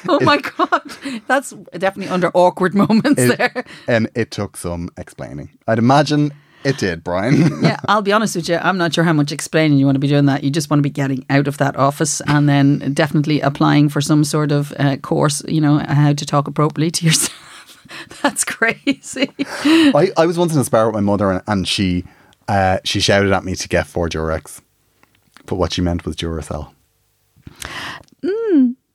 Oh 0.08 0.20
my 0.22 0.38
god! 0.38 0.82
That's 1.28 1.52
definitely 1.78 2.08
under 2.14 2.32
awkward 2.34 2.74
moments 2.74 3.22
It- 3.22 3.38
there. 3.38 3.66
and 3.88 4.10
it 4.16 4.32
took 4.32 4.56
some 4.56 4.90
explaining. 4.98 5.50
I'd 5.68 5.80
imagine 5.80 6.34
it 6.64 6.78
did, 6.78 7.04
Brian. 7.04 7.52
Yeah, 7.62 7.78
I'll 7.88 8.02
be 8.02 8.12
honest 8.12 8.36
with 8.36 8.50
you. 8.50 8.58
I'm 8.58 8.78
not 8.78 8.94
sure 8.94 9.04
how 9.04 9.14
much 9.14 9.32
explaining 9.32 9.78
you 9.78 9.86
want 9.86 9.96
to 9.96 10.00
be 10.00 10.08
doing 10.08 10.26
that. 10.26 10.44
You 10.44 10.50
just 10.50 10.70
want 10.70 10.80
to 10.80 10.84
be 10.84 10.90
getting 10.90 11.26
out 11.30 11.48
of 11.48 11.58
that 11.58 11.76
office 11.76 12.22
and 12.28 12.50
then 12.50 12.94
definitely 12.94 13.40
applying 13.42 13.90
for 13.90 14.02
some 14.02 14.24
sort 14.24 14.52
of 14.52 14.74
uh, 14.80 14.98
course, 14.98 15.44
you 15.48 15.62
know, 15.62 15.80
how 15.80 16.14
to 16.14 16.26
talk 16.26 16.48
appropriately 16.48 16.92
to 16.92 17.06
yourself. 17.06 17.38
That's 18.22 18.44
crazy. 18.44 19.30
I, 19.40 20.12
I 20.18 20.26
was 20.26 20.38
once 20.38 20.54
in 20.54 20.60
a 20.60 20.64
spar 20.64 20.88
with 20.88 20.96
my 20.96 21.02
mother, 21.02 21.32
and, 21.32 21.42
and 21.48 21.68
she 21.68 22.06
uh, 22.48 22.80
she 22.84 23.00
shouted 23.00 23.32
at 23.32 23.44
me 23.44 23.56
to 23.56 23.68
get 23.68 23.88
four 23.88 24.10
Durex, 24.10 24.62
but 25.46 25.56
what 25.56 25.74
she 25.74 25.82
meant 25.82 26.06
was 26.06 26.16
Duracell. 26.16 26.74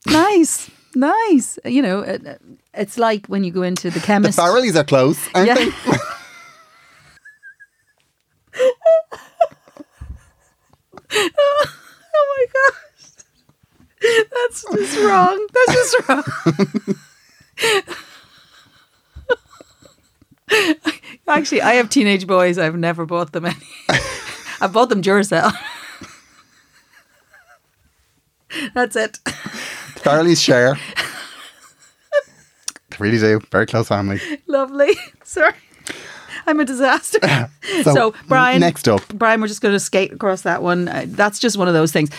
nice, 0.07 0.71
nice. 0.95 1.59
You 1.65 1.83
know, 1.83 2.01
it, 2.01 2.41
it's 2.75 2.99
like 2.99 3.27
when 3.27 3.45
you 3.45 3.51
go 3.51 3.63
into 3.63 3.91
the 3.91 4.01
chemist. 4.01 4.37
The. 4.37 4.43
Farrellys 4.43 4.77
are 4.77 4.85
close, 4.85 5.19
aren't 5.35 5.49
Yeah. 5.49 5.71
oh 11.13 11.67
my 12.37 12.47
gosh. 12.53 13.11
That's 14.33 14.65
just 14.73 14.99
wrong. 14.99 15.47
That's 15.53 15.73
just 15.75 16.09
wrong. 16.09 16.25
Actually, 21.29 21.63
I 21.63 21.75
have 21.75 21.91
teenage 21.91 22.27
boys. 22.27 22.57
I've 22.59 22.77
never 22.77 23.05
bought 23.05 23.33
them 23.33 23.47
any. 23.47 23.57
I 24.61 24.69
bought 24.69 24.89
them 24.89 25.03
Duracell. 25.03 25.53
That's 28.75 28.97
it. 28.97 29.19
Farrelly's 29.97 30.41
share. 30.41 30.79
Really 32.99 33.19
do. 33.19 33.41
Very 33.51 33.67
close 33.67 33.89
family. 33.89 34.21
Lovely. 34.47 34.97
Sorry. 35.25 35.53
I'm 36.47 36.61
a 36.61 36.65
disaster. 36.65 37.19
So, 37.83 37.95
So, 37.95 38.15
Brian, 38.29 38.61
next 38.61 38.87
up. 38.89 39.03
Brian, 39.09 39.41
we're 39.41 39.49
just 39.49 39.61
going 39.61 39.75
to 39.75 39.81
skate 39.81 40.13
across 40.13 40.43
that 40.43 40.63
one. 40.63 40.87
Uh, 40.87 41.05
that's 41.09 41.41
just 41.41 41.57
one 41.59 41.67
of 41.67 41.75
those 41.75 41.91
things. 41.91 42.11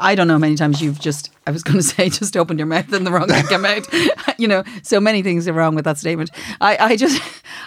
I 0.00 0.16
don't 0.16 0.26
know 0.26 0.34
how 0.34 0.38
many 0.38 0.56
times 0.56 0.82
you've 0.82 0.98
just, 0.98 1.30
I 1.46 1.52
was 1.52 1.62
going 1.62 1.76
to 1.78 1.82
say, 1.82 2.08
just 2.08 2.36
opened 2.36 2.58
your 2.58 2.66
mouth 2.66 2.92
and 2.92 3.06
the 3.06 3.12
wrong 3.12 3.28
thing 3.28 3.46
came 3.46 3.64
out. 3.64 3.86
you 4.38 4.48
know, 4.48 4.64
so 4.82 4.98
many 4.98 5.22
things 5.22 5.46
are 5.46 5.52
wrong 5.52 5.76
with 5.76 5.84
that 5.84 5.96
statement. 5.98 6.30
I, 6.60 6.76
I 6.76 6.96
just, 6.96 7.22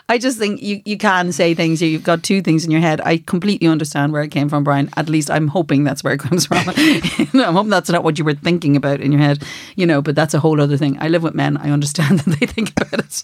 I 0.10 0.18
just 0.18 0.38
think 0.38 0.62
you, 0.62 0.82
you 0.84 0.98
can 0.98 1.32
say 1.32 1.54
things. 1.54 1.82
You've 1.82 2.04
got 2.04 2.22
two 2.24 2.42
things 2.42 2.66
in 2.66 2.72
your 2.72 2.82
head. 2.82 3.00
I 3.06 3.20
completely 3.20 3.68
understand 3.70 4.12
where 4.12 4.22
it 4.22 4.32
came 4.32 4.50
from, 4.50 4.66
Brian. 4.66 4.90
At 4.98 5.08
least 5.08 5.32
I'm 5.32 5.48
hoping 5.48 5.86
that's 5.86 6.04
where 6.04 6.14
it 6.14 6.20
comes 6.20 6.46
from. 6.46 6.68
I'm 6.68 7.54
hoping 7.56 7.70
that's 7.70 7.90
not 7.90 8.04
what 8.04 8.20
you 8.20 8.26
were 8.26 8.34
thinking 8.34 8.76
about 8.76 9.00
in 9.00 9.14
your 9.14 9.22
head. 9.22 9.42
You 9.78 9.86
know, 9.86 10.02
but 10.02 10.14
that's 10.14 10.34
a 10.34 10.40
whole 10.42 10.60
other 10.60 10.76
thing. 10.76 10.98
I 11.00 11.08
live 11.08 11.24
with 11.24 11.36
men. 11.36 11.56
I 11.56 11.70
understand 11.72 12.20
that 12.20 12.40
they 12.40 12.46
think 12.46 12.74
about 12.80 13.00
it. 13.00 13.24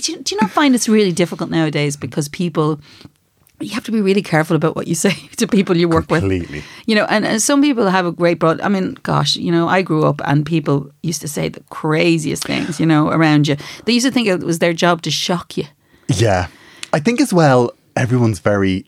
Do, 0.00 0.12
you, 0.12 0.18
do 0.22 0.34
you 0.34 0.40
not 0.40 0.50
find 0.50 0.74
it's 0.74 0.88
really 0.88 1.12
difficult 1.12 1.50
nowadays 1.50 1.96
because 1.96 2.28
people 2.28 2.80
you 3.58 3.70
have 3.70 3.84
to 3.84 3.92
be 3.92 4.02
really 4.02 4.20
careful 4.22 4.54
about 4.54 4.76
what 4.76 4.86
you 4.86 4.94
say 5.06 5.14
to 5.36 5.46
people 5.46 5.76
you 5.76 5.88
work 5.88 6.10
with 6.10 6.20
Completely. 6.20 6.62
you 6.86 6.94
know 6.94 7.06
and, 7.08 7.24
and 7.24 7.40
some 7.42 7.62
people 7.62 7.88
have 7.88 8.04
a 8.06 8.12
great 8.12 8.38
broad 8.38 8.60
i 8.60 8.68
mean 8.68 8.94
gosh 9.02 9.36
you 9.36 9.50
know 9.50 9.66
i 9.68 9.80
grew 9.82 10.04
up 10.04 10.20
and 10.24 10.44
people 10.44 10.90
used 11.02 11.20
to 11.22 11.28
say 11.28 11.48
the 11.48 11.60
craziest 11.70 12.44
things 12.44 12.78
you 12.78 12.86
know 12.86 13.08
around 13.08 13.48
you 13.48 13.56
they 13.84 13.92
used 13.92 14.06
to 14.06 14.12
think 14.12 14.28
it 14.28 14.40
was 14.40 14.58
their 14.58 14.72
job 14.74 15.00
to 15.02 15.10
shock 15.10 15.56
you 15.56 15.64
Yeah. 16.08 16.48
I 16.92 17.00
think 17.00 17.20
as 17.20 17.32
well, 17.34 17.72
everyone's 17.96 18.38
very 18.38 18.86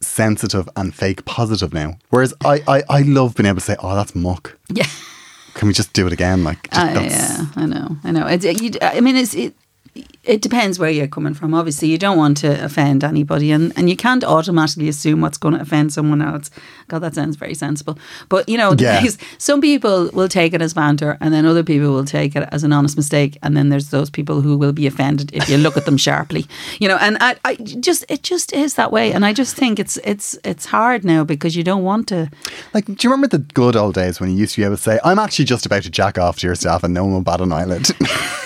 sensitive 0.00 0.68
and 0.76 0.94
fake 0.94 1.24
positive 1.24 1.72
now. 1.72 1.96
Whereas 2.10 2.34
I, 2.44 2.60
I, 2.68 2.82
I 2.90 3.02
love 3.02 3.34
being 3.34 3.46
able 3.46 3.60
to 3.60 3.64
say, 3.64 3.76
oh, 3.78 3.94
that's 3.94 4.14
muck. 4.14 4.58
yeah 4.68 4.86
Can 5.54 5.68
we 5.68 5.72
just 5.74 5.92
do 5.94 6.06
it 6.06 6.12
again? 6.12 6.44
Like, 6.44 6.68
just, 6.70 6.96
Uh, 6.96 7.00
yeah, 7.00 7.46
I 7.56 7.66
know, 7.66 7.96
I 8.04 8.10
know. 8.10 8.26
It's, 8.26 8.44
it, 8.44 8.60
you, 8.60 8.70
I 8.82 9.00
mean, 9.00 9.16
it's 9.16 9.32
it. 9.34 9.54
It 10.24 10.42
depends 10.42 10.78
where 10.78 10.90
you're 10.90 11.06
coming 11.06 11.34
from. 11.34 11.54
Obviously, 11.54 11.88
you 11.88 11.98
don't 11.98 12.16
want 12.18 12.36
to 12.38 12.64
offend 12.64 13.04
anybody, 13.04 13.52
and, 13.52 13.72
and 13.76 13.88
you 13.88 13.96
can't 13.96 14.24
automatically 14.24 14.88
assume 14.88 15.20
what's 15.20 15.38
going 15.38 15.54
to 15.54 15.60
offend 15.60 15.92
someone 15.92 16.20
else. 16.20 16.50
God, 16.88 17.00
that 17.00 17.14
sounds 17.14 17.36
very 17.36 17.54
sensible. 17.54 17.96
But 18.28 18.48
you 18.48 18.58
know, 18.58 18.74
Yeah. 18.78 19.04
some 19.38 19.60
people 19.60 20.10
will 20.12 20.28
take 20.28 20.52
it 20.54 20.60
as 20.62 20.74
banter, 20.74 21.16
and 21.20 21.32
then 21.32 21.46
other 21.46 21.62
people 21.62 21.92
will 21.92 22.04
take 22.04 22.34
it 22.34 22.48
as 22.50 22.64
an 22.64 22.72
honest 22.72 22.96
mistake, 22.96 23.38
and 23.42 23.56
then 23.56 23.68
there's 23.68 23.90
those 23.90 24.10
people 24.10 24.40
who 24.40 24.56
will 24.58 24.72
be 24.72 24.86
offended 24.86 25.30
if 25.32 25.48
you 25.48 25.56
look 25.58 25.76
at 25.76 25.84
them 25.84 25.96
sharply. 25.96 26.46
You 26.80 26.88
know, 26.88 26.98
and 27.00 27.16
I, 27.20 27.36
I 27.44 27.54
just 27.56 28.04
it 28.08 28.22
just 28.22 28.52
is 28.52 28.74
that 28.74 28.90
way, 28.92 29.12
and 29.12 29.24
I 29.24 29.32
just 29.32 29.56
think 29.56 29.78
it's 29.78 29.96
it's 30.04 30.36
it's 30.44 30.66
hard 30.66 31.04
now 31.04 31.24
because 31.24 31.56
you 31.56 31.64
don't 31.64 31.84
want 31.84 32.08
to. 32.08 32.28
Like, 32.74 32.84
do 32.86 32.96
you 33.00 33.10
remember 33.10 33.28
the 33.28 33.44
good 33.54 33.76
old 33.76 33.94
days 33.94 34.20
when 34.20 34.30
you 34.30 34.36
used 34.36 34.54
to 34.54 34.60
be 34.60 34.64
able 34.64 34.76
to 34.76 34.82
say, 34.82 34.98
I'm 35.04 35.18
actually 35.18 35.46
just 35.46 35.64
about 35.66 35.82
to 35.84 35.90
jack 35.90 36.18
off 36.18 36.38
to 36.38 36.46
your 36.46 36.54
staff 36.56 36.84
and 36.84 36.92
no 36.92 37.04
one 37.04 37.12
will 37.14 37.22
bat 37.22 37.40
an 37.40 37.52
eyelid? 37.52 37.86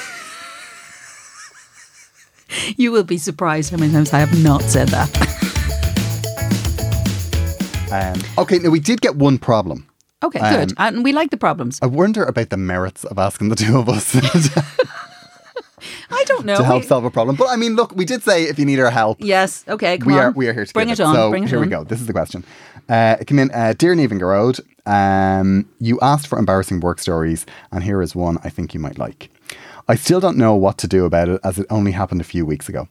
You 2.77 2.93
will 2.93 3.05
be 3.05 3.19
surprised 3.19 3.71
how 3.71 3.77
many 3.79 3.93
times 3.93 4.13
I 4.13 4.19
have 4.19 4.43
not 4.43 4.63
said 4.63 4.89
that. 4.89 5.09
um, 7.93 8.21
okay, 8.39 8.59
now 8.59 8.71
we 8.71 8.81
did 8.81 9.01
get 9.01 9.17
one 9.17 9.39
problem. 9.39 9.87
Okay, 10.23 10.39
Um, 10.39 10.55
good, 10.55 10.73
and 10.79 11.05
we 11.05 11.13
like 11.13 11.31
the 11.31 11.37
problems. 11.37 11.79
I 11.83 11.87
wonder 11.87 12.25
about 12.25 12.51
the 12.51 12.57
merits 12.57 13.05
of 13.05 13.19
asking 13.19 13.49
the 13.49 13.57
two 13.57 13.79
of 13.79 13.89
us 13.89 14.15
I 16.13 16.25
don't 16.25 16.45
know. 16.45 16.57
to 16.57 16.65
help 16.65 16.83
We- 16.83 16.89
solve 16.89 17.05
a 17.05 17.11
problem. 17.11 17.37
But 17.37 17.49
I 17.51 17.57
mean, 17.57 17.75
look, 17.75 17.95
we 17.97 18.05
did 18.05 18.23
say 18.23 18.45
if 18.45 18.59
you 18.59 18.67
need 18.67 18.79
our 18.81 18.91
help, 18.91 19.19
Yes. 19.21 19.65
Okay. 19.67 19.97
Come 19.99 20.07
we 20.13 20.19
on. 20.19 20.21
are 20.27 20.31
we 20.33 20.47
are 20.49 20.53
here 20.53 20.67
to 20.67 20.73
bring 20.75 20.91
it 20.91 21.01
on. 21.01 21.15
So 21.15 21.31
bring 21.31 21.45
it 21.45 21.49
here 21.49 21.59
on. 21.59 21.65
we 21.65 21.71
go. 21.71 21.85
This 21.85 22.01
is 22.01 22.07
the 22.07 22.13
question. 22.13 22.45
Uh, 22.89 23.17
it 23.21 23.27
came 23.27 23.39
in, 23.39 23.51
uh, 23.53 23.73
dear 23.79 23.95
Niamh 23.95 24.11
and 24.11 24.21
Gearóid, 24.21 24.61
um, 24.85 25.67
you 25.79 25.99
asked 26.03 26.27
for 26.27 26.39
embarrassing 26.39 26.81
work 26.81 26.99
stories, 26.99 27.47
and 27.73 27.83
here 27.85 28.03
is 28.03 28.15
one 28.17 28.37
I 28.45 28.51
think 28.51 28.75
you 28.75 28.81
might 28.81 28.99
like. 28.99 29.31
I 29.91 29.97
still 29.97 30.21
don't 30.21 30.37
know 30.37 30.55
what 30.55 30.79
to 30.79 30.87
do 30.87 31.05
about 31.05 31.29
it, 31.29 31.41
as 31.43 31.59
it 31.59 31.67
only 31.69 31.91
happened 31.91 32.21
a 32.21 32.25
few 32.25 32.47
weeks 32.47 32.69
ago. 32.69 32.87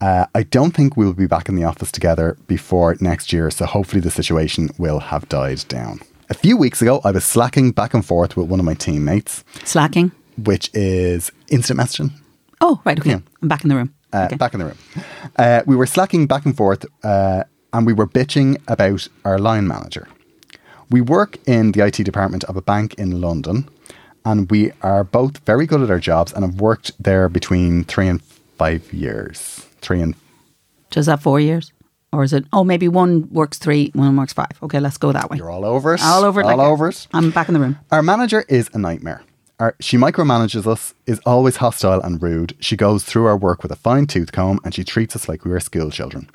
Uh, 0.00 0.24
I 0.34 0.44
don't 0.44 0.74
think 0.74 0.96
we 0.96 1.04
will 1.04 1.12
be 1.12 1.26
back 1.26 1.46
in 1.50 1.56
the 1.56 1.64
office 1.64 1.92
together 1.92 2.38
before 2.46 2.96
next 3.02 3.34
year, 3.34 3.50
so 3.50 3.66
hopefully 3.66 4.00
the 4.00 4.10
situation 4.10 4.70
will 4.78 4.98
have 4.98 5.28
died 5.28 5.62
down. 5.68 6.00
A 6.30 6.34
few 6.34 6.56
weeks 6.56 6.80
ago, 6.80 7.02
I 7.04 7.10
was 7.10 7.26
slacking 7.26 7.72
back 7.72 7.92
and 7.92 8.02
forth 8.02 8.34
with 8.34 8.48
one 8.48 8.60
of 8.60 8.64
my 8.64 8.72
teammates, 8.72 9.44
Slacking. 9.64 10.10
which 10.42 10.70
is 10.72 11.30
instant 11.48 11.80
messaging. 11.80 12.12
Oh, 12.62 12.80
right. 12.86 12.98
Okay. 12.98 13.10
Yeah. 13.10 13.20
I'm 13.42 13.48
back 13.48 13.62
in 13.62 13.68
the 13.68 13.76
room. 13.76 13.92
Uh, 14.10 14.24
okay. 14.24 14.36
Back 14.36 14.54
in 14.54 14.60
the 14.60 14.66
room. 14.66 14.78
Uh, 15.36 15.62
we 15.66 15.76
were 15.76 15.84
slacking 15.86 16.26
back 16.26 16.46
and 16.46 16.56
forth 16.56 16.86
uh, 17.04 17.44
and 17.74 17.86
we 17.86 17.92
were 17.92 18.08
bitching 18.08 18.56
about 18.68 19.06
our 19.26 19.38
line 19.38 19.68
manager. 19.68 20.08
We 20.88 21.02
work 21.02 21.36
in 21.46 21.72
the 21.72 21.84
IT 21.84 21.96
department 22.04 22.44
of 22.44 22.56
a 22.56 22.62
bank 22.62 22.94
in 22.94 23.20
London 23.20 23.68
and 24.24 24.50
we 24.50 24.72
are 24.82 25.04
both 25.04 25.38
very 25.38 25.66
good 25.66 25.80
at 25.80 25.90
our 25.90 25.98
jobs 25.98 26.32
and 26.32 26.44
have 26.44 26.60
worked 26.60 26.92
there 27.02 27.28
between 27.28 27.84
three 27.84 28.08
and 28.08 28.22
five 28.56 28.92
years. 28.92 29.66
Three 29.80 30.00
and 30.00 30.14
So 30.92 31.00
is 31.00 31.06
that 31.06 31.22
four 31.22 31.40
years? 31.40 31.72
Or 32.12 32.24
is 32.24 32.32
it, 32.32 32.44
oh, 32.52 32.64
maybe 32.64 32.88
one 32.88 33.28
works 33.30 33.58
three, 33.58 33.90
one 33.94 34.16
works 34.16 34.32
five. 34.32 34.52
Okay, 34.62 34.80
let's 34.80 34.96
go 34.96 35.12
that 35.12 35.30
way. 35.30 35.36
you're 35.36 35.50
all 35.50 35.64
over 35.64 35.94
it. 35.94 36.00
All 36.02 36.24
over 36.24 36.40
it. 36.40 36.44
All 36.44 36.56
like 36.56 36.66
over 36.66 36.88
it. 36.88 37.06
I'm 37.12 37.30
back 37.30 37.48
in 37.48 37.54
the 37.54 37.60
room. 37.60 37.78
Our 37.90 38.02
manager 38.02 38.44
is 38.48 38.70
a 38.72 38.78
nightmare. 38.78 39.22
Our, 39.58 39.74
she 39.80 39.96
micromanages 39.96 40.66
us, 40.66 40.94
is 41.04 41.20
always 41.26 41.56
hostile 41.56 42.00
and 42.00 42.22
rude. 42.22 42.54
She 42.60 42.76
goes 42.76 43.04
through 43.04 43.26
our 43.26 43.36
work 43.36 43.62
with 43.62 43.72
a 43.72 43.76
fine 43.76 44.06
tooth 44.06 44.32
comb 44.32 44.60
and 44.64 44.72
she 44.72 44.84
treats 44.84 45.16
us 45.16 45.28
like 45.28 45.44
we 45.44 45.50
were 45.50 45.60
school 45.60 45.90
children. 45.90 46.30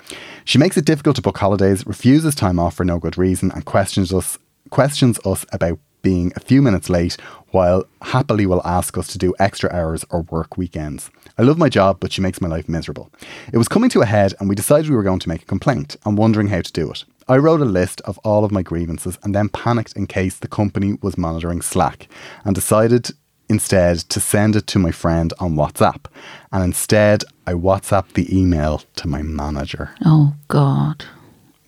She 0.46 0.58
makes 0.58 0.78
it 0.78 0.86
difficult 0.86 1.16
to 1.16 1.22
book 1.22 1.38
holidays, 1.38 1.88
refuses 1.88 2.36
time 2.36 2.60
off 2.60 2.76
for 2.76 2.86
no 2.86 3.00
good 3.00 3.18
reason, 3.18 3.52
and 3.52 3.66
questions 3.66 4.14
us 4.14 4.38
questions 4.70 5.20
us 5.26 5.46
about 5.52 5.80
being 6.04 6.32
a 6.36 6.40
few 6.40 6.62
minutes 6.62 6.90
late 6.90 7.18
while 7.50 7.86
happily 8.02 8.46
will 8.46 8.62
ask 8.64 8.96
us 8.98 9.08
to 9.08 9.18
do 9.18 9.34
extra 9.40 9.74
hours 9.74 10.06
or 10.12 10.22
work 10.22 10.58
weekends. 10.58 11.10
I 11.38 11.42
love 11.42 11.58
my 11.58 11.70
job, 11.70 11.98
but 12.00 12.12
she 12.12 12.22
makes 12.22 12.42
my 12.42 12.48
life 12.48 12.70
miserable. 12.70 13.10
It 13.52 13.58
was 13.58 13.68
coming 13.68 13.90
to 13.92 14.02
a 14.02 14.06
head 14.06 14.36
and 14.40 14.48
we 14.48 14.56
decided 14.56 14.90
we 14.90 14.96
were 14.96 15.02
going 15.02 15.20
to 15.20 15.30
make 15.30 15.42
a 15.42 15.46
complaint 15.46 15.96
and 16.06 16.18
wondering 16.18 16.50
how 16.50 16.62
to 16.62 16.72
do 16.72 16.92
it. 16.92 17.06
I 17.28 17.38
wrote 17.38 17.62
a 17.62 17.66
list 17.66 18.02
of 18.02 18.20
all 18.20 18.46
of 18.46 18.52
my 18.52 18.62
grievances 18.62 19.18
and 19.24 19.34
then 19.34 19.50
panicked 19.50 19.94
in 19.96 20.08
case 20.08 20.38
the 20.38 20.48
company 20.48 20.98
was 21.02 21.18
monitoring 21.18 21.62
Slack 21.62 22.08
and 22.44 22.54
decided 22.54 23.12
instead 23.50 24.00
to 24.00 24.20
send 24.20 24.56
it 24.56 24.68
to 24.68 24.80
my 24.80 24.92
friend 24.92 25.32
on 25.40 25.56
WhatsApp. 25.56 26.06
And 26.52 26.64
instead, 26.64 27.24
I 27.48 27.54
WhatsApped 27.54 28.14
the 28.14 28.38
email 28.38 28.82
to 28.96 29.08
my 29.08 29.22
manager. 29.22 29.96
Oh, 30.06 30.34
God. 30.48 31.06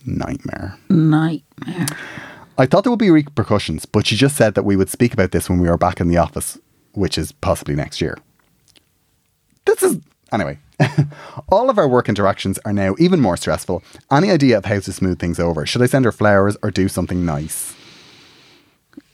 Nightmare. 0.05 0.77
Nightmare. 0.89 1.87
I 2.57 2.65
thought 2.65 2.83
there 2.83 2.91
would 2.91 2.99
be 2.99 3.11
repercussions, 3.11 3.85
but 3.85 4.07
she 4.07 4.15
just 4.15 4.35
said 4.37 4.55
that 4.55 4.63
we 4.63 4.75
would 4.75 4.89
speak 4.89 5.13
about 5.13 5.31
this 5.31 5.49
when 5.49 5.59
we 5.59 5.67
were 5.67 5.77
back 5.77 5.99
in 5.99 6.07
the 6.07 6.17
office, 6.17 6.57
which 6.93 7.17
is 7.17 7.31
possibly 7.33 7.75
next 7.75 8.01
year. 8.01 8.17
This 9.65 9.83
is. 9.83 9.99
Anyway, 10.31 10.57
all 11.49 11.69
of 11.69 11.77
our 11.77 11.87
work 11.87 12.09
interactions 12.09 12.57
are 12.65 12.73
now 12.73 12.95
even 12.97 13.19
more 13.21 13.37
stressful. 13.37 13.83
Any 14.11 14.31
idea 14.31 14.57
of 14.57 14.65
how 14.65 14.79
to 14.79 14.93
smooth 14.93 15.19
things 15.19 15.39
over? 15.39 15.65
Should 15.65 15.81
I 15.81 15.85
send 15.85 16.05
her 16.05 16.11
flowers 16.11 16.57
or 16.63 16.71
do 16.71 16.87
something 16.87 17.25
nice? 17.25 17.75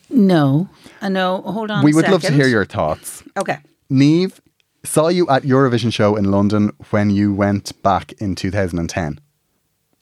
No. 0.09 0.69
Uh, 1.01 1.09
no, 1.09 1.41
hold 1.41 1.71
on 1.71 1.83
we 1.83 1.93
would 1.93 2.07
love 2.07 2.21
to 2.21 2.33
hear 2.33 2.47
your 2.47 2.65
thoughts. 2.65 3.23
Okay. 3.37 3.57
Niamh, 3.89 4.39
saw 4.83 5.07
you 5.07 5.27
at 5.29 5.43
Eurovision 5.43 5.91
show 5.93 6.15
in 6.15 6.31
London 6.31 6.71
when 6.91 7.09
you 7.09 7.33
went 7.33 7.81
back 7.81 8.13
in 8.13 8.35
2010. 8.35 9.19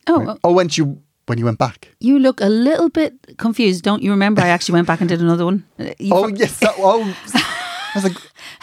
Oh, 0.07 0.27
uh, 0.27 0.35
Oh, 0.43 0.53
when 0.53 0.69
you 0.71 1.01
when 1.29 1.37
you 1.37 1.45
went 1.45 1.57
back. 1.59 1.89
you 1.99 2.19
look 2.19 2.41
a 2.41 2.49
little 2.49 2.89
bit 2.89 3.13
confused. 3.37 3.83
Don't 3.83 4.01
you 4.03 4.11
remember 4.11 4.41
I 4.41 4.47
actually 4.49 4.73
went 4.73 4.87
back 4.87 4.99
and 5.01 5.07
did 5.09 5.21
another 5.21 5.45
one? 5.45 5.63
Uh, 5.79 5.85
you 5.99 6.13
Oh 6.13 6.23
for- 6.23 6.35
yes. 6.35 6.59
That, 6.59 6.73
oh, 6.77 7.03
I 7.35 7.91
was 7.95 8.03
like, 8.03 8.17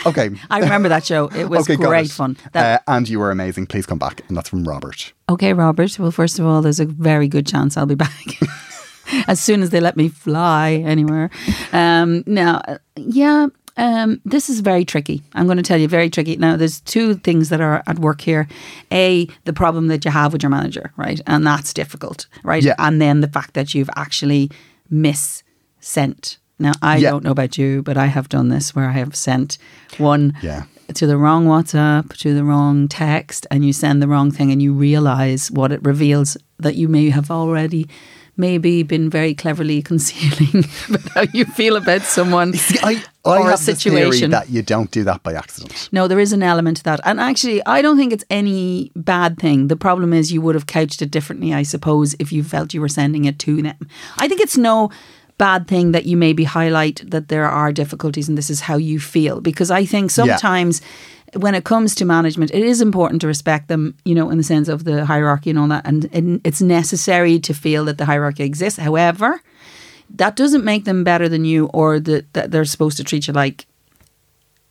okay. 0.07 0.31
I 0.51 0.59
remember 0.61 0.89
that 0.89 1.05
show. 1.05 1.29
It 1.29 1.49
was 1.49 1.69
okay, 1.71 1.77
great 1.77 2.07
it. 2.07 2.13
fun. 2.13 2.37
That, 2.53 2.83
uh, 2.87 2.93
and 2.93 3.09
you 3.09 3.19
were 3.19 3.31
amazing. 3.31 3.67
Please 3.67 3.87
come 3.87 3.99
back. 3.99 4.23
And 4.29 4.37
that's 4.37 4.49
from 4.51 4.65
Robert. 4.65 5.13
Okay, 5.29 5.53
Robert. 5.53 5.99
Well, 5.99 6.11
first 6.13 6.39
of 6.39 6.47
all, 6.47 6.63
there's 6.63 6.81
a 6.81 6.85
very 6.87 7.29
good 7.29 7.47
chance 7.47 7.77
I'll 7.77 7.87
be 7.87 7.95
back 7.97 8.25
as 9.29 9.41
soon 9.41 9.63
as 9.63 9.71
they 9.71 9.81
let 9.81 9.97
me 9.97 10.09
fly 10.09 10.83
anywhere. 10.87 11.31
Um, 11.73 12.23
now, 12.27 12.61
uh, 12.69 12.79
yeah, 12.97 13.47
um, 13.77 14.21
this 14.25 14.49
is 14.49 14.61
very 14.61 14.85
tricky. 14.85 15.23
I'm 15.35 15.47
going 15.47 15.59
to 15.59 15.63
tell 15.63 15.79
you, 15.79 15.89
very 15.89 16.09
tricky. 16.11 16.37
Now, 16.37 16.57
there's 16.57 16.81
two 16.81 17.15
things 17.15 17.49
that 17.51 17.61
are 17.61 17.83
at 17.87 17.99
work 17.99 18.21
here. 18.23 18.49
A, 18.91 19.27
the 19.45 19.53
problem 19.53 19.89
that 19.89 20.05
you 20.05 20.11
have 20.11 20.33
with 20.33 20.43
your 20.43 20.51
manager, 20.51 20.93
right? 20.97 21.21
And 21.27 21.47
that's 21.47 21.73
difficult, 21.75 22.27
right? 22.43 22.63
Yeah. 22.63 22.75
And 22.79 23.01
then 23.01 23.21
the 23.21 23.29
fact 23.29 23.55
that 23.55 23.75
you've 23.75 23.91
actually 23.97 24.51
miss 24.91 25.43
sent. 25.81 26.39
Now, 26.59 26.73
I 26.81 26.97
Yeah. 26.97 27.11
don't 27.11 27.25
know 27.25 27.33
about 27.33 27.59
you, 27.59 27.83
but 27.83 27.97
I 27.99 28.07
have 28.07 28.29
done 28.29 28.49
this 28.49 28.75
where 28.75 28.89
I 28.89 28.93
have 28.93 29.15
sent 29.15 29.59
one 29.99 30.33
Yeah. 30.43 30.63
to 30.95 31.07
the 31.07 31.19
wrong 31.19 31.47
WhatsApp, 31.47 32.17
to 32.17 32.33
the 32.35 32.45
wrong 32.45 32.89
text, 32.89 33.47
and 33.51 33.65
you 33.65 33.73
send 33.75 34.01
the 34.01 34.09
wrong 34.09 34.31
thing, 34.31 34.51
and 34.51 34.63
you 34.63 34.73
realize 34.73 35.51
what 35.51 35.71
it 35.71 35.81
reveals 35.85 36.37
that 36.59 36.77
you 36.77 36.89
may 36.89 37.11
have 37.11 37.31
already 37.31 37.87
maybe 38.37 38.83
been 38.83 39.09
very 39.11 39.35
cleverly 39.35 39.83
concealing 39.91 40.63
how 41.15 41.23
you 41.33 41.45
feel 41.45 41.77
about 41.77 42.03
someone 42.03 42.53
I, 42.83 43.03
I 43.25 43.39
or 43.39 43.49
a 43.49 43.51
have 43.51 43.65
this 43.65 43.83
theory 43.83 44.03
situation. 44.03 44.31
that 44.31 44.51
you 44.51 44.63
don't 44.63 44.91
do 44.91 45.05
that 45.05 45.23
by 45.23 45.35
accident. 45.35 45.89
No, 45.93 46.09
there 46.09 46.21
is 46.21 46.33
an 46.33 46.43
element 46.43 46.79
to 46.79 46.85
that. 46.85 47.01
And 47.05 47.21
actually, 47.21 47.65
I 47.67 47.83
don't 47.83 47.97
think 47.97 48.13
it's 48.13 48.25
any 48.31 48.93
bad 48.95 49.39
thing. 49.39 49.69
The 49.69 49.77
problem 49.77 50.13
is 50.13 50.33
you 50.33 50.41
would 50.43 50.55
have 50.55 50.67
couched 50.67 51.03
it 51.03 51.11
differently, 51.11 51.53
I 51.53 51.63
suppose, 51.63 52.15
if 52.19 52.33
you 52.33 52.45
felt 52.45 52.75
you 52.75 52.81
were 52.81 52.89
sending 52.89 53.25
it 53.25 53.39
to 53.41 53.63
them. 53.63 53.89
I 54.19 54.29
think 54.29 54.41
it's 54.41 54.57
no 54.57 54.91
bad 55.39 55.69
thing 55.69 55.93
that 55.93 56.07
you 56.07 56.17
maybe 56.17 56.45
highlight 56.45 57.03
that 57.11 57.29
there 57.29 57.45
are 57.45 57.73
difficulties 57.73 58.29
and 58.29 58.39
this 58.39 58.49
is 58.51 58.61
how 58.61 58.77
you 58.77 58.99
feel. 58.99 59.41
Because 59.41 59.71
I 59.71 59.85
think 59.85 60.11
sometimes 60.11 60.81
when 61.35 61.55
it 61.55 61.65
comes 61.65 61.95
to 61.97 62.05
management, 62.05 62.51
it 62.53 62.63
is 62.63 62.81
important 62.81 63.21
to 63.23 63.27
respect 63.27 63.69
them, 63.69 63.95
you 64.05 64.15
know, 64.15 64.31
in 64.31 64.39
the 64.39 64.45
sense 64.45 64.69
of 64.69 64.85
the 64.85 65.05
hierarchy 65.05 65.51
and 65.51 65.59
all 65.59 65.69
that. 65.69 65.87
And, 65.87 66.09
and 66.13 66.41
it's 66.45 66.63
necessary 66.63 67.39
to 67.41 67.53
feel 67.55 67.85
that 67.87 67.99
the 67.99 68.05
hierarchy 68.05 68.45
exists. 68.45 68.79
However, 68.79 69.41
that 70.11 70.37
doesn't 70.37 70.65
make 70.65 70.85
them 70.85 71.03
better 71.05 71.29
than 71.29 71.45
you 71.45 71.67
or 71.75 71.99
that, 72.01 72.33
that 72.35 72.51
they're 72.53 72.65
supposed 72.65 72.97
to 72.99 73.05
treat 73.05 73.27
you 73.27 73.33
like 73.33 73.67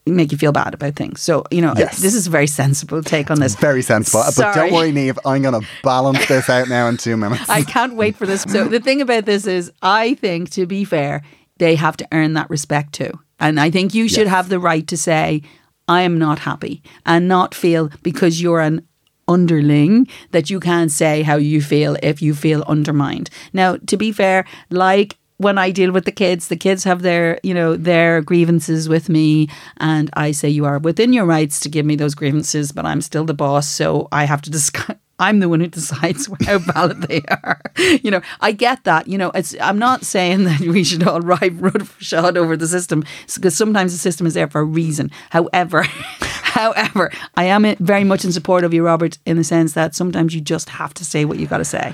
make 0.08 0.32
you 0.32 0.38
feel 0.38 0.52
bad 0.52 0.74
about 0.76 0.96
things. 0.96 1.20
So, 1.20 1.46
you 1.50 1.62
know, 1.62 1.74
Yes. 1.76 2.00
this 2.00 2.14
is 2.14 2.28
a 2.28 2.30
very 2.30 2.46
sensible 2.46 3.02
take 3.02 3.32
on 3.32 3.40
this. 3.40 3.56
Very 3.56 3.82
sensible. 3.82 4.24
But 4.38 4.54
don't 4.54 4.72
worry, 4.72 4.92
Niamh, 4.92 5.18
I'm 5.26 5.42
going 5.42 5.60
to 5.60 5.68
balance 5.82 6.28
this 6.28 6.48
out 6.48 6.70
now 6.70 6.88
in 6.88 6.98
two 6.98 7.18
minutes. 7.18 7.50
I 7.50 7.64
can't 7.64 7.96
wait 7.96 8.16
for 8.16 8.28
this. 8.28 8.44
So 8.44 8.66
the 8.66 8.80
thing 8.80 9.02
about 9.02 9.26
this 9.26 9.48
is 9.48 9.72
I 9.82 10.14
think 10.14 10.52
to 10.52 10.68
be 10.68 10.84
fair, 10.86 11.24
they 11.58 11.74
have 11.76 11.98
to 11.98 12.08
earn 12.12 12.34
that 12.34 12.50
respect 12.52 12.94
too. 12.94 13.20
And 13.40 13.60
I 13.60 13.72
think 13.72 13.96
you 13.96 14.08
should 14.08 14.28
Yes. 14.28 14.30
have 14.30 14.50
the 14.50 14.60
right 14.60 14.86
to 14.88 14.96
say 14.96 15.42
I 15.88 16.02
am 16.02 16.18
not 16.18 16.40
happy 16.40 16.82
and 17.06 17.28
not 17.28 17.54
feel 17.54 17.90
because 18.02 18.42
you're 18.42 18.62
an 18.62 18.88
underling 19.28 20.08
that 20.32 20.50
you 20.50 20.60
can't 20.60 20.92
say 20.92 21.22
how 21.24 21.36
you 21.36 21.62
feel 21.62 21.98
if 22.04 22.22
you 22.22 22.34
feel 22.34 22.64
undermined. 22.68 23.30
Now, 23.54 23.78
to 23.78 23.98
be 23.98 24.12
fair, 24.12 24.46
like 24.70 25.18
when 25.38 25.58
I 25.58 25.72
deal 25.72 25.92
with 25.92 26.06
the 26.06 26.12
kids, 26.12 26.48
the 26.48 26.56
kids 26.56 26.84
have 26.86 27.02
their, 27.02 27.40
you 27.44 27.54
know, 27.54 27.76
their 27.76 28.22
grievances 28.22 28.88
with 28.88 29.10
me 29.10 29.50
and 29.78 30.10
I 30.14 30.32
say 30.32 30.50
you 30.50 30.66
are 30.66 30.80
within 30.80 31.12
your 31.12 31.26
rights 31.26 31.60
to 31.62 31.70
give 31.70 31.86
me 31.86 31.96
those 31.96 32.16
grievances, 32.16 32.72
but 32.72 32.86
I'm 32.86 33.02
still 33.02 33.26
the 33.26 33.34
boss, 33.34 33.68
so 33.68 34.08
I 34.12 34.26
have 34.26 34.42
to 34.44 34.50
discuss 34.52 34.96
I'm 35.20 35.40
the 35.40 35.50
one 35.50 35.60
who 35.60 35.68
decides 35.76 36.30
how 36.46 36.60
valid 36.60 37.02
they 37.04 37.22
are. 37.30 37.62
You 37.78 38.12
know, 38.12 38.22
I 38.42 38.52
get 38.52 38.84
that. 38.84 39.08
You 39.08 39.18
know, 39.18 39.32
it's 39.32 39.56
I'm 39.60 39.80
not 39.80 40.06
saying 40.06 40.44
that 40.46 40.62
we 40.62 40.84
should 40.84 41.08
all 41.08 41.22
ride 41.22 41.62
road 41.62 41.88
for 41.88 42.04
shot 42.04 42.38
over 42.38 42.58
the 42.58 42.68
system 42.68 43.04
because 43.34 43.56
sometimes 43.56 43.92
the 43.92 43.98
system 43.98 44.28
is 44.28 44.34
there 44.34 44.48
for 44.48 44.62
a 44.62 44.66
reason. 44.66 45.12
However, 45.30 45.84
however, 45.84 47.12
I 47.36 47.46
am 47.46 47.76
very 47.78 48.04
much 48.04 48.26
in 48.26 48.32
support 48.32 48.64
of 48.64 48.74
you, 48.74 48.86
Robert, 48.86 49.18
in 49.26 49.38
the 49.38 49.44
sense 49.44 49.74
that 49.74 49.96
sometimes 49.96 50.36
you 50.36 50.42
just 50.42 50.70
have 50.70 50.94
to 50.96 51.06
say 51.06 51.26
what 51.26 51.40
you 51.40 51.48
got 51.48 51.58
to 51.58 51.66
say. 51.66 51.94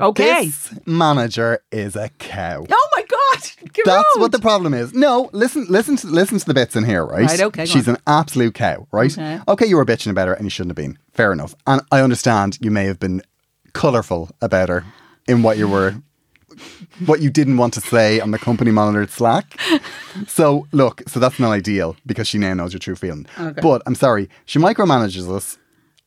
Okay. 0.00 0.46
This 0.46 0.72
manager 0.86 1.62
is 1.70 1.94
a 1.94 2.08
cow. 2.18 2.64
oh 2.70 2.88
my 2.96 2.99
That's 3.84 4.16
what 4.16 4.32
the 4.32 4.38
problem 4.38 4.74
is. 4.74 4.92
No, 4.94 5.30
listen, 5.32 5.66
listen, 5.68 5.96
to, 5.96 6.06
listen 6.06 6.38
to 6.38 6.46
the 6.46 6.54
bits 6.54 6.76
in 6.76 6.84
here, 6.84 7.04
right? 7.04 7.26
Right, 7.26 7.40
okay, 7.40 7.62
go 7.62 7.66
She's 7.66 7.88
on. 7.88 7.96
an 7.96 8.02
absolute 8.06 8.54
cow, 8.54 8.86
right? 8.92 9.16
Okay. 9.48 9.66
you 9.66 9.76
were 9.76 9.84
bitching 9.84 10.10
about 10.10 10.28
her, 10.28 10.34
and 10.34 10.44
you 10.44 10.50
shouldn't 10.50 10.70
have 10.70 10.76
been. 10.84 10.98
Fair 11.12 11.32
enough. 11.32 11.54
And 11.66 11.82
I 11.90 12.00
understand 12.00 12.58
you 12.60 12.70
may 12.70 12.84
have 12.84 12.98
been 12.98 13.22
colourful 13.72 14.30
about 14.40 14.68
her 14.68 14.84
in 15.28 15.42
what 15.42 15.56
you 15.58 15.68
were, 15.68 15.94
what 17.06 17.20
you 17.20 17.30
didn't 17.30 17.56
want 17.56 17.74
to 17.74 17.80
say 17.80 18.20
on 18.20 18.30
the 18.32 18.38
company 18.38 18.70
monitored 18.70 19.10
Slack. 19.10 19.58
So 20.26 20.66
look, 20.72 21.02
so 21.08 21.20
that's 21.20 21.38
not 21.38 21.52
ideal 21.52 21.96
because 22.04 22.26
she 22.26 22.38
now 22.38 22.54
knows 22.54 22.72
your 22.72 22.80
true 22.80 22.96
feeling. 22.96 23.26
Okay. 23.38 23.60
But 23.60 23.82
I'm 23.86 23.94
sorry, 23.94 24.28
she 24.44 24.58
micromanages 24.58 25.30
us. 25.34 25.56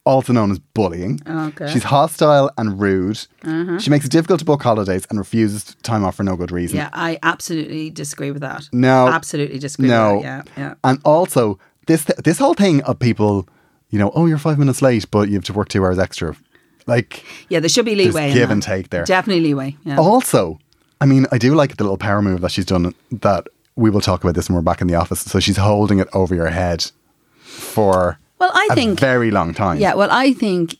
Also 0.05 0.33
known 0.33 0.51
as 0.51 0.59
bullying. 0.59 1.19
Okay. 1.25 1.31
Uh-huh. 1.65 1.67
She's 1.69 1.83
hostile 1.83 2.51
and 2.57 2.79
rude. 2.79 3.17
She 3.79 3.89
makes 3.89 4.05
it 4.05 4.11
difficult 4.11 4.39
to 4.39 4.45
book 4.45 4.61
holidays 4.61 5.07
and 5.09 5.17
refuses 5.17 5.75
time 5.83 6.03
off 6.03 6.15
for 6.15 6.23
no 6.23 6.35
good 6.35 6.51
reason. 6.51 6.77
Yeah, 6.77 6.89
I 6.91 7.19
absolutely 7.23 7.89
disagree 7.89 8.31
with 8.31 8.41
that. 8.41 8.67
No. 8.73 9.07
absolutely 9.07 9.59
disagree. 9.59 9.87
No. 9.87 10.15
with 10.15 10.23
that. 10.23 10.47
yeah, 10.57 10.63
yeah. 10.63 10.73
And 10.83 10.99
also 11.05 11.57
this 11.87 12.03
th- 12.05 12.19
this 12.19 12.37
whole 12.37 12.53
thing 12.53 12.81
of 12.83 12.99
people, 12.99 13.47
you 13.91 13.99
know, 13.99 14.11
oh, 14.13 14.25
you're 14.25 14.37
five 14.37 14.59
minutes 14.59 14.81
late, 14.81 15.09
but 15.09 15.29
you 15.29 15.35
have 15.35 15.45
to 15.45 15.53
work 15.53 15.69
two 15.69 15.83
hours 15.85 15.97
extra. 15.99 16.35
Like, 16.85 17.23
Yeah, 17.47 17.61
there 17.61 17.69
should 17.69 17.85
be 17.85 17.95
leeway. 17.95 18.33
give 18.33 18.51
and 18.51 18.61
take 18.61 18.89
there. 18.89 19.05
Definitely 19.05 19.43
leeway. 19.43 19.77
Yeah. 19.85 19.97
also, 19.99 20.59
I 20.99 21.05
mean, 21.05 21.27
I 21.31 21.37
do 21.37 21.55
like 21.55 21.77
the 21.77 21.83
little 21.85 21.97
power 21.97 22.21
move 22.21 22.41
that 22.41 22.51
she's 22.51 22.65
done. 22.65 22.93
That 23.11 23.47
we 23.77 23.89
will 23.89 24.01
talk 24.01 24.21
about 24.21 24.35
this 24.35 24.49
when 24.49 24.55
we're 24.55 24.61
back 24.63 24.81
in 24.81 24.87
the 24.87 24.95
office. 24.95 25.21
So 25.21 25.39
she's 25.39 25.55
holding 25.57 25.99
it 25.99 26.09
over 26.13 26.35
your 26.35 26.49
head 26.49 26.91
for 27.39 28.19
well, 28.43 28.51
I 28.53 28.67
a 28.71 28.75
think. 28.75 28.99
very 28.99 29.31
long 29.31 29.53
time. 29.53 29.79
Yeah, 29.79 29.93
well, 29.95 30.09
I 30.11 30.33
think, 30.33 30.75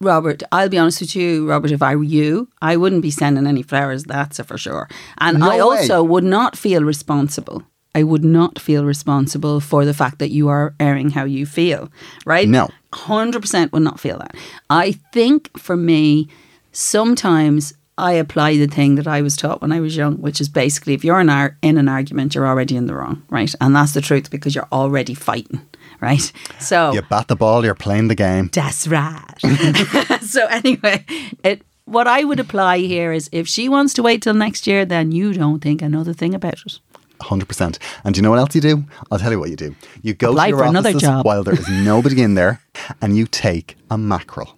Robert, 0.00 0.42
I'll 0.52 0.68
be 0.68 0.78
honest 0.78 1.00
with 1.00 1.14
you, 1.16 1.48
Robert, 1.48 1.70
if 1.70 1.82
I 1.82 1.96
were 1.96 2.04
you, 2.04 2.48
I 2.60 2.76
wouldn't 2.76 3.02
be 3.02 3.10
sending 3.10 3.46
any 3.46 3.62
flowers, 3.62 4.04
that's 4.04 4.38
a 4.38 4.44
for 4.44 4.58
sure. 4.58 4.88
And 5.18 5.38
No 5.40 5.46
I 5.50 5.54
way. 5.56 5.60
also 5.60 6.02
would 6.02 6.24
not 6.24 6.56
feel 6.56 6.82
responsible. 6.84 7.62
I 7.94 8.02
would 8.02 8.24
not 8.24 8.58
feel 8.58 8.84
responsible 8.84 9.58
for 9.60 9.84
the 9.86 9.94
fact 9.94 10.18
that 10.18 10.30
you 10.30 10.48
are 10.48 10.74
airing 10.78 11.10
how 11.10 11.24
you 11.24 11.46
feel, 11.46 11.88
right? 12.26 12.46
No. 12.48 12.68
100% 12.92 13.72
would 13.72 13.82
not 13.82 13.98
feel 14.00 14.18
that. 14.18 14.34
I 14.68 14.92
think 15.14 15.58
for 15.58 15.76
me, 15.76 16.28
sometimes 16.72 17.72
I 17.98 18.12
apply 18.12 18.58
the 18.58 18.66
thing 18.66 18.96
that 18.96 19.06
I 19.06 19.22
was 19.22 19.34
taught 19.34 19.62
when 19.62 19.72
I 19.72 19.80
was 19.80 19.96
young, 19.96 20.16
which 20.20 20.40
is 20.42 20.48
basically 20.50 20.92
if 20.92 21.04
you're 21.04 21.20
in, 21.20 21.30
ar- 21.30 21.56
in 21.62 21.78
an 21.78 21.88
argument, 21.88 22.34
you're 22.34 22.46
already 22.46 22.76
in 22.76 22.86
the 22.86 22.94
wrong, 22.94 23.22
right? 23.30 23.54
And 23.62 23.74
that's 23.74 23.92
the 23.92 24.02
truth 24.02 24.30
because 24.30 24.54
you're 24.54 24.68
already 24.70 25.14
fighting, 25.14 25.62
right? 26.00 26.32
So 26.58 26.92
You 26.92 27.02
bat 27.02 27.28
the 27.28 27.36
ball, 27.36 27.64
you're 27.64 27.74
playing 27.74 28.08
the 28.08 28.14
game. 28.14 28.50
that's 28.52 28.86
right. 28.86 29.34
so 30.22 30.46
anyway, 30.46 31.04
it 31.44 31.62
what 31.86 32.08
I 32.08 32.24
would 32.24 32.40
apply 32.40 32.78
here 32.78 33.12
is 33.12 33.28
if 33.32 33.46
she 33.46 33.68
wants 33.68 33.94
to 33.94 34.02
wait 34.02 34.22
till 34.22 34.34
next 34.34 34.66
year, 34.66 34.84
then 34.84 35.12
you 35.12 35.32
don't 35.32 35.60
think 35.60 35.82
another 35.82 36.12
thing 36.12 36.34
about 36.34 36.54
it. 36.54 36.80
100%. 37.20 37.78
And 38.04 38.14
do 38.14 38.18
you 38.18 38.22
know 38.22 38.30
what 38.30 38.38
else 38.38 38.54
you 38.54 38.60
do? 38.60 38.84
I'll 39.10 39.18
tell 39.18 39.30
you 39.32 39.38
what 39.38 39.50
you 39.50 39.56
do. 39.56 39.74
You 40.02 40.12
go 40.12 40.30
Apply 40.30 40.50
to 40.50 40.56
your 40.56 40.64
offices 40.64 41.24
while 41.24 41.42
there 41.44 41.54
is 41.54 41.68
nobody 41.70 42.22
in 42.22 42.34
there 42.34 42.60
and 43.00 43.16
you 43.16 43.26
take 43.26 43.76
a 43.90 43.96
mackerel 43.96 44.56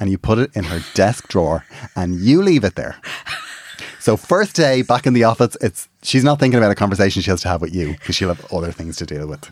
and 0.00 0.10
you 0.10 0.18
put 0.18 0.38
it 0.38 0.50
in 0.54 0.64
her 0.64 0.80
desk 0.94 1.28
drawer 1.28 1.64
and 1.94 2.16
you 2.16 2.42
leave 2.42 2.64
it 2.64 2.74
there. 2.76 2.96
So 4.00 4.16
first 4.16 4.54
day 4.54 4.82
back 4.82 5.06
in 5.06 5.14
the 5.14 5.24
office, 5.24 5.56
it's 5.60 5.88
she's 6.02 6.24
not 6.24 6.38
thinking 6.38 6.58
about 6.58 6.70
a 6.70 6.74
conversation 6.74 7.22
she 7.22 7.30
has 7.30 7.40
to 7.42 7.48
have 7.48 7.60
with 7.60 7.74
you 7.74 7.92
because 7.92 8.14
she'll 8.14 8.28
have 8.28 8.52
other 8.52 8.70
things 8.72 8.96
to 8.96 9.06
deal 9.06 9.26
with. 9.26 9.50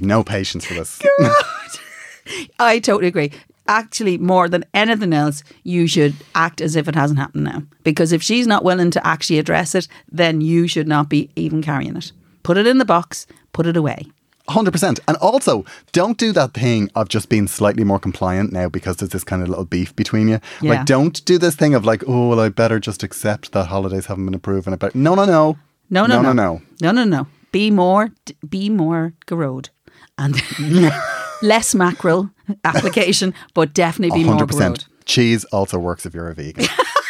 No 0.00 0.22
patience 0.22 0.64
for 0.64 0.74
this. 0.74 1.00
I 2.58 2.78
totally 2.78 3.08
agree. 3.08 3.32
Actually, 3.66 4.18
more 4.18 4.48
than 4.48 4.64
anything 4.74 5.12
else, 5.12 5.44
you 5.62 5.86
should 5.86 6.14
act 6.34 6.60
as 6.60 6.74
if 6.74 6.88
it 6.88 6.94
hasn't 6.94 7.20
happened 7.20 7.44
now. 7.44 7.62
Because 7.84 8.12
if 8.12 8.22
she's 8.22 8.46
not 8.46 8.64
willing 8.64 8.90
to 8.90 9.06
actually 9.06 9.38
address 9.38 9.74
it, 9.74 9.86
then 10.10 10.40
you 10.40 10.66
should 10.66 10.88
not 10.88 11.08
be 11.08 11.30
even 11.36 11.62
carrying 11.62 11.96
it. 11.96 12.12
Put 12.42 12.56
it 12.56 12.66
in 12.66 12.78
the 12.78 12.84
box, 12.84 13.26
put 13.52 13.66
it 13.66 13.76
away. 13.76 14.06
100%. 14.48 14.98
And 15.06 15.16
also, 15.18 15.64
don't 15.92 16.18
do 16.18 16.32
that 16.32 16.54
thing 16.54 16.90
of 16.94 17.08
just 17.08 17.28
being 17.28 17.46
slightly 17.46 17.84
more 17.84 18.00
compliant 18.00 18.52
now 18.52 18.68
because 18.68 18.96
there's 18.96 19.12
this 19.12 19.24
kind 19.24 19.42
of 19.42 19.48
little 19.48 19.64
beef 19.64 19.94
between 19.94 20.28
you. 20.28 20.40
Yeah. 20.60 20.70
Like, 20.70 20.86
don't 20.86 21.24
do 21.24 21.38
this 21.38 21.54
thing 21.54 21.74
of 21.74 21.84
like, 21.84 22.02
oh, 22.08 22.28
well, 22.30 22.40
I 22.40 22.48
better 22.48 22.80
just 22.80 23.02
accept 23.02 23.52
that 23.52 23.66
holidays 23.66 24.06
haven't 24.06 24.24
been 24.24 24.34
approved. 24.34 24.66
And 24.66 24.74
I 24.74 24.76
better. 24.76 24.98
No, 24.98 25.14
no, 25.14 25.24
no. 25.24 25.58
No, 25.88 26.06
no, 26.06 26.22
no, 26.22 26.32
no, 26.32 26.32
no. 26.32 26.62
no, 26.80 26.90
no, 26.92 27.04
no. 27.04 27.26
Be 27.52 27.70
more, 27.70 28.10
be 28.48 28.68
more 28.70 29.14
Gearóid, 29.26 29.70
and 30.18 30.40
less 31.42 31.74
mackerel 31.74 32.30
application, 32.64 33.34
but 33.54 33.74
definitely 33.74 34.20
be 34.20 34.24
more 34.24 34.36
100%. 34.36 34.46
Gearóid. 34.46 34.84
Cheese 35.04 35.44
also 35.46 35.78
works 35.78 36.06
if 36.06 36.14
you're 36.14 36.28
a 36.28 36.34
vegan. 36.34 36.66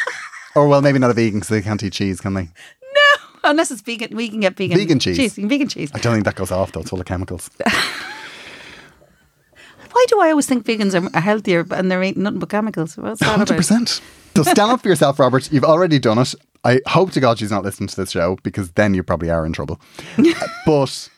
or, 0.55 0.67
well, 0.69 0.81
maybe 0.81 0.99
not 0.99 1.11
a 1.11 1.15
vegan 1.15 1.41
because 1.41 1.49
they 1.49 1.61
can't 1.61 1.83
eat 1.83 1.93
cheese, 1.93 2.21
can 2.21 2.35
they? 2.35 2.45
No, 2.45 3.19
unless 3.45 3.71
it's 3.71 3.83
vegan, 3.83 4.17
we 4.17 4.29
can 4.29 4.41
get 4.41 4.57
vegan 4.57 4.79
Vegan 4.79 4.99
cheese. 4.99 5.35
Vegan 5.37 5.69
cheese. 5.69 5.91
I 5.93 5.99
don't 5.99 6.15
think 6.15 6.25
that 6.25 6.37
goes 6.37 6.51
off 6.51 6.73
though. 6.73 6.81
It's 6.81 6.91
full 6.91 7.01
of 7.01 7.07
chemicals. 7.07 7.51
Why 9.93 10.05
do 10.09 10.21
I 10.21 10.31
always 10.31 10.47
think 10.47 10.65
vegans 10.65 10.95
are, 10.95 11.21
healthier 11.21 11.67
and 11.73 11.91
they're 11.91 12.03
eating 12.03 12.23
nothing 12.23 12.39
but 12.39 12.49
chemicals? 12.49 12.97
What's 12.97 13.21
that 13.21 13.27
Hundred 13.27 13.51
about? 13.51 13.57
percent. 13.57 14.01
So 14.37 14.45
stand 14.45 14.71
up 14.71 14.83
for 14.83 14.89
yourself, 14.89 15.19
Robert. 15.19 15.51
You've 15.53 15.65
already 15.65 15.99
done 15.99 16.19
it. 16.19 16.35
I 16.65 16.81
hope 16.87 17.13
to 17.13 17.21
God 17.21 17.39
she's 17.39 17.51
not 17.51 17.65
listening 17.65 17.89
to 17.89 17.97
this 17.97 18.11
show 18.11 18.37
because 18.43 18.73
then 18.73 18.95
you 18.95 19.03
probably 19.03 19.31
are 19.31 19.47
in 19.47 19.53
trouble. 19.53 19.81
but 20.67 21.09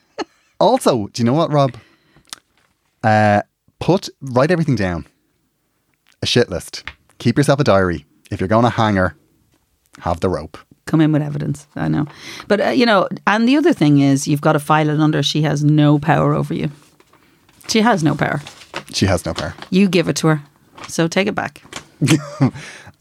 also, 0.60 1.08
do 1.08 1.22
you 1.22 1.26
know 1.26 1.32
what, 1.32 1.52
Rob? 1.52 1.76
Uh, 3.02 3.42
put 3.80 4.08
write 4.20 4.50
everything 4.50 4.76
down. 4.76 5.06
A 6.22 6.26
shit 6.26 6.48
list. 6.48 6.84
Keep 7.18 7.36
yourself 7.36 7.58
a 7.58 7.64
diary. 7.64 8.06
If 8.30 8.40
you're 8.40 8.48
going 8.48 8.64
to 8.64 8.70
hang 8.70 8.94
her, 8.96 9.16
have 10.00 10.20
the 10.20 10.28
rope. 10.28 10.56
Come 10.86 11.00
in 11.00 11.12
with 11.12 11.22
evidence. 11.22 11.66
I 11.76 11.88
know, 11.88 12.06
but 12.48 12.60
uh, 12.60 12.68
you 12.68 12.86
know, 12.86 13.08
and 13.26 13.48
the 13.48 13.56
other 13.56 13.72
thing 13.72 14.00
is, 14.00 14.26
you've 14.26 14.40
got 14.40 14.52
to 14.54 14.58
file 14.58 14.88
it 14.88 15.00
under. 15.00 15.22
She 15.22 15.42
has 15.42 15.64
no 15.64 15.98
power 15.98 16.34
over 16.34 16.54
you. 16.54 16.70
She 17.68 17.80
has 17.80 18.02
no 18.02 18.14
power. 18.14 18.40
She 18.92 19.06
has 19.06 19.24
no 19.24 19.32
power. 19.32 19.54
You 19.70 19.88
give 19.88 20.08
it 20.08 20.16
to 20.16 20.28
her, 20.28 20.42
so 20.88 21.08
take 21.08 21.28
it 21.28 21.34
back. 21.34 21.62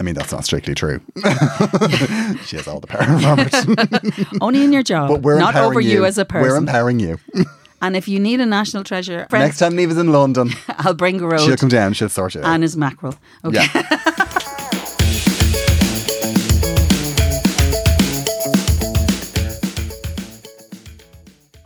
I 0.02 0.04
mean, 0.04 0.16
that's 0.16 0.32
not 0.32 0.43
strictly 0.43 0.74
true. 0.74 0.99
she 1.16 2.56
has 2.56 2.68
all 2.68 2.80
the 2.80 2.88
power, 2.88 3.06
Robert. 3.18 3.54
Only 4.41 4.64
in 4.64 4.74
your 4.74 4.82
job, 4.82 5.10
but 5.10 5.22
we're 5.22 5.38
not 5.38 5.56
over 5.56 5.80
you. 5.80 6.06
as 6.06 6.18
a 6.18 6.26
person. 6.26 6.49
We're 6.49 6.58
empowering 6.58 6.99
you. 6.99 7.20
and 7.84 7.95
if 7.95 8.08
you 8.08 8.20
need 8.20 8.39
a 8.39 8.47
national 8.47 8.84
treasure, 8.84 9.28
Next 9.32 9.60
time 9.60 9.74
Niamh's 9.74 9.99
in 9.99 10.12
London, 10.12 10.49
I'll 10.70 10.95
bring 10.95 11.22
a 11.22 11.28
road 11.28 11.41
she'll 11.41 11.56
come 11.56 11.70
down. 11.70 11.93
She'll 11.93 12.10
sort 12.10 12.36
it. 12.36 12.39
out. 12.43 12.47
and 12.52 12.64
his 12.64 12.76
mackerel. 12.76 13.14
Okay. 13.45 13.64
Yeah. 13.76 14.01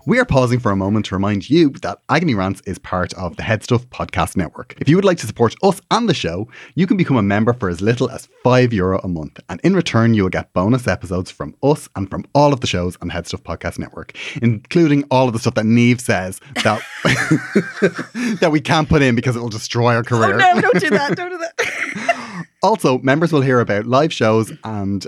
We 0.07 0.19
are 0.19 0.25
pausing 0.25 0.59
for 0.59 0.71
a 0.71 0.75
moment 0.75 1.07
to 1.07 1.15
remind 1.15 1.49
you 1.49 1.71
that 1.81 1.97
Agony 2.09 2.35
Rants 2.35 2.61
is 2.67 2.77
part 2.77 3.11
of 3.15 3.37
the 3.37 3.41
Headstuff 3.41 3.87
Podcast 3.87 4.37
Network. 4.37 4.75
If 4.79 4.87
you 4.87 4.97
would 4.97 5.05
like 5.05 5.17
to 5.17 5.25
support 5.25 5.55
us 5.63 5.81
and 5.89 6.07
the 6.07 6.13
show, 6.13 6.47
you 6.75 6.85
can 6.85 6.95
become 6.95 7.17
a 7.17 7.23
member 7.23 7.53
for 7.53 7.69
as 7.69 7.81
little 7.81 8.11
as 8.11 8.29
€5 8.45 8.71
Euro 8.73 8.99
a 8.99 9.07
month. 9.07 9.39
And 9.49 9.59
in 9.63 9.75
return, 9.75 10.13
you 10.13 10.21
will 10.21 10.29
get 10.29 10.53
bonus 10.53 10.87
episodes 10.87 11.31
from 11.31 11.55
us 11.63 11.89
and 11.95 12.07
from 12.07 12.23
all 12.35 12.53
of 12.53 12.61
the 12.61 12.67
shows 12.67 12.97
on 13.01 13.09
Headstuff 13.09 13.41
Podcast 13.41 13.79
Network, 13.79 14.15
including 14.43 15.05
all 15.09 15.25
of 15.25 15.33
the 15.33 15.39
stuff 15.39 15.55
that 15.55 15.65
Niamh 15.65 15.99
says 15.99 16.39
that, 16.63 16.83
that 18.41 18.51
we 18.51 18.61
can't 18.61 18.87
put 18.87 19.01
in 19.01 19.15
because 19.15 19.35
it 19.35 19.39
will 19.39 19.49
destroy 19.49 19.95
our 19.95 20.01
oh, 20.01 20.03
career. 20.03 20.35
Oh, 20.35 20.37
no, 20.37 20.61
don't 20.61 20.79
do 20.79 20.89
that. 20.91 21.15
Don't 21.17 21.31
do 21.31 21.37
that. 21.39 22.45
Also, 22.63 22.97
members 22.99 23.31
will 23.31 23.41
hear 23.41 23.59
about 23.59 23.85
live 23.85 24.11
shows 24.11 24.51
and 24.63 25.05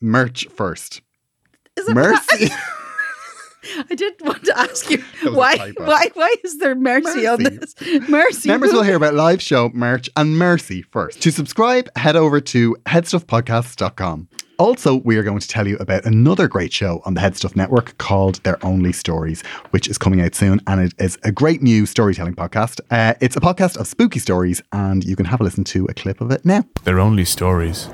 merch 0.00 0.46
first. 0.46 1.02
Is 1.76 1.86
it 1.86 1.94
Mercy. 1.94 2.48
I 3.90 3.94
did 3.94 4.14
want 4.20 4.44
to 4.44 4.58
ask 4.58 4.90
you 4.90 4.98
why, 5.32 5.72
why, 5.76 6.08
why 6.14 6.34
is 6.44 6.58
there 6.58 6.74
mercy, 6.74 7.26
on 7.26 7.42
this? 7.42 7.74
Mercy. 8.08 8.48
Members 8.48 8.72
will 8.72 8.82
hear 8.82 8.96
about 8.96 9.14
live 9.14 9.42
show, 9.42 9.70
merch, 9.74 10.08
and 10.16 10.36
mercy 10.36 10.82
first. 10.82 11.20
To 11.22 11.30
subscribe, 11.30 11.88
head 11.96 12.16
over 12.16 12.40
to 12.40 12.76
headstuffpodcasts.com. 12.86 14.28
Also, 14.58 14.96
we 14.96 15.16
are 15.16 15.22
going 15.22 15.38
to 15.38 15.46
tell 15.46 15.68
you 15.68 15.76
about 15.76 16.04
another 16.04 16.48
great 16.48 16.72
show 16.72 17.00
on 17.04 17.14
the 17.14 17.20
Headstuff 17.20 17.54
Network 17.54 17.96
called 17.98 18.42
They're 18.42 18.64
Only 18.64 18.90
Stories, 18.92 19.42
which 19.70 19.86
is 19.86 19.98
coming 19.98 20.20
out 20.20 20.34
soon. 20.34 20.60
And 20.66 20.80
it 20.80 20.94
is 20.98 21.16
a 21.22 21.30
great 21.30 21.62
new 21.62 21.86
storytelling 21.86 22.34
podcast. 22.34 22.80
Uh, 22.90 23.14
it's 23.20 23.36
a 23.36 23.40
podcast 23.40 23.76
of 23.76 23.86
spooky 23.86 24.18
stories, 24.18 24.60
and 24.72 25.04
you 25.04 25.14
can 25.14 25.26
have 25.26 25.40
a 25.40 25.44
listen 25.44 25.62
to 25.64 25.86
a 25.86 25.94
clip 25.94 26.20
of 26.20 26.32
it 26.32 26.44
now. 26.44 26.64
They're 26.82 26.98
Only 26.98 27.24
Stories, 27.24 27.88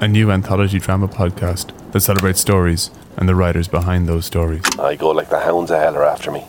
a 0.00 0.08
new 0.08 0.32
anthology 0.32 0.80
drama 0.80 1.06
podcast 1.06 1.70
that 1.92 2.00
celebrates 2.00 2.40
stories 2.40 2.90
and 3.20 3.28
the 3.28 3.34
writers 3.34 3.68
behind 3.68 4.08
those 4.08 4.24
stories. 4.26 4.62
I 4.78 4.96
go 4.96 5.10
like 5.10 5.28
the 5.28 5.40
hounds 5.40 5.70
of 5.70 5.78
hell 5.78 5.96
are 5.96 6.04
after 6.04 6.32
me. 6.32 6.44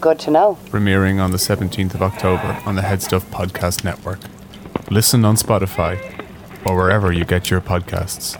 Good 0.00 0.18
to 0.20 0.30
know. 0.30 0.58
Premiering 0.66 1.22
on 1.22 1.30
the 1.30 1.38
17th 1.38 1.94
of 1.94 2.02
October 2.02 2.60
on 2.66 2.74
the 2.74 2.82
Headstuff 2.82 3.22
Podcast 3.30 3.84
Network. 3.84 4.18
Listen 4.90 5.24
on 5.24 5.36
Spotify 5.36 5.96
or 6.66 6.76
wherever 6.76 7.12
you 7.12 7.24
get 7.24 7.50
your 7.50 7.60
podcasts. 7.60 8.36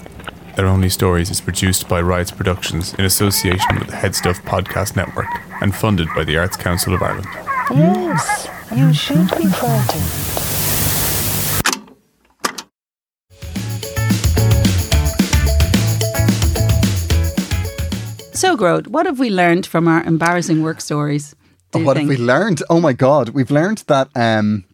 They're 0.56 0.66
Only 0.66 0.90
Stories 0.90 1.30
is 1.30 1.40
produced 1.40 1.88
by 1.88 2.02
Riots 2.02 2.30
Productions 2.30 2.92
in 2.94 3.04
association 3.04 3.78
with 3.78 3.88
the 3.88 3.96
Headstuff 3.96 4.42
Podcast 4.42 4.96
Network 4.96 5.28
and 5.62 5.74
funded 5.74 6.08
by 6.14 6.24
the 6.24 6.36
Arts 6.36 6.56
Council 6.56 6.94
of 6.94 7.02
Ireland. 7.02 7.26
Yes, 7.70 8.48
you 8.74 8.92
should 8.92 9.28
be 9.38 9.46
frightened. 9.46 10.51
What 18.62 19.06
have 19.06 19.18
we 19.18 19.28
learned 19.28 19.66
from 19.66 19.88
our 19.88 20.02
embarrassing 20.04 20.62
work 20.62 20.80
stories? 20.80 21.34
What 21.72 21.96
think? 21.96 22.08
have 22.10 22.18
we 22.18 22.24
learned? 22.24 22.62
Oh 22.70 22.80
my 22.80 22.92
God, 22.92 23.30
we've 23.30 23.50
learned 23.50 23.78
that 23.88 24.08
um, 24.14 24.64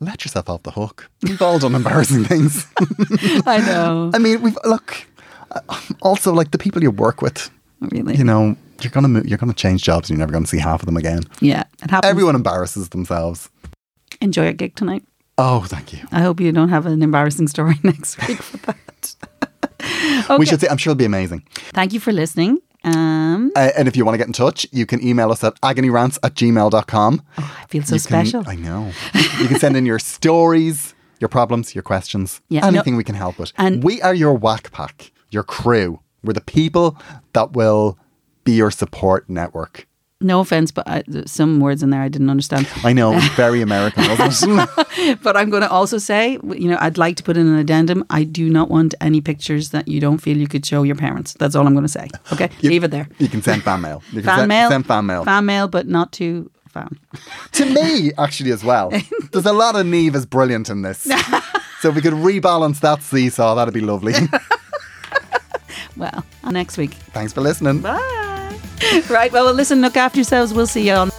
let 0.00 0.24
yourself 0.24 0.48
off 0.50 0.62
the 0.64 0.72
hook. 0.72 1.08
We've 1.22 1.40
all 1.40 1.58
done 1.58 1.74
embarrassing 1.74 2.24
things. 2.24 2.66
I 3.46 3.58
know. 3.58 4.10
I 4.12 4.18
mean, 4.18 4.42
we've 4.42 4.58
look. 4.64 5.06
Also, 6.00 6.32
like 6.32 6.50
the 6.50 6.58
people 6.58 6.82
you 6.82 6.90
work 6.90 7.20
with, 7.22 7.50
really. 7.80 8.16
you 8.16 8.24
know, 8.24 8.56
you're 8.80 8.90
gonna 8.90 9.08
move, 9.08 9.26
you're 9.26 9.38
gonna 9.38 9.52
change 9.52 9.82
jobs, 9.82 10.08
and 10.08 10.16
you're 10.18 10.26
never 10.26 10.32
gonna 10.32 10.46
see 10.46 10.58
half 10.58 10.80
of 10.80 10.86
them 10.86 10.96
again. 10.96 11.22
yeah, 11.40 11.64
it 11.82 11.90
happens. 11.90 12.10
Everyone 12.10 12.34
embarrasses 12.34 12.88
themselves. 12.88 13.50
Enjoy 14.20 14.44
your 14.44 14.52
gig 14.54 14.74
tonight. 14.74 15.04
Oh, 15.38 15.60
thank 15.60 15.92
you. 15.92 16.00
I 16.10 16.22
hope 16.22 16.40
you 16.40 16.50
don't 16.52 16.70
have 16.70 16.86
an 16.86 17.02
embarrassing 17.02 17.48
story 17.48 17.74
next 17.82 18.26
week 18.26 18.42
for 18.42 18.56
that. 18.58 19.14
okay. 20.24 20.36
We 20.38 20.46
should 20.46 20.60
say, 20.60 20.68
I'm 20.68 20.76
sure 20.78 20.92
it'll 20.92 20.98
be 20.98 21.04
amazing. 21.04 21.44
Thank 21.72 21.92
you 21.92 22.00
for 22.00 22.12
listening. 22.12 22.60
Um, 22.84 23.52
Uh, 23.56 23.70
and 23.76 23.86
if 23.88 23.96
you 23.96 24.04
want 24.04 24.14
to 24.14 24.18
get 24.18 24.26
in 24.26 24.32
touch, 24.32 24.66
you 24.72 24.86
can 24.86 25.02
email 25.06 25.30
us 25.30 25.42
at 25.44 25.60
agonyrants 25.60 26.18
at 26.22 26.34
gmail.com. 26.34 27.22
I 27.38 27.42
feel 27.68 27.82
so 27.82 27.94
You 27.94 28.00
can- 28.00 28.26
special. 28.26 28.42
I 28.46 28.54
know. 28.56 28.90
You 29.40 29.48
can 29.48 29.58
send 29.58 29.76
in 29.76 29.86
your 29.86 29.98
stories, 29.98 30.94
your 31.20 31.28
problems, 31.28 31.74
your 31.74 31.82
questions, 31.82 32.40
Yeah, 32.48 32.60
no- 32.62 32.68
anything 32.68 32.96
we 32.96 33.04
can 33.04 33.14
help 33.14 33.38
with. 33.38 33.52
And- 33.56 33.82
we 33.84 34.00
are 34.02 34.14
your 34.14 34.34
whack 34.34 34.72
pack, 34.72 35.12
your 35.30 35.42
crew. 35.44 36.00
We're 36.24 36.32
the 36.32 36.40
people 36.40 36.96
that 37.32 37.52
will 37.52 37.98
be 38.44 38.52
your 38.52 38.70
support 38.70 39.28
network. 39.28 39.86
No 40.22 40.40
offense, 40.40 40.70
but 40.70 40.86
I, 40.88 41.02
some 41.26 41.60
words 41.60 41.82
in 41.82 41.90
there 41.90 42.00
I 42.02 42.08
didn't 42.08 42.30
understand. 42.30 42.66
I 42.84 42.92
know, 42.92 43.18
very 43.36 43.60
American. 43.62 44.04
But 45.22 45.36
I'm 45.36 45.50
going 45.50 45.62
to 45.62 45.70
also 45.70 45.98
say, 45.98 46.38
you 46.44 46.68
know, 46.68 46.78
I'd 46.80 46.96
like 46.98 47.16
to 47.16 47.22
put 47.22 47.36
in 47.36 47.46
an 47.46 47.56
addendum. 47.56 48.04
I 48.10 48.24
do 48.24 48.48
not 48.48 48.70
want 48.70 48.94
any 49.00 49.20
pictures 49.20 49.70
that 49.70 49.88
you 49.88 50.00
don't 50.00 50.18
feel 50.18 50.36
you 50.36 50.46
could 50.48 50.64
show 50.64 50.82
your 50.84 50.96
parents. 50.96 51.34
That's 51.38 51.54
all 51.54 51.66
I'm 51.66 51.74
going 51.74 51.84
to 51.86 51.92
say. 52.00 52.08
Okay, 52.32 52.48
You- 52.60 52.70
leave 52.70 52.84
it 52.84 52.90
there. 52.90 53.08
You 53.18 53.28
can 53.28 53.42
send 53.42 53.62
fan 53.62 53.80
mail. 53.80 54.02
You 54.12 54.20
can 54.22 54.24
Fan 54.30 54.38
send, 54.38 54.48
mail, 54.48 54.68
Send 54.70 54.86
fan 54.86 55.06
mail. 55.06 55.24
fan 55.24 55.44
mail, 55.46 55.68
but 55.68 55.86
not 55.88 56.12
to 56.12 56.50
fan. 56.68 56.98
to 57.52 57.64
me, 57.66 58.12
actually, 58.18 58.52
as 58.52 58.62
well. 58.64 58.90
There's 59.32 59.46
a 59.46 59.52
lot 59.52 59.76
of 59.76 59.86
Niamh 59.86 60.14
is 60.14 60.24
brilliant 60.26 60.68
in 60.70 60.82
this. 60.82 60.98
so 61.80 61.88
if 61.88 61.94
we 61.94 62.00
could 62.00 62.14
rebalance 62.14 62.80
that 62.80 63.02
seesaw, 63.02 63.54
that'd 63.54 63.74
be 63.74 63.80
lovely. 63.80 64.14
Well, 65.96 66.24
next 66.50 66.78
week. 66.78 66.94
Thanks 67.12 67.32
for 67.32 67.40
listening. 67.42 67.80
Bye. 67.80 68.28
right. 69.10 69.32
Well, 69.32 69.52
listen. 69.52 69.80
Look 69.80 69.96
after 69.96 70.18
yourselves. 70.18 70.52
We'll 70.52 70.66
see 70.66 70.88
you 70.88 70.94
on. 70.94 71.10